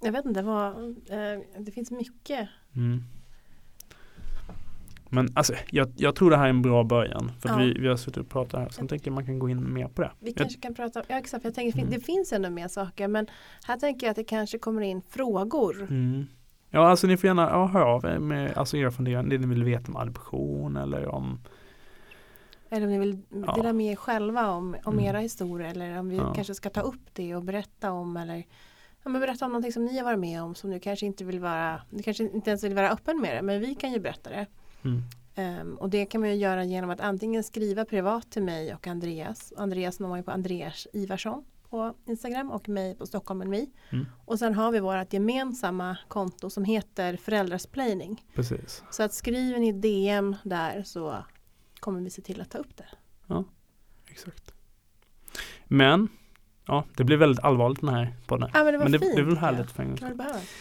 jag 0.00 0.12
vet 0.12 0.24
inte 0.24 0.42
vad, 0.42 0.88
äh, 1.10 1.40
det 1.58 1.72
finns 1.72 1.90
mycket. 1.90 2.48
Mm. 2.76 3.02
Men 5.14 5.28
alltså, 5.34 5.54
jag, 5.70 5.92
jag, 5.96 6.14
tror 6.14 6.30
det 6.30 6.36
här 6.36 6.44
är 6.44 6.50
en 6.50 6.62
bra 6.62 6.84
början. 6.84 7.32
För 7.40 7.48
ja. 7.48 7.56
vi, 7.56 7.72
vi 7.72 7.88
har 7.88 7.96
suttit 7.96 8.16
och 8.16 8.28
pratat 8.28 8.60
här. 8.60 8.68
Sen 8.68 8.88
tänker 8.88 9.06
jag 9.06 9.14
man 9.14 9.26
kan 9.26 9.38
gå 9.38 9.48
in 9.48 9.72
mer 9.72 9.88
på 9.88 10.02
det. 10.02 10.10
Vi 10.20 10.32
kanske 10.32 10.60
kan 10.60 10.74
prata, 10.74 11.02
ja 11.08 11.18
exakt, 11.18 11.44
jag 11.44 11.54
tänker 11.54 11.78
mm. 11.78 11.90
det 11.90 12.00
finns 12.00 12.32
ändå 12.32 12.50
mer 12.50 12.68
saker. 12.68 13.08
Men 13.08 13.26
här 13.66 13.76
tänker 13.76 14.06
jag 14.06 14.10
att 14.10 14.16
det 14.16 14.24
kanske 14.24 14.58
kommer 14.58 14.82
in 14.82 15.02
frågor. 15.08 15.82
Mm. 15.82 16.26
Ja, 16.70 16.88
alltså 16.88 17.06
ni 17.06 17.16
får 17.16 17.26
gärna 17.26 17.50
ja, 17.50 17.66
höra 17.66 17.84
av 17.84 18.04
er 18.04 18.18
med 18.18 18.58
alltså, 18.58 18.76
era 18.76 18.90
funderingar. 18.90 19.22
Det 19.22 19.38
ni 19.38 19.46
vill 19.46 19.64
veta 19.64 19.92
om 19.92 19.96
adoption 19.96 20.76
eller 20.76 21.08
om 21.08 21.38
eller 22.70 22.86
om 22.86 22.92
ni 22.92 22.98
vill 22.98 23.18
ja. 23.46 23.54
dela 23.54 23.72
med 23.72 23.92
er 23.92 23.96
själva 23.96 24.50
om, 24.50 24.76
om 24.84 24.92
mm. 24.92 25.04
era 25.04 25.18
historier. 25.18 25.70
Eller 25.70 25.98
om 25.98 26.08
vi 26.08 26.16
ja. 26.16 26.34
kanske 26.34 26.54
ska 26.54 26.70
ta 26.70 26.80
upp 26.80 27.08
det 27.12 27.34
och 27.34 27.42
berätta 27.42 27.92
om. 27.92 28.16
Eller 28.16 28.36
ja, 29.02 29.10
men 29.10 29.20
berätta 29.20 29.44
om 29.44 29.50
någonting 29.50 29.72
som 29.72 29.84
ni 29.84 29.98
har 29.98 30.04
varit 30.04 30.18
med 30.18 30.42
om. 30.42 30.54
Som 30.54 30.70
du 30.70 30.80
kanske 30.80 31.06
inte 31.06 31.24
vill 31.24 31.40
vara, 31.40 31.80
du 31.90 32.02
kanske 32.02 32.24
inte 32.24 32.50
ens 32.50 32.64
vill 32.64 32.74
vara 32.74 32.90
öppen 32.90 33.20
med 33.20 33.36
det. 33.36 33.42
Men 33.42 33.60
vi 33.60 33.74
kan 33.74 33.92
ju 33.92 34.00
berätta 34.00 34.30
det. 34.30 34.46
Mm. 34.84 35.02
Um, 35.36 35.74
och 35.74 35.90
det 35.90 36.06
kan 36.06 36.20
man 36.20 36.30
ju 36.30 36.36
göra 36.36 36.64
genom 36.64 36.90
att 36.90 37.00
antingen 37.00 37.44
skriva 37.44 37.84
privat 37.84 38.30
till 38.30 38.42
mig 38.42 38.74
och 38.74 38.86
Andreas. 38.86 39.52
Andreas 39.56 40.00
når 40.00 40.08
man 40.08 40.18
ju 40.18 40.22
på 40.22 40.30
Andreas 40.30 40.86
Ivarsson 40.92 41.44
på 41.74 41.94
Instagram 42.06 42.50
och 42.50 42.68
mig 42.68 42.94
på 42.94 43.06
Stockholm 43.06 43.38
med 43.38 43.48
mig. 43.48 43.70
Mm. 43.90 44.06
Och 44.24 44.38
sen 44.38 44.54
har 44.54 44.72
vi 44.72 44.80
vårt 44.80 45.12
gemensamma 45.12 45.96
konto 46.08 46.50
som 46.50 46.64
heter 46.64 47.16
Föräldrasplaining. 47.16 48.24
Precis. 48.34 48.82
Så 48.90 49.02
att 49.02 49.12
skriver 49.12 49.58
ni 49.58 49.72
DM 49.72 50.36
där 50.42 50.82
så 50.82 51.24
kommer 51.84 52.00
vi 52.00 52.10
se 52.10 52.22
till 52.22 52.40
att 52.40 52.50
ta 52.50 52.58
upp 52.58 52.76
det. 52.76 52.86
Exakt. 54.10 54.54
Men, 55.64 56.08
ja, 56.66 56.84
det 56.96 57.04
blir 57.04 57.16
väldigt 57.16 57.44
allvarligt 57.44 57.80
den 57.80 57.88
här 57.88 58.14
podden. 58.26 58.50
Ja 58.54 58.64
men 58.64 58.72
det 58.72 58.78
var 58.78 58.84
Men 58.84 58.92
det, 58.92 58.98
fint. 58.98 59.14
det 59.14 59.20
är 59.20 59.24
väl 59.24 59.36
härligt 59.36 59.70
för 59.70 59.82
en 59.82 59.94
det 59.94 60.14
behövs. 60.14 60.54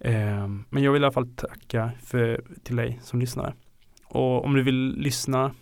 Ehm, 0.00 0.64
men 0.70 0.82
jag 0.82 0.92
vill 0.92 1.02
i 1.02 1.04
alla 1.04 1.12
fall 1.12 1.28
tacka 1.28 1.90
för, 2.02 2.44
till 2.62 2.76
dig 2.76 3.00
som 3.02 3.20
lyssnar. 3.20 3.54
Och 4.04 4.44
om 4.44 4.54
du 4.54 4.62
vill 4.62 4.94
lyssna 4.96 5.54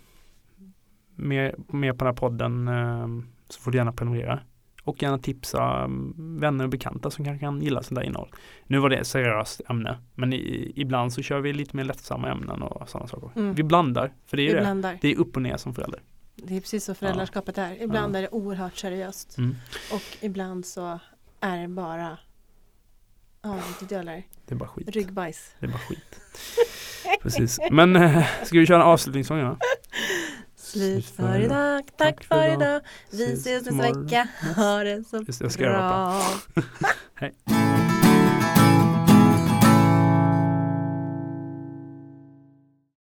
mer, 1.15 1.55
mer 1.67 1.93
på 1.93 1.97
den 1.97 2.07
här 2.07 2.13
podden 2.13 2.67
ehm, 2.67 3.27
så 3.49 3.61
får 3.61 3.71
du 3.71 3.77
gärna 3.77 3.93
prenumerera. 3.93 4.39
Och 4.85 5.03
gärna 5.03 5.17
tipsa 5.19 5.83
um, 5.85 6.13
vänner 6.39 6.63
och 6.63 6.69
bekanta 6.69 7.11
som 7.11 7.25
kanske 7.25 7.45
kan 7.45 7.61
gilla 7.61 7.83
sånt 7.83 7.95
där 7.99 8.05
innehåll. 8.05 8.29
Nu 8.67 8.77
var 8.79 8.89
det 8.89 8.97
ett 8.97 9.07
seriöst 9.07 9.61
ämne, 9.69 9.97
men 10.15 10.33
i, 10.33 10.71
ibland 10.75 11.13
så 11.13 11.21
kör 11.21 11.39
vi 11.39 11.53
lite 11.53 11.75
mer 11.77 11.83
lättsamma 11.83 12.29
ämnen 12.31 12.61
och 12.61 12.89
sådana 12.89 13.07
saker. 13.07 13.29
Mm. 13.35 13.53
Vi 13.55 13.63
blandar, 13.63 14.13
för 14.25 14.37
det 14.37 14.43
är 14.43 14.47
Vi 14.47 14.53
det. 14.53 14.59
blandar. 14.59 14.97
Det 15.01 15.11
är 15.11 15.17
upp 15.17 15.35
och 15.35 15.41
ner 15.41 15.57
som 15.57 15.73
förälder. 15.73 16.01
Det 16.35 16.55
är 16.57 16.61
precis 16.61 16.85
så 16.85 16.95
föräldraskapet 16.95 17.57
är. 17.57 17.83
Ibland 17.83 18.15
Ja. 18.15 18.17
är 18.17 18.21
det 18.21 18.29
oerhört 18.29 18.75
seriöst. 18.77 19.37
Mm. 19.37 19.55
Och 19.93 20.17
ibland 20.21 20.65
så 20.65 20.99
är 21.39 21.57
det 21.61 21.67
bara 21.67 22.17
Ja. 23.41 23.59
Det 23.89 23.95
är 23.95 24.55
bara 24.55 24.69
skit. 24.69 24.89
Ryggbajs. 24.89 25.55
Det 25.59 25.65
är 25.65 25.69
bara 25.71 25.77
skit. 25.79 26.19
Precis. 27.21 27.59
Men 27.71 27.95
äh, 27.95 28.25
ska 28.43 28.59
vi 28.59 28.65
köra 28.65 28.77
en 28.77 28.87
avslutningssång? 28.87 29.37
Ja? 29.39 29.57
Slut 30.75 31.05
för 31.05 31.39
idag, 31.39 31.83
tack 31.97 32.23
för 32.23 32.53
idag. 32.53 32.81
Vi 33.11 33.33
ses 33.33 33.65
nästa 33.65 33.81
vecka. 33.81 34.27
Ha 34.55 34.83
det 34.83 35.03
så 35.03 35.23
bra. 35.57 36.21
Hej. 37.15 37.33